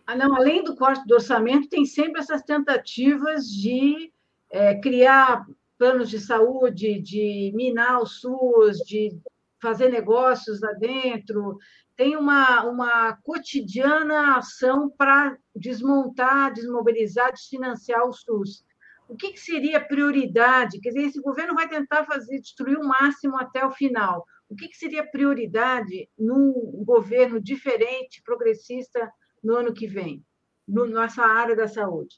Ah, 0.07 0.15
não, 0.15 0.33
além 0.33 0.63
do 0.63 0.73
corte 0.73 1.05
do 1.05 1.15
orçamento, 1.15 1.67
tem 1.67 1.85
sempre 1.85 2.21
essas 2.21 2.41
tentativas 2.41 3.45
de 3.45 4.09
é, 4.49 4.79
criar 4.79 5.45
planos 5.77 6.09
de 6.09 6.17
saúde, 6.17 7.01
de 7.01 7.51
minar 7.53 8.01
o 8.01 8.05
SUS, 8.05 8.77
de 8.77 9.19
fazer 9.61 9.89
negócios 9.89 10.61
lá 10.61 10.71
dentro. 10.71 11.57
Tem 11.97 12.15
uma, 12.15 12.63
uma 12.63 13.17
cotidiana 13.21 14.37
ação 14.37 14.89
para 14.89 15.37
desmontar, 15.53 16.53
desmobilizar, 16.53 17.33
desfinanciar 17.33 18.07
o 18.07 18.13
SUS. 18.13 18.63
O 19.09 19.15
que, 19.17 19.33
que 19.33 19.39
seria 19.41 19.85
prioridade? 19.85 20.79
Quer 20.79 20.89
dizer, 20.89 21.07
esse 21.07 21.21
governo 21.21 21.53
vai 21.53 21.67
tentar 21.67 22.05
fazer 22.05 22.39
destruir 22.39 22.77
o 22.77 22.87
máximo 22.87 23.35
até 23.35 23.65
o 23.65 23.71
final. 23.71 24.25
O 24.47 24.55
que, 24.55 24.69
que 24.69 24.77
seria 24.77 25.05
prioridade 25.05 26.09
num 26.17 26.53
governo 26.85 27.41
diferente, 27.41 28.21
progressista, 28.23 29.11
no 29.47 29.55
ano 29.55 29.73
que 29.73 29.87
vem, 29.87 30.21
no, 30.67 30.85
nessa 30.85 31.23
área 31.23 31.55
da 31.55 31.69
saúde? 31.69 32.17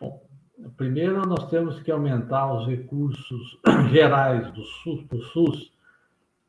Bom, 0.00 0.26
primeiro 0.78 1.20
nós 1.28 1.50
temos 1.50 1.78
que 1.82 1.90
aumentar 1.90 2.50
os 2.54 2.66
recursos 2.66 3.60
gerais 3.92 4.50
do 4.54 4.64
SUS, 4.64 5.04
do 5.08 5.20
SUS 5.24 5.72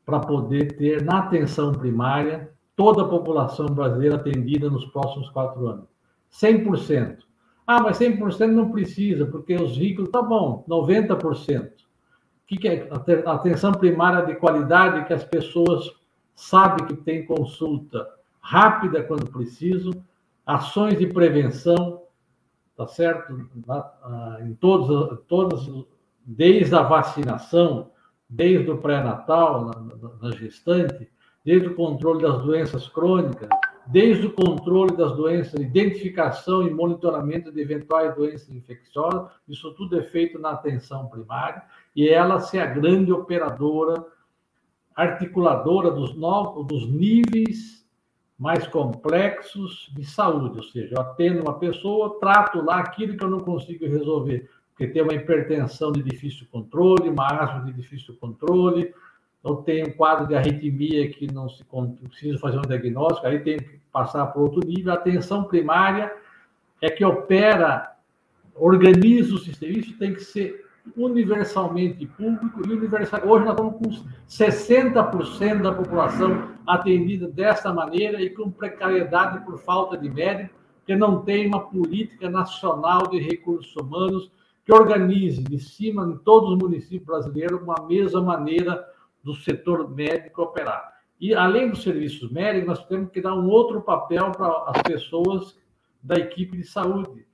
para 0.06 0.20
poder 0.20 0.74
ter 0.78 1.04
na 1.04 1.18
atenção 1.18 1.72
primária 1.72 2.50
toda 2.74 3.02
a 3.02 3.08
população 3.08 3.66
brasileira 3.66 4.16
atendida 4.16 4.70
nos 4.70 4.86
próximos 4.86 5.28
quatro 5.28 5.68
anos. 5.68 5.88
100%. 6.32 7.18
Ah, 7.66 7.82
mas 7.82 7.98
100% 7.98 8.46
não 8.46 8.72
precisa, 8.72 9.26
porque 9.26 9.54
os 9.54 9.76
ricos, 9.76 10.08
tá 10.08 10.22
bom, 10.22 10.64
90%. 10.66 11.72
O 11.72 12.46
que 12.46 12.66
é 12.66 12.88
atenção 13.26 13.72
primária 13.72 14.24
de 14.24 14.34
qualidade 14.34 15.06
que 15.06 15.12
as 15.12 15.24
pessoas 15.24 15.90
sabem 16.34 16.86
que 16.86 16.96
tem 16.96 17.26
consulta, 17.26 18.08
rápida 18.42 19.02
quando 19.02 19.30
preciso, 19.30 19.92
ações 20.44 20.98
de 20.98 21.06
prevenção, 21.06 22.02
tá 22.76 22.86
certo? 22.86 23.48
Em 24.40 24.54
todos, 24.54 25.20
todas, 25.28 25.70
desde 26.26 26.74
a 26.74 26.82
vacinação, 26.82 27.90
desde 28.28 28.70
o 28.70 28.78
pré-natal, 28.78 29.66
na, 29.66 30.28
na 30.28 30.36
gestante, 30.36 31.08
desde 31.44 31.68
o 31.68 31.74
controle 31.74 32.22
das 32.22 32.42
doenças 32.42 32.88
crônicas, 32.88 33.48
desde 33.86 34.26
o 34.26 34.32
controle 34.32 34.96
das 34.96 35.14
doenças, 35.16 35.60
identificação 35.60 36.66
e 36.66 36.70
monitoramento 36.70 37.52
de 37.52 37.60
eventuais 37.60 38.14
doenças 38.14 38.50
infecciosas, 38.50 39.30
isso 39.48 39.72
tudo 39.74 39.98
é 39.98 40.02
feito 40.02 40.38
na 40.38 40.50
atenção 40.50 41.08
primária, 41.08 41.62
e 41.94 42.08
ela 42.08 42.40
ser 42.40 42.60
a 42.60 42.66
grande 42.66 43.12
operadora, 43.12 44.04
articuladora 44.94 45.90
dos, 45.90 46.14
novos, 46.14 46.66
dos 46.66 46.88
níveis 46.88 47.81
mais 48.42 48.66
complexos 48.66 49.88
de 49.94 50.04
saúde, 50.04 50.56
ou 50.56 50.64
seja, 50.64 50.96
eu 50.96 51.00
atendo 51.00 51.42
uma 51.42 51.60
pessoa, 51.60 52.18
trato 52.18 52.60
lá 52.60 52.80
aquilo 52.80 53.16
que 53.16 53.22
eu 53.22 53.30
não 53.30 53.38
consigo 53.38 53.86
resolver, 53.86 54.50
porque 54.70 54.88
tem 54.88 55.00
uma 55.00 55.14
hipertensão 55.14 55.92
de 55.92 56.02
difícil 56.02 56.44
controle, 56.50 57.08
uma 57.08 57.24
asma 57.24 57.64
de 57.64 57.72
difícil 57.72 58.16
controle, 58.20 58.92
eu 59.44 59.56
tenho 59.58 59.86
um 59.86 59.92
quadro 59.92 60.26
de 60.26 60.34
arritmia 60.34 61.08
que 61.08 61.32
não 61.32 61.48
se 61.48 61.64
precisa 62.08 62.36
fazer 62.40 62.58
um 62.58 62.62
diagnóstico, 62.62 63.24
aí 63.28 63.38
tem 63.38 63.58
que 63.58 63.80
passar 63.92 64.26
para 64.26 64.42
outro 64.42 64.66
nível. 64.66 64.92
A 64.92 64.96
atenção 64.96 65.44
primária 65.44 66.12
é 66.80 66.90
que 66.90 67.04
opera, 67.04 67.94
organiza 68.56 69.36
o 69.36 69.38
sistema, 69.38 69.78
isso 69.78 69.96
tem 69.98 70.14
que 70.14 70.24
ser 70.24 70.66
universalmente 70.96 72.04
público 72.06 72.60
e 72.66 72.72
universal. 72.72 73.20
Hoje 73.24 73.44
nós 73.44 73.54
estamos 73.54 73.78
com 73.78 74.08
60% 74.28 75.62
da 75.62 75.72
população 75.72 76.51
atendida 76.66 77.28
dessa 77.28 77.72
maneira 77.72 78.20
e 78.20 78.30
com 78.30 78.50
precariedade 78.50 79.44
por 79.44 79.58
falta 79.58 79.96
de 79.96 80.08
médico, 80.08 80.54
porque 80.78 80.96
não 80.96 81.22
tem 81.22 81.46
uma 81.46 81.60
política 81.60 82.28
nacional 82.28 83.06
de 83.08 83.18
recursos 83.18 83.74
humanos 83.76 84.30
que 84.64 84.72
organize 84.72 85.42
de 85.42 85.58
cima 85.58 86.06
em 86.06 86.16
todos 86.18 86.50
os 86.50 86.58
municípios 86.58 87.04
brasileiros 87.04 87.60
uma 87.62 87.86
mesma 87.86 88.20
maneira 88.20 88.84
do 89.22 89.34
setor 89.34 89.88
médico 89.90 90.42
operar. 90.42 90.92
E 91.20 91.34
além 91.34 91.70
dos 91.70 91.82
serviços 91.82 92.30
médicos, 92.30 92.68
nós 92.68 92.86
temos 92.86 93.10
que 93.10 93.20
dar 93.20 93.34
um 93.34 93.48
outro 93.48 93.80
papel 93.80 94.32
para 94.32 94.48
as 94.66 94.82
pessoas 94.82 95.56
da 96.02 96.16
equipe 96.16 96.56
de 96.56 96.64
saúde 96.64 97.24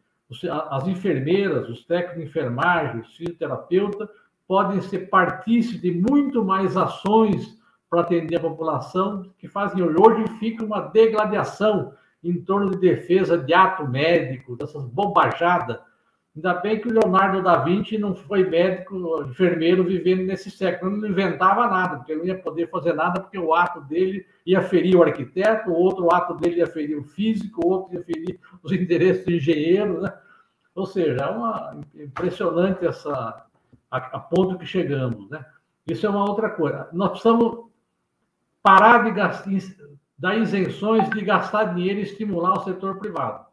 as 0.71 0.87
enfermeiras, 0.87 1.69
os 1.69 1.85
técnicos 1.85 2.19
de 2.19 2.29
enfermagem, 2.29 3.01
os 3.01 3.17
fisioterapeutas, 3.17 4.09
podem 4.47 4.81
ser 4.81 5.09
partícipes 5.09 5.81
de 5.81 5.91
muito 5.91 6.45
mais 6.45 6.77
ações 6.77 7.58
para 7.89 8.01
atender 8.03 8.37
a 8.37 8.41
população 8.41 9.31
que 9.39 9.49
fazem 9.49 9.83
hoje. 9.83 10.29
Fica 10.39 10.65
uma 10.65 10.81
degladiação 10.81 11.93
em 12.23 12.41
torno 12.41 12.71
de 12.71 12.79
defesa 12.79 13.39
de 13.39 13.55
ato 13.55 13.87
médico, 13.87 14.57
dessas 14.57 14.85
bobajadas. 14.85 15.79
Ainda 16.35 16.55
bem 16.55 16.81
que 16.81 16.87
o 16.87 16.93
Leonardo 16.93 17.43
da 17.43 17.57
Vinci 17.65 17.99
não 17.99 18.15
foi 18.15 18.49
médico, 18.49 19.25
enfermeiro 19.29 19.83
vivendo 19.83 20.23
nesse 20.23 20.51
século, 20.51 20.93
ele 20.93 21.01
não 21.01 21.09
inventava 21.09 21.67
nada, 21.67 21.97
porque 21.97 22.13
ele 22.13 22.21
não 22.21 22.27
ia 22.27 22.39
poder 22.39 22.71
fazer 22.71 22.93
nada, 22.93 23.21
porque 23.21 23.39
o 23.39 23.53
ato 23.53 23.81
dele 23.81 24.25
ia 24.47 24.63
ferir 24.63 24.95
o 24.97 25.03
arquiteto, 25.03 25.71
o 25.71 25.75
outro 25.75 26.15
ato 26.15 26.35
dele 26.35 26.59
ia 26.59 26.67
ferir 26.67 26.97
o 26.97 27.03
físico, 27.03 27.67
o 27.67 27.69
outro 27.69 27.95
ia 27.95 28.05
ferir 28.05 28.39
os 28.63 28.71
interesses 28.71 29.25
do 29.25 29.33
engenheiro, 29.33 30.01
né? 30.01 30.13
Ou 30.77 30.87
seja, 30.87 31.23
é 31.23 31.27
uma 31.27 31.81
impressionante 31.97 32.87
essa 32.87 33.45
a, 33.91 33.97
a 33.97 34.21
ponto 34.21 34.59
que 34.59 34.67
chegamos, 34.67 35.29
né? 35.29 35.45
Isso 35.89 36.07
é 36.07 36.11
uma 36.11 36.29
outra 36.29 36.51
coisa. 36.51 36.89
Nós 36.93 37.11
precisamos 37.11 37.68
parar 38.69 39.03
de 39.03 39.13
gastar, 39.13 39.51
dar 40.19 40.37
isenções 40.37 41.09
de 41.09 41.23
gastar 41.23 41.75
dinheiro 41.75 42.01
e 42.01 42.03
estimular 42.03 42.59
o 42.59 42.65
setor 42.65 42.99
privado. 42.99 43.47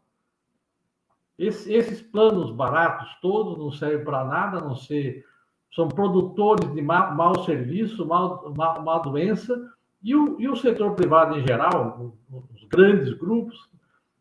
Esse, 1.38 1.72
esses 1.72 2.02
planos 2.02 2.50
baratos 2.50 3.08
todos 3.22 3.56
não 3.56 3.72
servem 3.72 4.04
para 4.04 4.26
nada, 4.26 4.58
a 4.58 4.60
não 4.60 4.74
ser 4.74 5.24
são 5.74 5.88
produtores 5.88 6.70
de 6.74 6.82
mau, 6.82 7.14
mau 7.14 7.44
serviço, 7.44 8.04
mau, 8.04 8.52
mau, 8.54 8.82
má 8.82 8.98
doença, 8.98 9.58
e 10.02 10.14
o, 10.14 10.38
e 10.38 10.48
o 10.48 10.56
setor 10.56 10.94
privado 10.94 11.38
em 11.38 11.46
geral, 11.46 12.14
os 12.54 12.64
grandes 12.64 13.14
grupos, 13.14 13.70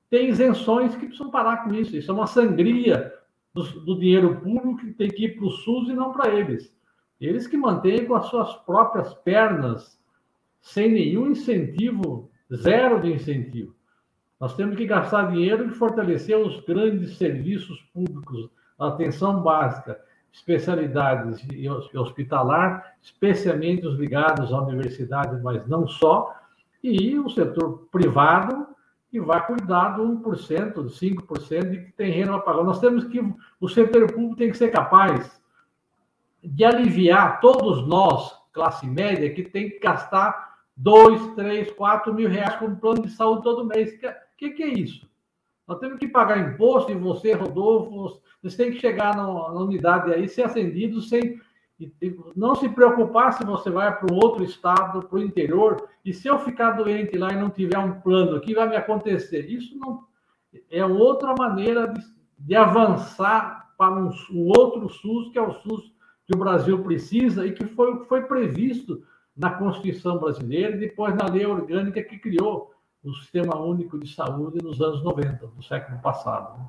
tem 0.09 0.29
isenções 0.29 0.95
que 0.95 1.07
precisam 1.07 1.29
parar 1.29 1.65
com 1.65 1.73
isso. 1.73 1.95
Isso 1.97 2.09
é 2.09 2.13
uma 2.13 2.27
sangria 2.27 3.13
do, 3.53 3.63
do 3.81 3.99
dinheiro 3.99 4.39
público 4.39 4.77
que 4.77 4.93
tem 4.93 5.09
que 5.09 5.25
ir 5.25 5.35
para 5.35 5.45
o 5.45 5.51
SUS 5.51 5.89
e 5.89 5.93
não 5.93 6.13
para 6.13 6.33
eles. 6.33 6.73
Eles 7.19 7.47
que 7.47 7.57
mantêm 7.57 8.05
com 8.05 8.15
as 8.15 8.27
suas 8.27 8.53
próprias 8.57 9.13
pernas, 9.13 9.99
sem 10.65 10.91
nenhum 10.91 11.27
incentivo, 11.27 12.29
zero 12.51 12.99
de 12.99 13.13
incentivo. 13.13 13.75
Nós 14.39 14.55
temos 14.55 14.75
que 14.75 14.85
gastar 14.87 15.31
dinheiro 15.31 15.67
e 15.67 15.69
fortalecer 15.69 16.35
os 16.35 16.59
grandes 16.65 17.17
serviços 17.17 17.79
públicos, 17.93 18.49
atenção 18.77 19.41
básica, 19.43 20.01
especialidades 20.33 21.45
e 21.53 21.69
hospitalar, 21.97 22.95
especialmente 23.01 23.85
os 23.85 23.97
ligados 23.97 24.51
à 24.51 24.59
universidade, 24.59 25.41
mas 25.43 25.65
não 25.67 25.87
só, 25.87 26.35
e 26.83 27.17
o 27.17 27.29
setor 27.29 27.87
privado, 27.91 28.67
que 29.11 29.21
vai 29.21 29.45
cuidar 29.45 29.89
do 29.89 30.03
1%, 30.03 30.73
do 30.73 30.89
5% 30.89 31.69
de 31.69 31.81
que 31.85 31.91
tem 31.91 32.11
renda 32.11 32.35
a 32.35 32.39
pagar. 32.39 32.63
Nós 32.63 32.79
temos 32.79 33.05
que, 33.05 33.21
o 33.61 33.69
setor 33.69 34.11
público 34.11 34.35
tem 34.35 34.49
que 34.49 34.57
ser 34.57 34.71
capaz 34.71 35.39
de 36.43 36.65
aliviar 36.65 37.39
todos 37.39 37.87
nós, 37.87 38.35
classe 38.51 38.85
média, 38.87 39.33
que 39.33 39.43
tem 39.43 39.69
que 39.69 39.79
gastar 39.79 40.54
2, 40.77 41.35
3, 41.35 41.71
4 41.71 42.13
mil 42.13 42.29
reais 42.29 42.55
com 42.55 42.75
plano 42.75 43.01
de 43.01 43.09
saúde 43.09 43.43
todo 43.43 43.65
mês. 43.65 43.93
O 43.93 44.37
que, 44.37 44.49
que, 44.51 44.63
é 44.63 44.67
isso? 44.67 45.09
Nós 45.67 45.79
temos 45.79 45.97
que 45.97 46.07
pagar 46.07 46.37
imposto 46.37 46.91
e 46.91 46.95
você, 46.95 47.33
Rodolfo, 47.33 48.21
vocês 48.41 48.55
têm 48.55 48.71
que 48.71 48.79
chegar 48.79 49.15
na, 49.15 49.51
unidade 49.53 50.13
aí, 50.13 50.27
ser 50.27 50.43
atendido 50.43 51.01
sem 51.01 51.39
e, 51.79 51.91
não 52.35 52.55
se 52.55 52.69
preocupar 52.69 53.33
se 53.33 53.43
você 53.43 53.69
vai 53.69 53.93
para 53.97 54.13
um 54.13 54.15
outro 54.15 54.43
estado, 54.43 55.05
para 55.05 55.17
o 55.17 55.21
interior, 55.21 55.89
e 56.05 56.13
se 56.13 56.27
eu 56.27 56.39
ficar 56.39 56.71
doente 56.71 57.17
lá 57.17 57.33
e 57.33 57.35
não 57.35 57.49
tiver 57.49 57.77
um 57.77 57.99
plano, 57.99 58.37
o 58.37 58.41
que 58.41 58.53
vai 58.53 58.69
me 58.69 58.77
acontecer? 58.77 59.49
Isso 59.49 59.77
não 59.77 60.05
é 60.69 60.85
outra 60.85 61.33
maneira 61.37 61.87
de, 61.87 62.01
de 62.39 62.55
avançar 62.55 63.73
para 63.77 63.93
um, 63.93 64.09
um, 64.31 64.47
outro 64.57 64.87
SUS, 64.89 65.29
que 65.31 65.37
é 65.37 65.41
o 65.41 65.51
SUS 65.51 65.93
que 66.25 66.35
o 66.35 66.39
Brasil 66.39 66.81
precisa 66.81 67.45
e 67.45 67.51
que 67.51 67.65
foi, 67.65 68.05
foi 68.05 68.23
previsto 68.23 69.03
na 69.35 69.51
Constituição 69.51 70.17
brasileira 70.17 70.75
e 70.75 70.79
depois 70.79 71.15
na 71.15 71.27
lei 71.27 71.45
orgânica 71.45 72.01
que 72.03 72.17
criou 72.17 72.71
o 73.03 73.13
Sistema 73.13 73.59
Único 73.59 73.99
de 73.99 74.07
Saúde 74.07 74.63
nos 74.63 74.81
anos 74.81 75.03
90, 75.03 75.47
do 75.47 75.63
século 75.63 75.99
passado. 75.99 76.57
Né? 76.57 76.65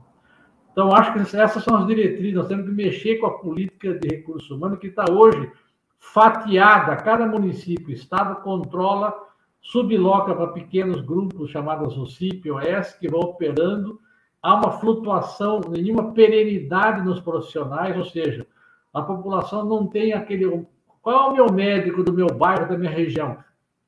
Então, 0.73 0.95
acho 0.95 1.13
que 1.13 1.37
essas 1.37 1.65
são 1.65 1.77
as 1.77 1.87
diretrizes. 1.87 2.35
Nós 2.35 2.49
temos 2.49 2.67
que 2.67 2.73
mexer 2.73 3.17
com 3.17 3.27
a 3.27 3.39
política 3.39 3.95
de 3.95 4.09
recursos 4.09 4.51
humanos 4.51 4.79
que 4.79 4.89
está 4.89 5.11
hoje 5.11 5.51
fatiada. 5.99 6.97
Cada 6.97 7.27
município, 7.27 7.95
estado 7.95 8.43
controla 8.43 9.27
subloca 9.67 10.35
para 10.35 10.49
pequenos 10.49 11.01
grupos 11.01 11.51
chamados 11.51 11.99
OCIP, 11.99 12.51
OS, 12.51 12.93
que 12.95 13.09
vão 13.09 13.21
operando. 13.21 14.01
Há 14.41 14.55
uma 14.55 14.79
flutuação, 14.79 15.61
nenhuma 15.69 16.13
perenidade 16.13 17.03
nos 17.03 17.21
profissionais, 17.21 17.97
ou 17.97 18.05
seja, 18.05 18.47
a 18.95 19.03
população 19.03 19.65
não 19.65 19.87
tem 19.87 20.13
aquele. 20.13 20.67
Qual 21.07 21.17
é 21.17 21.31
o 21.31 21.35
meu 21.35 21.53
médico 21.53 22.03
do 22.03 22.13
meu 22.13 22.27
bairro, 22.27 22.69
da 22.69 22.77
minha 22.77 22.91
região? 22.91 23.39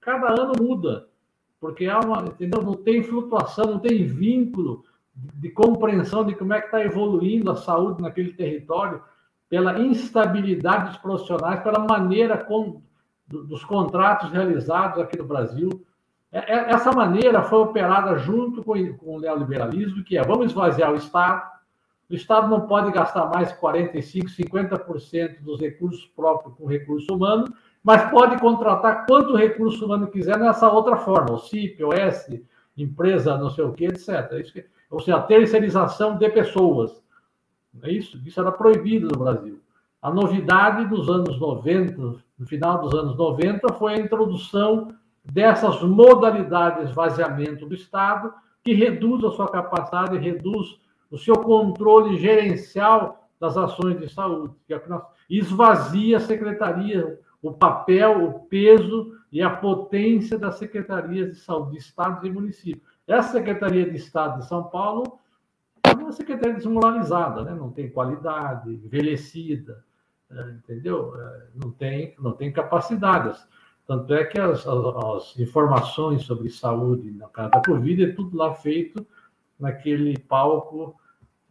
Cada 0.00 0.40
ano 0.40 0.52
muda, 0.56 1.08
porque 1.60 1.86
há 1.86 1.98
uma, 1.98 2.22
entendeu? 2.22 2.62
não 2.62 2.74
tem 2.74 3.02
flutuação, 3.02 3.64
não 3.64 3.80
tem 3.80 4.06
vínculo 4.06 4.84
de 5.12 5.50
compreensão 5.50 6.24
de 6.24 6.36
como 6.36 6.52
é 6.52 6.60
que 6.60 6.66
está 6.66 6.80
evoluindo 6.80 7.50
a 7.50 7.56
saúde 7.56 8.00
naquele 8.00 8.32
território, 8.34 9.02
pela 9.48 9.80
instabilidade 9.80 10.90
dos 10.90 10.98
profissionais, 10.98 11.60
pela 11.60 11.80
maneira 11.80 12.38
com, 12.38 12.80
dos 13.26 13.64
contratos 13.64 14.30
realizados 14.30 15.02
aqui 15.02 15.18
no 15.18 15.26
Brasil. 15.26 15.70
É, 16.30 16.38
é, 16.38 16.70
essa 16.70 16.92
maneira 16.92 17.42
foi 17.42 17.58
operada 17.58 18.16
junto 18.16 18.62
com, 18.62 18.74
o 19.02 19.18
neoliberalismo, 19.18 20.04
que 20.04 20.16
é 20.16 20.22
vamos 20.22 20.52
esvaziar 20.52 20.92
o 20.92 20.96
Estado, 20.96 21.50
o 22.10 22.14
Estado 22.14 22.48
não 22.48 22.62
pode 22.62 22.90
gastar 22.90 23.26
mais 23.26 23.52
45%, 23.52 24.34
50% 24.36 25.42
dos 25.42 25.60
recursos 25.60 26.06
próprios 26.06 26.54
com 26.56 26.66
recurso 26.66 27.14
humano, 27.14 27.52
mas 27.82 28.10
pode 28.10 28.38
contratar 28.40 29.06
quanto 29.06 29.36
recurso 29.36 29.84
humano 29.84 30.08
quiser 30.08 30.38
nessa 30.38 30.70
outra 30.70 30.96
forma, 30.96 31.32
o 31.32 31.38
CIP, 31.38 31.84
OS, 31.84 32.26
empresa 32.76 33.36
não 33.36 33.50
sei 33.50 33.64
o 33.64 33.72
que, 33.72 33.86
etc. 33.86 34.32
Isso 34.40 34.52
que, 34.52 34.64
ou 34.90 35.00
seja, 35.00 35.18
a 35.18 35.22
terceirização 35.22 36.16
de 36.16 36.28
pessoas. 36.30 37.02
É 37.82 37.92
isso? 37.92 38.20
Isso 38.24 38.40
era 38.40 38.50
proibido 38.50 39.08
no 39.08 39.24
Brasil. 39.24 39.60
A 40.00 40.10
novidade 40.10 40.86
dos 40.86 41.08
anos 41.08 41.38
90, 41.38 41.96
no 42.38 42.46
final 42.46 42.80
dos 42.80 42.94
anos 42.94 43.16
90, 43.16 43.74
foi 43.74 43.94
a 43.94 43.98
introdução 43.98 44.88
dessas 45.24 45.82
modalidades 45.82 46.84
de 46.84 46.90
esvaziamento 46.90 47.66
do 47.66 47.74
Estado, 47.74 48.32
que 48.64 48.72
reduz 48.72 49.22
a 49.24 49.30
sua 49.32 49.48
capacidade, 49.48 50.16
reduz 50.16 50.78
o 51.10 51.18
seu 51.18 51.34
controle 51.36 52.18
gerencial 52.18 53.28
das 53.40 53.56
ações 53.56 53.98
de 53.98 54.08
saúde, 54.08 54.54
é 54.68 54.80
esvazia 55.30 56.16
a 56.16 56.20
secretaria, 56.20 57.20
o 57.40 57.52
papel, 57.52 58.24
o 58.24 58.40
peso 58.46 59.14
e 59.30 59.42
a 59.42 59.50
potência 59.50 60.38
das 60.38 60.56
secretarias 60.56 61.32
de 61.32 61.38
saúde 61.38 61.72
de 61.72 61.78
estados 61.78 62.24
e 62.24 62.30
municípios. 62.30 62.98
Essa 63.06 63.32
Secretaria 63.32 63.88
de 63.88 63.96
Estado 63.96 64.40
de 64.40 64.46
São 64.46 64.64
Paulo 64.64 65.18
é 65.82 65.92
uma 65.92 66.12
secretaria 66.12 66.56
desmoralizada, 66.56 67.42
né? 67.42 67.54
não 67.54 67.70
tem 67.70 67.88
qualidade, 67.90 68.70
envelhecida, 68.70 69.84
é, 70.30 70.50
entendeu? 70.50 71.14
É, 71.18 71.46
não 71.54 71.70
tem, 71.70 72.14
não 72.18 72.32
tem 72.32 72.52
capacidades. 72.52 73.46
Tanto 73.86 74.12
é 74.12 74.24
que 74.24 74.38
as, 74.38 74.66
as, 74.66 74.66
as 74.66 75.38
informações 75.38 76.22
sobre 76.22 76.50
saúde 76.50 77.10
na 77.12 77.28
cara 77.28 77.48
da 77.48 77.62
Covid 77.62 78.04
é 78.04 78.12
tudo 78.12 78.36
lá 78.36 78.54
feito 78.54 79.06
naquele 79.58 80.18
palco 80.18 80.94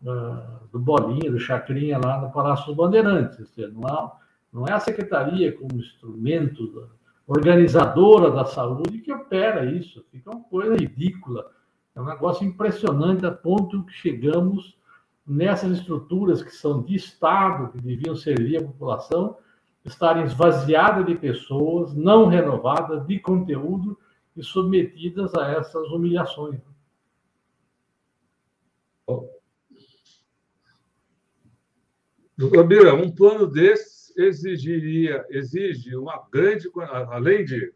uh, 0.02 0.68
do 0.72 0.80
Bolinha, 0.80 1.32
do 1.32 1.40
Chacrinha, 1.40 1.98
lá 1.98 2.22
no 2.22 2.32
Palácio 2.32 2.68
dos 2.68 2.76
Bandeirantes. 2.76 3.52
Não, 3.74 3.88
é, 3.88 4.12
não 4.52 4.68
é 4.68 4.74
a 4.74 4.80
secretaria 4.80 5.52
como 5.52 5.80
instrumento 5.80 6.90
organizadora 7.28 8.32
da 8.32 8.46
saúde 8.46 9.00
que 9.00 9.12
opera 9.12 9.66
isso. 9.66 10.06
Fica 10.12 10.32
uma 10.32 10.44
coisa 10.44 10.76
ridícula. 10.76 11.52
É 11.94 12.02
um 12.02 12.06
negócio 12.06 12.48
impressionante 12.48 13.26
a 13.26 13.32
ponto 13.32 13.84
que 13.84 13.92
chegamos 13.92 14.78
nessas 15.26 15.80
estruturas 15.80 16.42
que 16.42 16.52
são 16.52 16.82
de 16.82 16.96
Estado, 16.96 17.72
que 17.72 17.82
deviam 17.82 18.16
servir 18.16 18.58
a 18.58 18.66
população, 18.66 19.36
estarem 19.84 20.24
esvaziadas 20.24 21.06
de 21.06 21.16
pessoas, 21.16 21.94
não 21.94 22.28
renovadas, 22.28 23.06
de 23.06 23.20
conteúdo 23.20 23.98
e 24.36 24.44
submetidas 24.44 25.34
a 25.36 25.52
essas 25.52 25.90
humilhações. 25.90 26.62
Bira, 32.68 32.94
um 32.94 33.10
plano 33.14 33.48
desse 33.48 33.98
exigiria, 34.18 35.26
exige 35.30 35.96
uma 35.96 36.28
grande, 36.32 36.70
além 37.10 37.46
de 37.46 37.72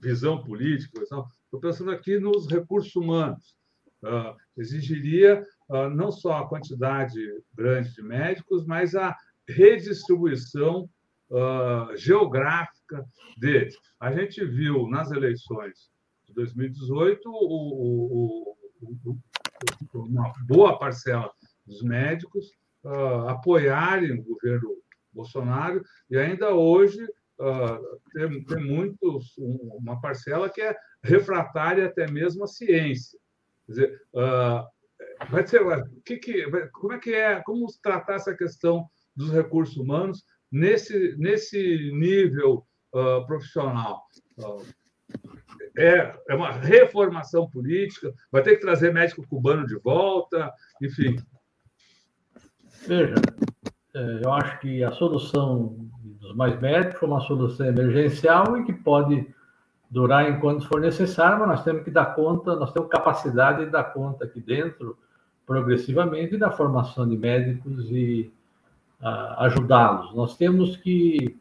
visão 0.00 0.42
política, 0.42 1.02
estou 1.02 1.60
pensando 1.60 1.90
aqui 1.90 2.18
nos 2.18 2.48
recursos 2.48 2.94
humanos, 2.94 3.56
uh, 4.04 4.36
exigiria 4.56 5.44
uh, 5.68 5.90
não 5.90 6.12
só 6.12 6.38
a 6.38 6.48
quantidade 6.48 7.20
grande 7.54 7.92
de 7.92 8.02
médicos, 8.02 8.64
mas 8.64 8.94
a 8.94 9.16
redistribuição 9.48 10.88
uh, 11.28 11.96
geográfica 11.96 13.04
deles. 13.36 13.76
A 13.98 14.12
gente 14.12 14.44
viu 14.44 14.88
nas 14.88 15.10
eleições 15.10 15.90
de 16.24 16.32
2018 16.34 17.28
o, 17.28 17.32
o, 17.32 18.56
o, 18.80 19.18
uma 19.94 20.32
boa 20.46 20.78
parcela 20.78 21.30
dos 21.66 21.82
médicos 21.82 22.46
uh, 22.84 23.28
apoiarem 23.28 24.12
o 24.12 24.24
governo 24.24 24.76
Bolsonaro, 25.12 25.82
e 26.08 26.16
ainda 26.16 26.54
hoje 26.54 27.02
uh, 27.04 28.00
tem, 28.12 28.44
tem 28.44 28.64
muitos, 28.64 29.36
um, 29.38 29.78
uma 29.80 30.00
parcela 30.00 30.48
que 30.48 30.60
é 30.60 30.74
refratária 31.02 31.86
até 31.86 32.10
mesmo 32.10 32.44
à 32.44 32.46
ciência. 32.46 33.18
Quer 33.66 33.72
dizer, 33.72 34.02
uh, 34.14 34.66
vai 35.30 35.46
ser, 35.46 35.60
que, 36.04 36.16
que, 36.16 36.68
como 36.72 36.92
é 36.92 36.98
que 36.98 37.14
é, 37.14 37.40
como 37.42 37.66
tratar 37.82 38.14
essa 38.14 38.34
questão 38.34 38.86
dos 39.14 39.30
recursos 39.30 39.76
humanos 39.76 40.24
nesse, 40.50 41.16
nesse 41.18 41.90
nível 41.92 42.66
uh, 42.94 43.26
profissional? 43.26 44.02
Uh, 44.38 44.64
é, 45.76 46.14
é 46.28 46.34
uma 46.34 46.52
reformação 46.52 47.48
política, 47.48 48.12
vai 48.30 48.42
ter 48.42 48.56
que 48.56 48.60
trazer 48.60 48.92
médico 48.92 49.26
cubano 49.26 49.66
de 49.66 49.76
volta, 49.76 50.52
enfim. 50.82 51.16
Veja, 52.86 53.14
é, 53.94 54.20
eu 54.24 54.32
acho 54.32 54.60
que 54.60 54.82
a 54.82 54.92
solução 54.92 55.76
dos 56.20 56.34
mais 56.34 56.58
médicos 56.60 57.02
é 57.02 57.06
uma 57.06 57.20
solução 57.20 57.66
emergencial 57.66 58.56
e 58.58 58.64
que 58.64 58.72
pode 58.72 59.26
durar 59.90 60.30
enquanto 60.30 60.68
for 60.68 60.80
necessário, 60.80 61.40
mas 61.40 61.48
nós 61.48 61.64
temos 61.64 61.82
que 61.82 61.90
dar 61.90 62.14
conta, 62.14 62.54
nós 62.54 62.72
temos 62.72 62.88
capacidade 62.88 63.64
de 63.64 63.70
dar 63.70 63.84
conta 63.84 64.24
aqui 64.24 64.40
dentro, 64.40 64.96
progressivamente, 65.44 66.36
da 66.36 66.52
formação 66.52 67.08
de 67.08 67.16
médicos 67.16 67.90
e 67.90 68.32
uh, 69.00 69.40
ajudá-los. 69.40 70.14
Nós 70.14 70.36
temos 70.36 70.76
que. 70.76 71.36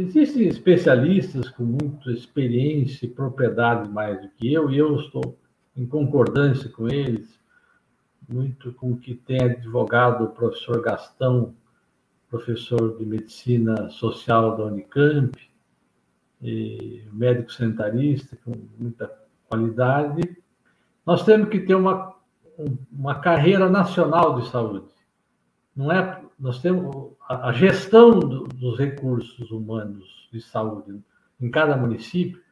Existem 0.00 0.46
especialistas 0.48 1.50
com 1.50 1.64
muita 1.64 2.10
experiência 2.12 3.06
e 3.06 3.10
propriedade 3.10 3.88
mais 3.90 4.20
do 4.20 4.28
que 4.28 4.52
eu, 4.52 4.70
e 4.70 4.78
eu 4.78 4.96
estou 4.96 5.36
em 5.76 5.86
concordância 5.86 6.70
com 6.70 6.88
eles 6.88 7.38
muito 8.28 8.72
com 8.74 8.92
o 8.92 8.96
que 8.98 9.14
tem 9.14 9.42
advogado 9.42 10.24
o 10.24 10.28
professor 10.28 10.82
Gastão, 10.82 11.54
professor 12.28 12.98
de 12.98 13.06
medicina 13.06 13.88
social 13.88 14.56
da 14.56 14.64
Unicamp, 14.64 15.32
e 16.40 17.02
médico 17.12 17.50
sanitarista 17.50 18.36
com 18.44 18.52
muita 18.78 19.10
qualidade. 19.48 20.36
Nós 21.04 21.24
temos 21.24 21.48
que 21.48 21.58
ter 21.60 21.74
uma, 21.74 22.14
uma 22.92 23.18
carreira 23.18 23.68
nacional 23.68 24.38
de 24.38 24.48
saúde. 24.48 24.97
Não 25.78 25.92
é, 25.92 26.20
nós 26.38 26.60
temos 26.60 27.12
a, 27.28 27.52
gestão 27.52 28.18
do, 28.18 28.44
dos 28.48 28.76
recursos 28.76 29.50
humanos 29.50 30.28
de 30.32 30.40
saúde 30.40 31.00
em 31.40 31.50
cada 31.50 31.76
município 31.76 32.42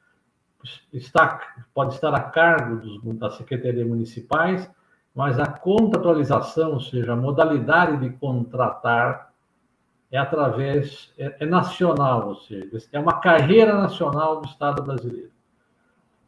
está, 0.92 1.40
pode 1.74 1.94
estar 1.94 2.14
a 2.14 2.20
cargo 2.20 2.76
dos, 2.76 3.18
das 3.18 3.34
secretarias 3.36 3.86
municipais 3.86 4.70
mas 5.16 5.40
a 5.40 5.46
contratualização, 5.46 6.74
ou 6.74 6.80
seja, 6.80 7.14
a 7.14 7.16
modalidade 7.16 7.96
de 7.96 8.14
contratar 8.18 9.32
é 10.12 10.18
através, 10.18 11.10
é, 11.16 11.38
é, 11.40 11.46
nacional, 11.46 12.28
ou 12.28 12.34
seja, 12.34 12.68
é 12.92 13.00
uma 13.00 13.18
carreira 13.18 13.74
nacional 13.74 14.42
do 14.42 14.46
Estado 14.46 14.82
brasileiro. 14.82 15.30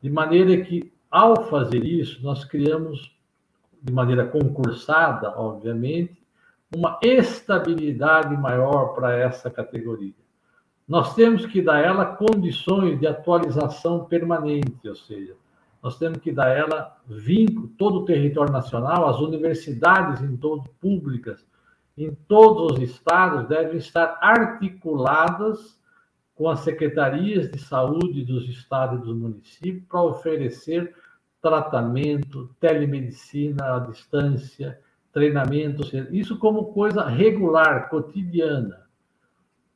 De 0.01 0.09
maneira 0.09 0.65
que, 0.65 0.91
ao 1.11 1.45
fazer 1.45 1.85
isso, 1.85 2.23
nós 2.23 2.47
criamos, 2.47 3.15
de 3.83 3.93
maneira 3.93 4.27
concursada, 4.27 5.39
obviamente, 5.39 6.17
uma 6.75 6.99
estabilidade 7.03 8.37
maior 8.37 8.95
para 8.95 9.17
essa 9.17 9.51
categoria. 9.51 10.15
Nós 10.87 11.15
temos 11.15 11.47
que 11.47 11.61
dar 11.61 11.81
ela 11.81 12.05
condições 12.05 12.99
de 12.99 13.07
atualização 13.07 14.05
permanente, 14.05 14.89
ou 14.89 14.95
seja, 14.95 15.35
nós 15.83 15.99
temos 15.99 16.19
que 16.19 16.33
dar 16.33 16.49
ela 16.49 16.97
vínculo, 17.07 17.69
todo 17.79 17.99
o 17.99 18.05
território 18.05 18.53
nacional, 18.53 19.09
as 19.09 19.21
universidades 19.21 20.21
em 20.23 20.37
todo 20.37 20.69
públicas, 20.81 21.47
em 21.97 22.15
todos 22.27 22.73
os 22.73 22.83
estados 22.83 23.49
devem 23.49 23.77
estar 23.77 24.19
articuladas 24.21 25.79
com 26.35 26.49
as 26.49 26.61
secretarias 26.61 27.51
de 27.51 27.59
saúde 27.59 28.25
dos 28.25 28.49
estados 28.49 29.01
e 29.01 29.05
dos 29.05 29.17
municípios 29.17 29.85
para 29.89 30.03
oferecer 30.03 30.95
tratamento, 31.43 32.55
telemedicina 32.61 33.77
à 33.77 33.79
distância, 33.81 34.79
treinamento, 35.19 35.83
isso 36.13 36.39
como 36.39 36.73
coisa 36.73 37.05
regular, 37.05 37.89
cotidiana. 37.89 38.87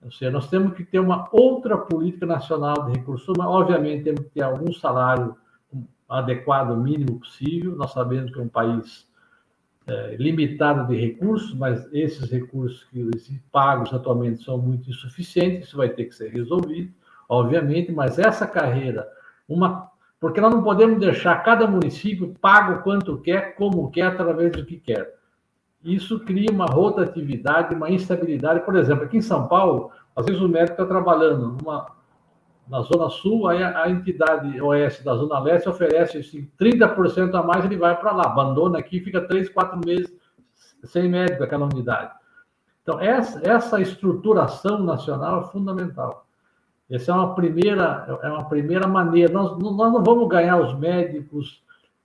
Ou 0.05 0.10
seja, 0.10 0.31
nós 0.31 0.48
temos 0.48 0.74
que 0.74 0.85
ter 0.85 1.01
uma 1.01 1.28
outra 1.32 1.77
política 1.77 2.27
nacional 2.27 2.86
de 2.86 2.98
recursos 2.98 3.28
humanos. 3.28 3.55
Obviamente, 3.55 4.05
temos 4.05 4.20
que 4.20 4.31
ter 4.31 4.43
algum 4.43 4.73
salário 4.73 5.36
adequado, 6.09 6.77
mínimo 6.77 7.19
possível. 7.19 7.74
Nós 7.77 7.93
sabemos 7.93 8.32
que 8.32 8.39
é 8.39 8.43
um 8.43 8.48
país 8.48 9.09
é, 9.86 10.16
limitado 10.16 10.86
de 10.89 10.97
recursos, 10.97 11.55
mas 11.55 11.93
esses 11.93 12.31
recursos 12.31 12.85
que 12.85 13.40
pagos 13.51 13.93
atualmente 13.93 14.44
são 14.44 14.59
muito 14.59 14.89
insuficientes. 14.89 15.69
Isso 15.69 15.77
vai 15.77 15.89
ter 15.89 16.05
que 16.05 16.14
ser 16.14 16.31
resolvido, 16.32 16.93
obviamente. 17.28 17.90
Mas 17.93 18.19
essa 18.19 18.47
carreira, 18.47 19.09
uma 19.48 19.90
porque 20.23 20.40
nós 20.40 20.55
não 20.55 20.62
podemos 20.62 21.01
deixar 21.01 21.43
cada 21.43 21.66
município 21.66 22.32
pago 22.40 22.81
quanto 22.85 23.19
quer, 23.19 23.56
como 23.56 23.90
quer, 23.90 24.05
através 24.05 24.52
do 24.52 24.64
que 24.64 24.78
quer. 24.78 25.22
Isso 25.85 26.21
cria 26.21 26.51
uma 26.51 26.67
rotatividade, 26.67 27.75
uma 27.75 27.91
instabilidade. 27.91 28.61
Por 28.61 28.77
exemplo, 28.77 29.05
aqui 29.05 29.17
em 29.17 29.23
São 29.23 29.49
Paulo, 29.49 29.91
às 30.15 30.27
vezes 30.27 30.41
o 30.41 30.49
médico 30.49 30.73
está 30.73 30.87
trabalhando 30.87 31.57
numa, 31.61 31.87
na 32.69 32.83
Zona 32.83 33.11
Sul, 33.11 33.49
aí 33.49 33.63
a, 33.63 33.83
a 33.83 33.91
entidade 33.91 34.61
OS 34.61 35.03
da 35.03 35.15
Zona 35.15 35.41
Leste 35.41 35.69
oferece 35.69 36.19
assim, 36.19 36.49
30% 36.59 37.35
a 37.35 37.43
mais, 37.43 37.65
ele 37.65 37.77
vai 37.77 37.99
para 37.99 38.13
lá, 38.13 38.25
abandona 38.25 38.79
aqui, 38.79 39.01
fica 39.01 39.21
três, 39.21 39.49
quatro 39.49 39.81
meses 39.85 40.13
sem 40.85 41.09
médico 41.09 41.45
aquela 41.45 41.67
unidade. 41.67 42.13
Então, 42.83 43.01
essa, 43.01 43.41
essa 43.49 43.81
estruturação 43.81 44.83
nacional 44.83 45.43
é 45.43 45.45
fundamental. 45.45 46.27
Essa 46.91 47.13
é 47.13 47.15
uma 47.15 47.35
primeira, 47.35 48.19
é 48.23 48.29
uma 48.29 48.45
primeira 48.45 48.87
maneira. 48.87 49.33
Nós, 49.33 49.57
nós 49.59 49.93
não 49.93 50.03
vamos 50.03 50.29
ganhar 50.29 50.61
os 50.61 50.77
médicos, 50.79 51.63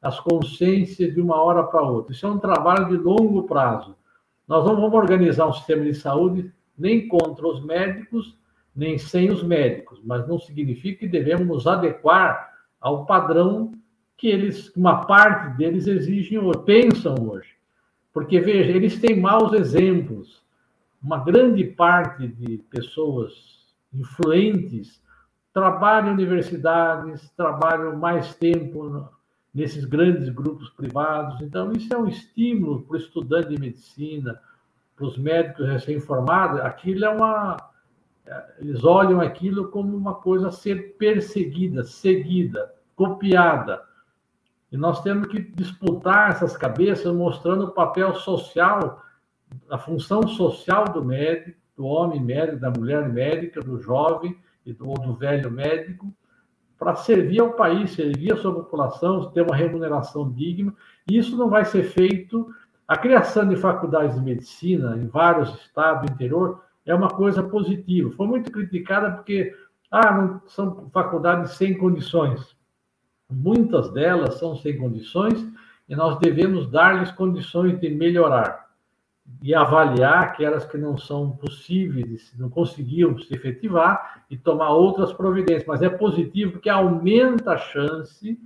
as 0.08 0.22
consciências 0.22 1.14
de 1.14 1.20
uma 1.20 1.36
hora 1.42 1.64
para 1.64 1.82
outra. 1.82 2.14
Isso 2.14 2.26
é 2.26 2.30
um 2.30 2.40
trabalho 2.40 2.88
de 2.88 2.96
longo 2.96 3.44
prazo. 3.44 3.94
Nós 4.48 4.66
não 4.66 4.78
vamos 4.78 4.94
organizar 4.94 5.48
um 5.48 5.52
sistema 5.52 5.84
de 5.84 5.96
saúde 5.96 6.50
nem 6.78 7.10
contra 7.10 7.46
os 7.46 7.62
médicos, 7.62 8.38
nem 8.74 8.98
sem 8.98 9.30
os 9.30 9.44
médicos, 9.44 10.00
mas 10.06 10.26
não 10.26 10.40
significa 10.40 11.00
que 11.00 11.08
devemos 11.08 11.46
nos 11.46 11.68
adequar 11.68 12.54
ao 12.80 13.06
padrão 13.06 13.74
que 14.16 14.28
eles, 14.28 14.74
uma 14.78 15.06
parte 15.06 15.58
deles 15.58 15.88
exigem 15.88 16.38
ou 16.38 16.58
pensam 16.58 17.16
hoje. 17.28 17.50
Porque, 18.14 18.40
veja, 18.40 18.72
eles 18.72 18.98
têm 19.02 19.20
maus 19.20 19.52
exemplos. 19.52 20.42
Uma 21.04 21.18
grande 21.18 21.66
parte 21.66 22.30
de 22.30 22.60
pessoas 22.70 23.34
influentes 23.94 25.04
trabalham 25.54 26.12
em 26.12 26.14
universidades, 26.14 27.30
trabalham 27.36 27.98
mais 27.98 28.34
tempo 28.36 29.10
nesses 29.58 29.86
grandes 29.86 30.30
grupos 30.30 30.70
privados. 30.70 31.42
Então, 31.42 31.72
isso 31.72 31.92
é 31.92 31.98
um 31.98 32.08
estímulo 32.08 32.84
para 32.84 32.94
o 32.94 32.98
estudante 32.98 33.50
de 33.50 33.60
medicina, 33.60 34.40
para 34.96 35.06
os 35.08 35.18
médicos 35.18 35.68
recém-formados. 35.68 36.62
Aquilo 36.62 37.06
é 37.06 37.10
uma. 37.10 37.58
Eles 38.60 38.84
olham 38.84 39.20
aquilo 39.20 39.70
como 39.70 39.98
uma 39.98 40.14
coisa 40.14 40.50
a 40.50 40.52
ser 40.52 40.96
perseguida, 40.98 41.84
seguida, 41.84 42.72
copiada. 42.96 43.82
E 44.72 44.78
nós 44.78 45.02
temos 45.02 45.28
que 45.28 45.40
disputar 45.40 46.30
essas 46.30 46.56
cabeças, 46.56 47.12
mostrando 47.16 47.66
o 47.66 47.72
papel 47.72 48.14
social, 48.14 49.02
a 49.72 49.78
função 49.80 50.28
social 50.28 50.86
do 50.86 51.04
médico, 51.04 51.58
do 51.76 51.86
homem 51.86 52.22
médico, 52.22 52.60
da 52.60 52.70
mulher 52.70 53.10
médica, 53.10 53.62
do 53.62 53.82
jovem 53.82 54.38
do, 54.74 54.94
do 54.94 55.14
velho 55.14 55.50
médico, 55.50 56.14
para 56.78 56.96
servir 56.96 57.42
ao 57.42 57.54
país, 57.54 57.92
servir 57.92 58.34
a 58.34 58.38
sua 58.38 58.54
população, 58.54 59.32
ter 59.32 59.42
uma 59.42 59.56
remuneração 59.56 60.32
digna. 60.32 60.74
Isso 61.10 61.36
não 61.36 61.50
vai 61.50 61.66
ser 61.66 61.84
feito. 61.84 62.48
A 62.88 62.96
criação 62.96 63.48
de 63.48 63.56
faculdades 63.56 64.16
de 64.16 64.22
medicina 64.22 64.96
em 64.96 65.08
vários 65.08 65.54
estados 65.56 66.06
do 66.06 66.14
interior 66.14 66.62
é 66.86 66.94
uma 66.94 67.10
coisa 67.10 67.42
positiva. 67.44 68.12
Foi 68.12 68.28
muito 68.28 68.52
criticada 68.52 69.12
porque 69.12 69.54
ah, 69.90 70.12
não, 70.12 70.42
são 70.46 70.90
faculdades 70.92 71.52
sem 71.52 71.78
condições. 71.78 72.56
Muitas 73.30 73.92
delas 73.92 74.36
são 74.36 74.56
sem 74.56 74.78
condições 74.78 75.46
e 75.90 75.96
nós 75.96 76.18
devemos 76.20 76.70
dar-lhes 76.70 77.12
condições 77.12 77.80
de 77.80 77.90
melhorar 77.90 78.67
e 79.42 79.54
avaliar 79.54 80.24
aquelas 80.24 80.66
que 80.66 80.78
não 80.78 80.98
são 80.98 81.32
possíveis, 81.32 82.34
não 82.38 82.50
conseguiam 82.50 83.18
se 83.20 83.34
efetivar 83.34 84.24
e 84.30 84.38
tomar 84.38 84.72
outras 84.72 85.14
providências. 85.14 85.66
Mas 85.68 85.82
é 85.82 85.90
positivo 85.90 86.54
porque 86.54 86.70
aumenta 86.70 87.52
a 87.52 87.58
chance 87.58 88.40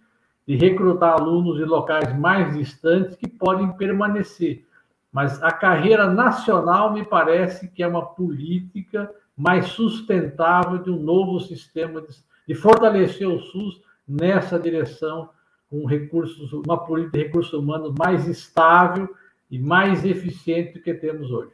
de 0.48 0.56
recrutar 0.56 1.14
alunos 1.14 1.58
de 1.58 1.64
locais 1.64 2.18
mais 2.18 2.58
distantes 2.58 3.16
que 3.16 3.28
podem 3.28 3.72
permanecer. 3.74 4.66
Mas 5.12 5.42
a 5.42 5.52
carreira 5.52 6.12
nacional 6.12 6.94
me 6.94 7.06
parece 7.06 7.70
que 7.70 7.84
é 7.84 7.88
uma 7.88 8.06
política 8.06 9.10
mais 9.36 9.68
sustentável 9.68 10.78
de 10.78 10.90
um 10.90 11.02
novo 11.02 11.40
sistema 11.40 12.02
de, 12.02 12.08
de 12.48 12.56
fortalecer 12.56 13.28
o 13.28 13.40
SUS 13.40 13.82
nessa 14.08 14.60
direção, 14.60 15.30
com 15.70 15.86
recursos, 15.86 16.52
uma 16.54 16.78
política 16.78 17.18
de 17.18 17.24
recursos 17.24 17.54
humanos 17.54 17.94
mais 17.98 18.28
estável 18.28 19.10
e 19.52 19.60
mais 19.60 20.06
eficiente 20.06 20.74
do 20.74 20.82
que 20.82 20.94
temos 20.94 21.30
hoje. 21.30 21.54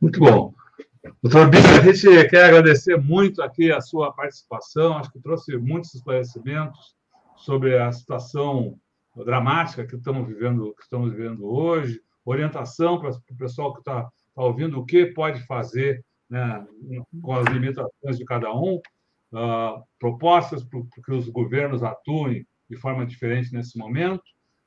Muito 0.00 0.18
bom. 0.18 0.52
Doutor 1.22 1.48
Bia, 1.48 1.60
a 1.60 1.92
gente 1.92 2.28
quer 2.28 2.46
agradecer 2.46 2.96
muito 2.96 3.42
aqui 3.42 3.70
a 3.70 3.80
sua 3.80 4.12
participação, 4.12 4.98
acho 4.98 5.12
que 5.12 5.20
trouxe 5.20 5.56
muitos 5.56 5.94
esclarecimentos 5.94 6.94
sobre 7.36 7.78
a 7.78 7.92
situação 7.92 8.78
dramática 9.24 9.86
que 9.86 9.96
estamos 9.96 10.26
vivendo, 10.26 10.74
que 10.74 10.82
estamos 10.82 11.12
vivendo 11.12 11.46
hoje, 11.46 12.00
orientação 12.24 12.98
para 12.98 13.10
o 13.10 13.36
pessoal 13.38 13.72
que 13.72 13.80
está 13.80 14.02
tá 14.02 14.42
ouvindo 14.42 14.80
o 14.80 14.84
que 14.84 15.06
pode 15.06 15.46
fazer 15.46 16.04
né, 16.28 16.66
com 17.22 17.34
as 17.34 17.46
limitações 17.46 18.18
de 18.18 18.24
cada 18.24 18.52
um, 18.52 18.80
uh, 19.32 19.84
propostas 19.98 20.64
para 20.64 20.80
que 21.04 21.12
os 21.12 21.28
governos 21.28 21.82
atuem 21.82 22.46
de 22.68 22.76
forma 22.76 23.06
diferente 23.06 23.52
nesse 23.52 23.78
momento, 23.78 24.24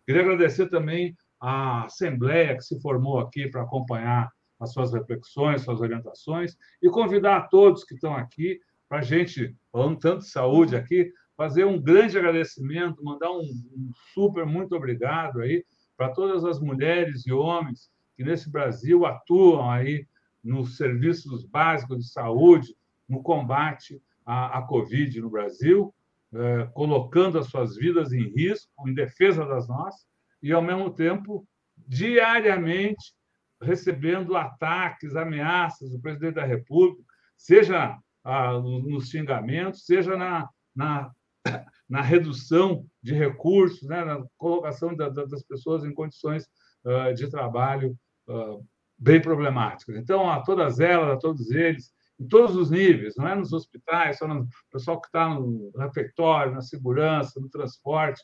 Queria 0.08 0.22
agradecer 0.22 0.70
também 0.70 1.14
à 1.38 1.84
Assembleia 1.84 2.56
que 2.56 2.64
se 2.64 2.80
formou 2.80 3.20
aqui 3.20 3.50
para 3.50 3.64
acompanhar 3.64 4.32
as 4.58 4.72
suas 4.72 4.94
reflexões, 4.94 5.64
suas 5.64 5.82
orientações, 5.82 6.56
e 6.82 6.90
convidar 6.90 7.36
a 7.36 7.42
todos 7.42 7.84
que 7.84 7.94
estão 7.94 8.16
aqui 8.16 8.58
para 8.88 9.00
a 9.00 9.02
gente, 9.02 9.54
falando 9.70 10.00
tanto 10.00 10.20
de 10.20 10.30
saúde 10.30 10.78
aqui, 10.78 11.12
fazer 11.36 11.66
um 11.66 11.78
grande 11.78 12.18
agradecimento, 12.18 13.04
mandar 13.04 13.30
um, 13.32 13.42
um 13.42 13.92
super 14.14 14.46
muito 14.46 14.74
obrigado 14.78 15.42
aí 15.42 15.66
para 15.98 16.10
todas 16.10 16.46
as 16.46 16.58
mulheres 16.62 17.28
e 17.28 17.34
homens 17.34 17.92
que 18.16 18.24
nesse 18.24 18.50
Brasil 18.50 19.06
atuam 19.06 19.70
aí 19.70 20.08
nos 20.42 20.78
serviços 20.78 21.44
básicos 21.44 22.00
de 22.00 22.10
saúde, 22.10 22.74
no 23.10 23.22
combate 23.22 24.02
à, 24.26 24.60
à 24.60 24.62
Covid 24.62 25.20
no 25.20 25.30
Brasil. 25.30 25.94
É, 26.34 26.66
colocando 26.74 27.40
as 27.40 27.48
suas 27.48 27.78
vidas 27.78 28.12
em 28.12 28.28
risco, 28.36 28.70
em 28.86 28.94
defesa 28.94 29.46
das 29.46 29.68
nossas, 29.68 30.06
e, 30.44 30.52
ao 30.52 30.62
mesmo 30.62 30.94
tempo, 30.94 31.48
diariamente 31.78 33.14
recebendo 33.62 34.36
ataques, 34.36 35.16
ameaças 35.16 35.90
do 35.90 36.00
presidente 36.00 36.36
da 36.36 36.46
República, 36.46 37.02
seja 37.36 37.98
ah, 38.24 38.54
nos 38.60 39.10
xingamentos, 39.10 39.86
seja 39.86 40.18
na, 40.18 40.50
na, 40.76 41.12
na 41.90 42.02
redução 42.02 42.86
de 43.02 43.14
recursos, 43.14 43.88
né, 43.88 44.04
na 44.04 44.24
colocação 44.38 44.96
da, 44.96 45.10
da, 45.10 45.26
das 45.26 45.44
pessoas 45.44 45.86
em 45.86 45.94
condições 45.94 46.46
uh, 46.84 47.14
de 47.14 47.30
trabalho 47.30 47.98
uh, 48.28 48.66
bem 48.98 49.22
problemáticas. 49.22 49.96
Então, 49.96 50.30
a 50.30 50.42
todas 50.42 50.80
elas, 50.80 51.10
a 51.10 51.18
todos 51.18 51.52
eles, 51.52 51.92
em 52.20 52.28
todos 52.28 52.56
os 52.56 52.72
níveis, 52.72 53.16
não 53.16 53.28
é 53.28 53.36
nos 53.36 53.54
hospitais, 53.54 54.18
só 54.18 54.28
no 54.28 54.48
pessoal 54.72 55.00
que 55.00 55.08
está 55.08 55.30
no 55.30 55.72
refeitório, 55.78 56.54
na 56.54 56.62
segurança, 56.62 57.40
no 57.40 57.50
transporte. 57.50 58.24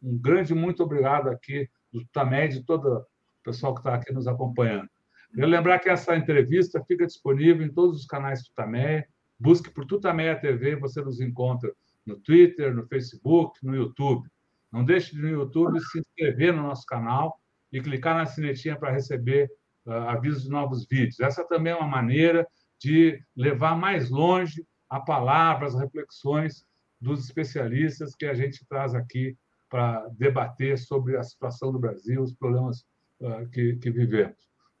Um 0.00 0.16
grande 0.16 0.54
muito 0.54 0.82
obrigado 0.82 1.28
aqui 1.28 1.68
do 1.92 2.04
TAMED 2.12 2.58
e 2.58 2.64
todo 2.64 2.98
o 2.98 3.04
pessoal 3.42 3.74
que 3.74 3.80
está 3.80 3.94
aqui 3.94 4.12
nos 4.12 4.28
acompanhando. 4.28 4.88
Quero 5.34 5.48
lembrar 5.48 5.78
que 5.78 5.88
essa 5.88 6.14
entrevista 6.14 6.84
fica 6.84 7.06
disponível 7.06 7.64
em 7.64 7.72
todos 7.72 8.00
os 8.00 8.06
canais 8.06 8.42
Tutameia. 8.42 9.06
Busque 9.38 9.70
por 9.70 9.86
Tutameia 9.86 10.38
TV, 10.38 10.76
você 10.76 11.00
nos 11.00 11.20
encontra 11.20 11.72
no 12.06 12.16
Twitter, 12.20 12.74
no 12.74 12.86
Facebook, 12.86 13.58
no 13.64 13.74
YouTube. 13.74 14.28
Não 14.70 14.84
deixe 14.84 15.16
de 15.16 15.22
no 15.22 15.28
YouTube 15.28 15.80
se 15.80 15.98
inscrever 15.98 16.52
no 16.54 16.62
nosso 16.62 16.84
canal 16.86 17.40
e 17.72 17.80
clicar 17.80 18.16
na 18.16 18.26
sinetinha 18.26 18.78
para 18.78 18.92
receber 18.92 19.50
uh, 19.86 19.92
avisos 19.92 20.44
de 20.44 20.50
novos 20.50 20.86
vídeos. 20.86 21.18
Essa 21.18 21.44
também 21.44 21.72
é 21.72 21.76
uma 21.76 21.88
maneira 21.88 22.46
de 22.82 23.22
levar 23.36 23.76
mais 23.76 24.10
longe 24.10 24.66
a 24.90 24.98
palavra, 24.98 25.66
as 25.66 25.74
reflexões 25.74 26.66
dos 27.00 27.24
especialistas 27.24 28.14
que 28.14 28.26
a 28.26 28.34
gente 28.34 28.66
traz 28.66 28.94
aqui 28.94 29.36
para 29.70 30.08
debater 30.08 30.76
sobre 30.76 31.16
a 31.16 31.22
situação 31.22 31.72
do 31.72 31.78
Brasil, 31.78 32.22
os 32.22 32.34
problemas 32.34 32.84
uh, 33.20 33.48
que, 33.50 33.76
que, 33.76 33.90
vivemos. 33.90 34.36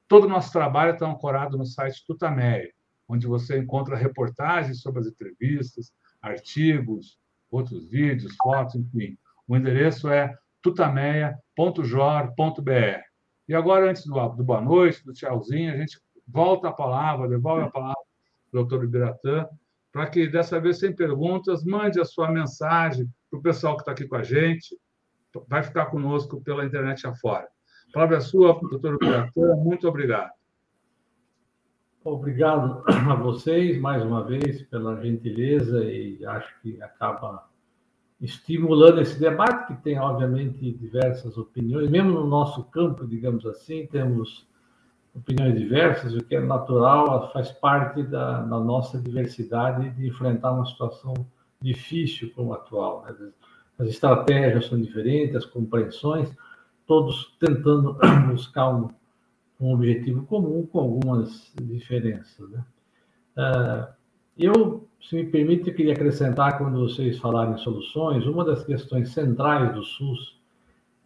Todo 0.06 0.24
o 0.24 0.28
nosso 0.28 0.52
trabalho 0.52 0.92
está 0.92 1.08
ancorado 1.08 1.56
no 1.56 1.64
site 1.64 2.04
Tutameia, 2.06 2.70
onde 3.08 3.26
você 3.26 3.58
encontra 3.58 3.96
reportagens 3.96 4.82
sobre 4.82 5.00
as 5.00 5.06
entrevistas, 5.06 5.92
artigos, 6.20 7.18
outros 7.50 7.88
vídeos, 7.88 8.36
fotos, 8.42 8.74
enfim. 8.74 9.16
O 9.46 9.56
endereço 9.56 10.10
é 10.10 10.36
tutameia.jor.br. 10.60 13.00
E 13.48 13.54
agora, 13.54 13.90
antes 13.90 14.04
do, 14.04 14.28
do 14.28 14.44
boa 14.44 14.60
noite, 14.60 15.04
do 15.04 15.12
tchauzinho, 15.12 15.72
a 15.72 15.76
gente 15.76 15.98
volta 16.32 16.68
a 16.68 16.72
palavra, 16.72 17.28
devolve 17.28 17.62
a 17.62 17.70
palavra 17.70 18.02
doutor 18.52 18.84
Ibiratã, 18.84 19.46
para 19.90 20.06
que, 20.06 20.26
dessa 20.26 20.60
vez, 20.60 20.78
sem 20.78 20.94
perguntas, 20.94 21.64
mande 21.64 22.00
a 22.00 22.04
sua 22.04 22.30
mensagem 22.30 23.08
para 23.30 23.38
o 23.38 23.42
pessoal 23.42 23.76
que 23.76 23.82
está 23.82 23.92
aqui 23.92 24.06
com 24.06 24.16
a 24.16 24.22
gente, 24.22 24.78
vai 25.48 25.62
ficar 25.62 25.86
conosco 25.86 26.40
pela 26.42 26.64
internet 26.64 27.06
afora. 27.06 27.48
A 27.88 27.92
palavra 27.92 28.16
é 28.16 28.20
sua, 28.20 28.58
doutor 28.60 28.94
Ibiratã, 28.94 29.56
muito 29.56 29.88
obrigado. 29.88 30.30
Obrigado 32.04 32.82
a 32.88 33.14
vocês, 33.14 33.78
mais 33.80 34.02
uma 34.02 34.24
vez, 34.24 34.62
pela 34.64 35.00
gentileza 35.00 35.84
e 35.84 36.24
acho 36.26 36.60
que 36.60 36.82
acaba 36.82 37.48
estimulando 38.20 39.00
esse 39.00 39.18
debate, 39.18 39.74
que 39.74 39.82
tem, 39.82 39.98
obviamente, 39.98 40.72
diversas 40.72 41.36
opiniões, 41.36 41.90
mesmo 41.90 42.12
no 42.12 42.26
nosso 42.26 42.64
campo, 42.64 43.06
digamos 43.06 43.44
assim, 43.46 43.86
temos 43.86 44.46
opiniões 45.14 45.58
diversas, 45.58 46.14
o 46.14 46.24
que 46.24 46.36
é 46.36 46.40
natural, 46.40 47.30
faz 47.32 47.52
parte 47.52 48.02
da, 48.02 48.40
da 48.42 48.58
nossa 48.58 48.98
diversidade 48.98 49.90
de 49.90 50.08
enfrentar 50.08 50.52
uma 50.52 50.66
situação 50.66 51.14
difícil 51.60 52.32
como 52.34 52.52
a 52.52 52.56
atual. 52.56 53.04
Né? 53.04 53.30
As 53.78 53.88
estratégias 53.88 54.66
são 54.66 54.80
diferentes, 54.80 55.36
as 55.36 55.44
compreensões, 55.44 56.30
todos 56.86 57.36
tentando 57.38 57.98
buscar 58.30 58.70
um, 58.70 58.88
um 59.60 59.74
objetivo 59.74 60.24
comum 60.24 60.66
com 60.66 60.80
algumas 60.80 61.52
diferenças. 61.60 62.48
Né? 62.50 62.64
Uh, 63.36 63.92
eu, 64.36 64.88
se 65.00 65.14
me 65.14 65.26
permite, 65.26 65.68
eu 65.68 65.74
queria 65.74 65.92
acrescentar, 65.92 66.56
quando 66.56 66.80
vocês 66.80 67.18
falarem 67.18 67.56
soluções, 67.58 68.26
uma 68.26 68.44
das 68.44 68.64
questões 68.64 69.10
centrais 69.10 69.74
do 69.74 69.82
SUS 69.82 70.40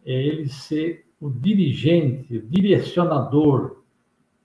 é 0.05 0.13
ele 0.13 0.49
ser 0.49 1.05
o 1.21 1.29
dirigente, 1.29 2.37
o 2.37 2.43
direcionador 2.43 3.83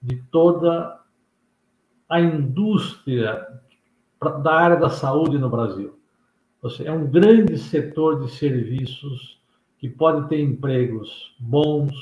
de 0.02 0.18
toda 0.32 0.99
a 2.10 2.19
indústria 2.19 3.48
da 4.44 4.53
área 4.53 4.78
da 4.78 4.90
saúde 4.90 5.38
no 5.38 5.49
Brasil. 5.49 5.98
Seja, 6.61 6.90
é 6.90 6.91
um 6.91 7.10
grande 7.10 7.57
setor 7.57 8.22
de 8.22 8.32
serviços 8.32 9.41
que 9.78 9.90
pode 9.90 10.28
ter 10.30 10.40
empregos 10.40 11.36
bons, 11.40 11.94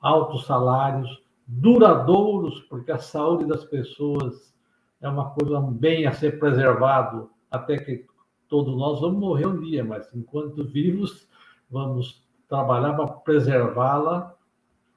altos 0.00 0.46
salários, 0.46 1.22
duradouros, 1.46 2.60
porque 2.62 2.92
a 2.92 2.98
saúde 2.98 3.46
das 3.46 3.64
pessoas 3.64 4.54
é 5.00 5.08
uma 5.08 5.30
coisa 5.30 5.60
bem 5.60 6.06
a 6.06 6.12
ser 6.12 6.38
preservado 6.38 7.30
até 7.50 7.78
que 7.78 8.04
todos 8.48 8.76
nós 8.76 9.00
vamos 9.00 9.18
morrer 9.18 9.46
um 9.46 9.60
dia, 9.60 9.84
mas 9.84 10.08
enquanto 10.14 10.64
vivos 10.64 11.28
vamos 11.68 12.24
trabalhar 12.48 12.94
para 12.94 13.08
preservá-la, 13.08 14.35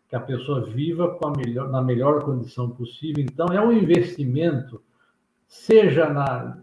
que 0.10 0.16
a 0.16 0.20
pessoa 0.20 0.66
viva 0.66 1.16
com 1.16 1.28
a 1.28 1.34
melhor, 1.38 1.70
na 1.70 1.82
melhor 1.82 2.24
condição 2.24 2.70
possível. 2.70 3.24
Então 3.24 3.48
é 3.48 3.62
um 3.62 3.72
investimento, 3.72 4.82
seja 5.48 6.10
na 6.10 6.58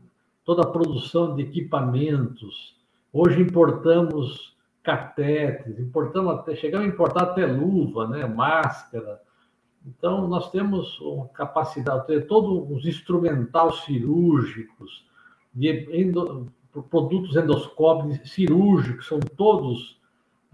toda 0.44 0.62
a 0.62 0.70
produção 0.70 1.34
de 1.34 1.42
equipamentos. 1.42 2.76
Hoje 3.12 3.40
importamos 3.40 4.56
catéteres, 4.82 5.80
importamos 5.80 6.34
até 6.34 6.54
chegamos 6.54 6.86
a 6.86 6.90
importar 6.90 7.22
até 7.22 7.44
luva, 7.46 8.06
né, 8.06 8.26
máscara, 8.26 9.20
então, 9.86 10.26
nós 10.26 10.50
temos 10.50 11.00
uma 11.00 11.28
capacidade, 11.28 12.20
todos 12.22 12.76
os 12.76 12.84
instrumentais 12.84 13.84
cirúrgicos, 13.84 15.06
de 15.54 15.88
endo, 15.92 16.52
produtos 16.90 17.36
endoscópicos 17.36 18.30
cirúrgicos, 18.30 19.06
são 19.06 19.20
todos, 19.20 20.00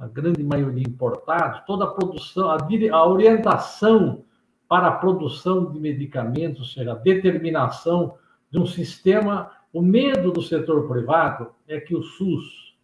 a 0.03 0.09
grande 0.09 0.43
maioria 0.43 0.83
importados, 0.83 1.61
toda 1.65 1.85
a 1.85 1.91
produção, 1.93 2.51
a, 2.51 2.59
a 2.93 3.09
orientação 3.09 4.25
para 4.69 4.89
a 4.89 4.97
produção 4.97 5.71
de 5.71 5.79
medicamentos, 5.79 6.59
ou 6.59 6.67
seja, 6.67 6.91
a 6.91 6.97
determinação 6.97 8.17
de 8.51 8.59
um 8.59 8.67
sistema. 8.67 9.53
O 9.73 9.81
medo 9.81 10.33
do 10.33 10.43
setor 10.43 10.89
privado 10.89 11.53
é 11.69 11.79
que 11.79 11.95
o 11.95 12.03
SUS, 12.03 12.77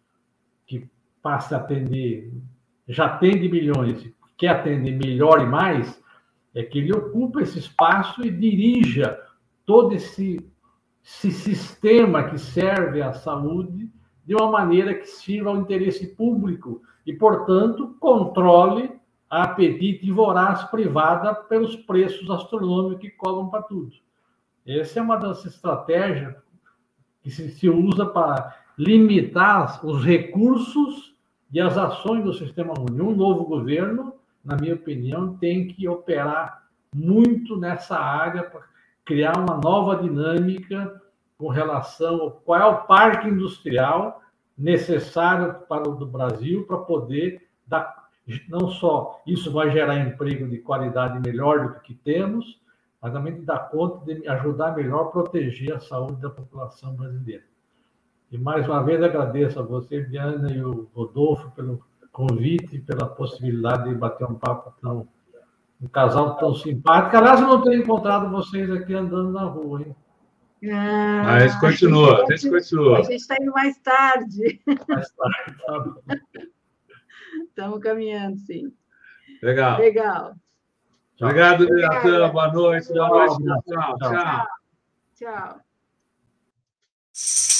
que 0.65 0.89
passa 1.21 1.57
a 1.57 1.59
atender, 1.59 2.31
já 2.87 3.07
atende 3.07 3.49
milhões, 3.49 4.09
quer 4.37 4.51
atender 4.51 4.97
melhor 4.97 5.41
e 5.41 5.45
mais, 5.45 6.01
é 6.55 6.63
que 6.63 6.79
ele 6.79 6.93
ocupa 6.93 7.41
esse 7.41 7.59
espaço 7.59 8.25
e 8.25 8.31
dirija 8.31 9.19
todo 9.65 9.93
esse, 9.93 10.49
esse 11.03 11.31
sistema 11.31 12.29
que 12.29 12.37
serve 12.37 13.01
à 13.01 13.11
saúde 13.11 13.91
de 14.25 14.35
uma 14.35 14.49
maneira 14.49 14.93
que 14.93 15.05
sirva 15.05 15.49
ao 15.49 15.57
interesse 15.57 16.07
público 16.15 16.81
e, 17.09 17.13
portanto, 17.13 17.95
controle 17.99 18.91
a 19.29 19.43
apetite 19.43 20.11
voraz 20.11 20.63
privada 20.65 21.33
pelos 21.33 21.75
preços 21.75 22.29
astronômicos 22.29 23.01
que 23.01 23.09
cobram 23.09 23.49
para 23.49 23.63
tudo. 23.63 23.91
Essa 24.65 24.99
é 24.99 25.01
uma 25.01 25.17
das 25.17 25.45
estratégias 25.45 26.35
que 27.21 27.31
se, 27.31 27.69
usa 27.69 28.05
para 28.05 28.55
limitar 28.77 29.83
os 29.85 30.03
recursos 30.03 31.15
e 31.51 31.59
as 31.59 31.77
ações 31.77 32.23
do 32.23 32.33
sistema 32.33 32.73
único. 32.79 33.03
Um 33.03 33.15
novo 33.15 33.45
governo 33.45 34.13
na 34.43 34.55
minha 34.55 34.75
opinião, 34.75 35.37
tem 35.37 35.67
que 35.67 35.87
operar 35.87 36.63
muito 36.93 37.57
nessa 37.57 37.97
área 37.97 38.43
para 38.43 38.61
criar 39.05 39.37
uma 39.37 39.57
nova 39.57 40.01
dinâmica 40.01 41.01
com 41.37 41.47
relação 41.47 42.21
ao 42.21 42.31
qual 42.31 42.59
é 42.59 42.65
o 42.65 42.83
parque 42.83 43.27
industrial 43.27 44.21
necessário 44.59 45.55
para 45.67 45.89
o 45.89 46.05
Brasil 46.05 46.65
para 46.65 46.77
poder 46.77 47.47
dar 47.65 47.97
não 48.47 48.69
só 48.69 49.21
isso 49.25 49.51
vai 49.51 49.71
gerar 49.71 49.97
emprego 49.97 50.47
de 50.47 50.59
qualidade 50.59 51.19
melhor 51.19 51.73
do 51.73 51.79
que 51.79 51.95
temos, 51.95 52.59
mas 53.01 53.13
também 53.13 53.43
dar 53.43 53.69
conta 53.69 54.05
de 54.05 54.27
ajudar 54.27 54.75
melhor 54.75 55.05
a 55.05 55.05
proteger 55.05 55.73
a 55.73 55.79
saúde 55.79 56.21
da 56.21 56.29
população 56.29 56.93
brasileira. 56.93 57.43
E 58.31 58.37
mais 58.37 58.67
uma 58.67 58.83
vez 58.83 59.01
agradeço 59.01 59.59
a 59.59 59.63
você, 59.63 60.03
Diana, 60.03 60.51
e 60.51 60.61
o 60.61 60.87
Rodolfo 60.93 61.49
pelo 61.51 61.83
convite, 62.11 62.79
pela 62.79 63.07
possibilidade 63.07 63.89
de 63.89 63.95
bater 63.95 64.27
um 64.27 64.35
papo 64.35 64.73
tão. 64.79 65.07
um 65.81 65.87
casal 65.87 66.35
tão 66.35 66.53
simpático. 66.53 67.17
Aliás, 67.17 67.39
eu 67.39 67.47
não 67.47 67.61
tenho 67.63 67.81
encontrado 67.81 68.29
vocês 68.29 68.69
aqui 68.69 68.93
andando 68.93 69.31
na 69.31 69.45
rua, 69.45 69.81
hein? 69.81 69.95
Ah, 70.67 71.23
Mas 71.23 71.55
continua, 71.55 72.23
a 72.23 72.31
gente 72.31 72.49
continua. 72.49 72.99
A 72.99 73.01
gente 73.03 73.15
está 73.15 73.37
indo 73.41 73.51
mais 73.51 73.77
tarde. 73.79 74.61
Mais 74.87 75.11
tarde. 75.11 75.55
Tá 75.65 76.17
Estamos 77.47 77.79
caminhando, 77.79 78.37
sim. 78.39 78.73
Legal. 79.41 79.79
Legal. 79.79 80.35
Tchau. 81.15 81.27
Obrigado, 81.27 81.65
Biratã. 81.65 82.29
Boa 82.29 82.51
noite. 82.51 82.93
Boa 82.93 83.09
noite. 83.09 83.43
Tchau. 83.43 83.97
Tchau. 83.97 84.47
tchau. 85.15 85.59
tchau. 87.13 87.58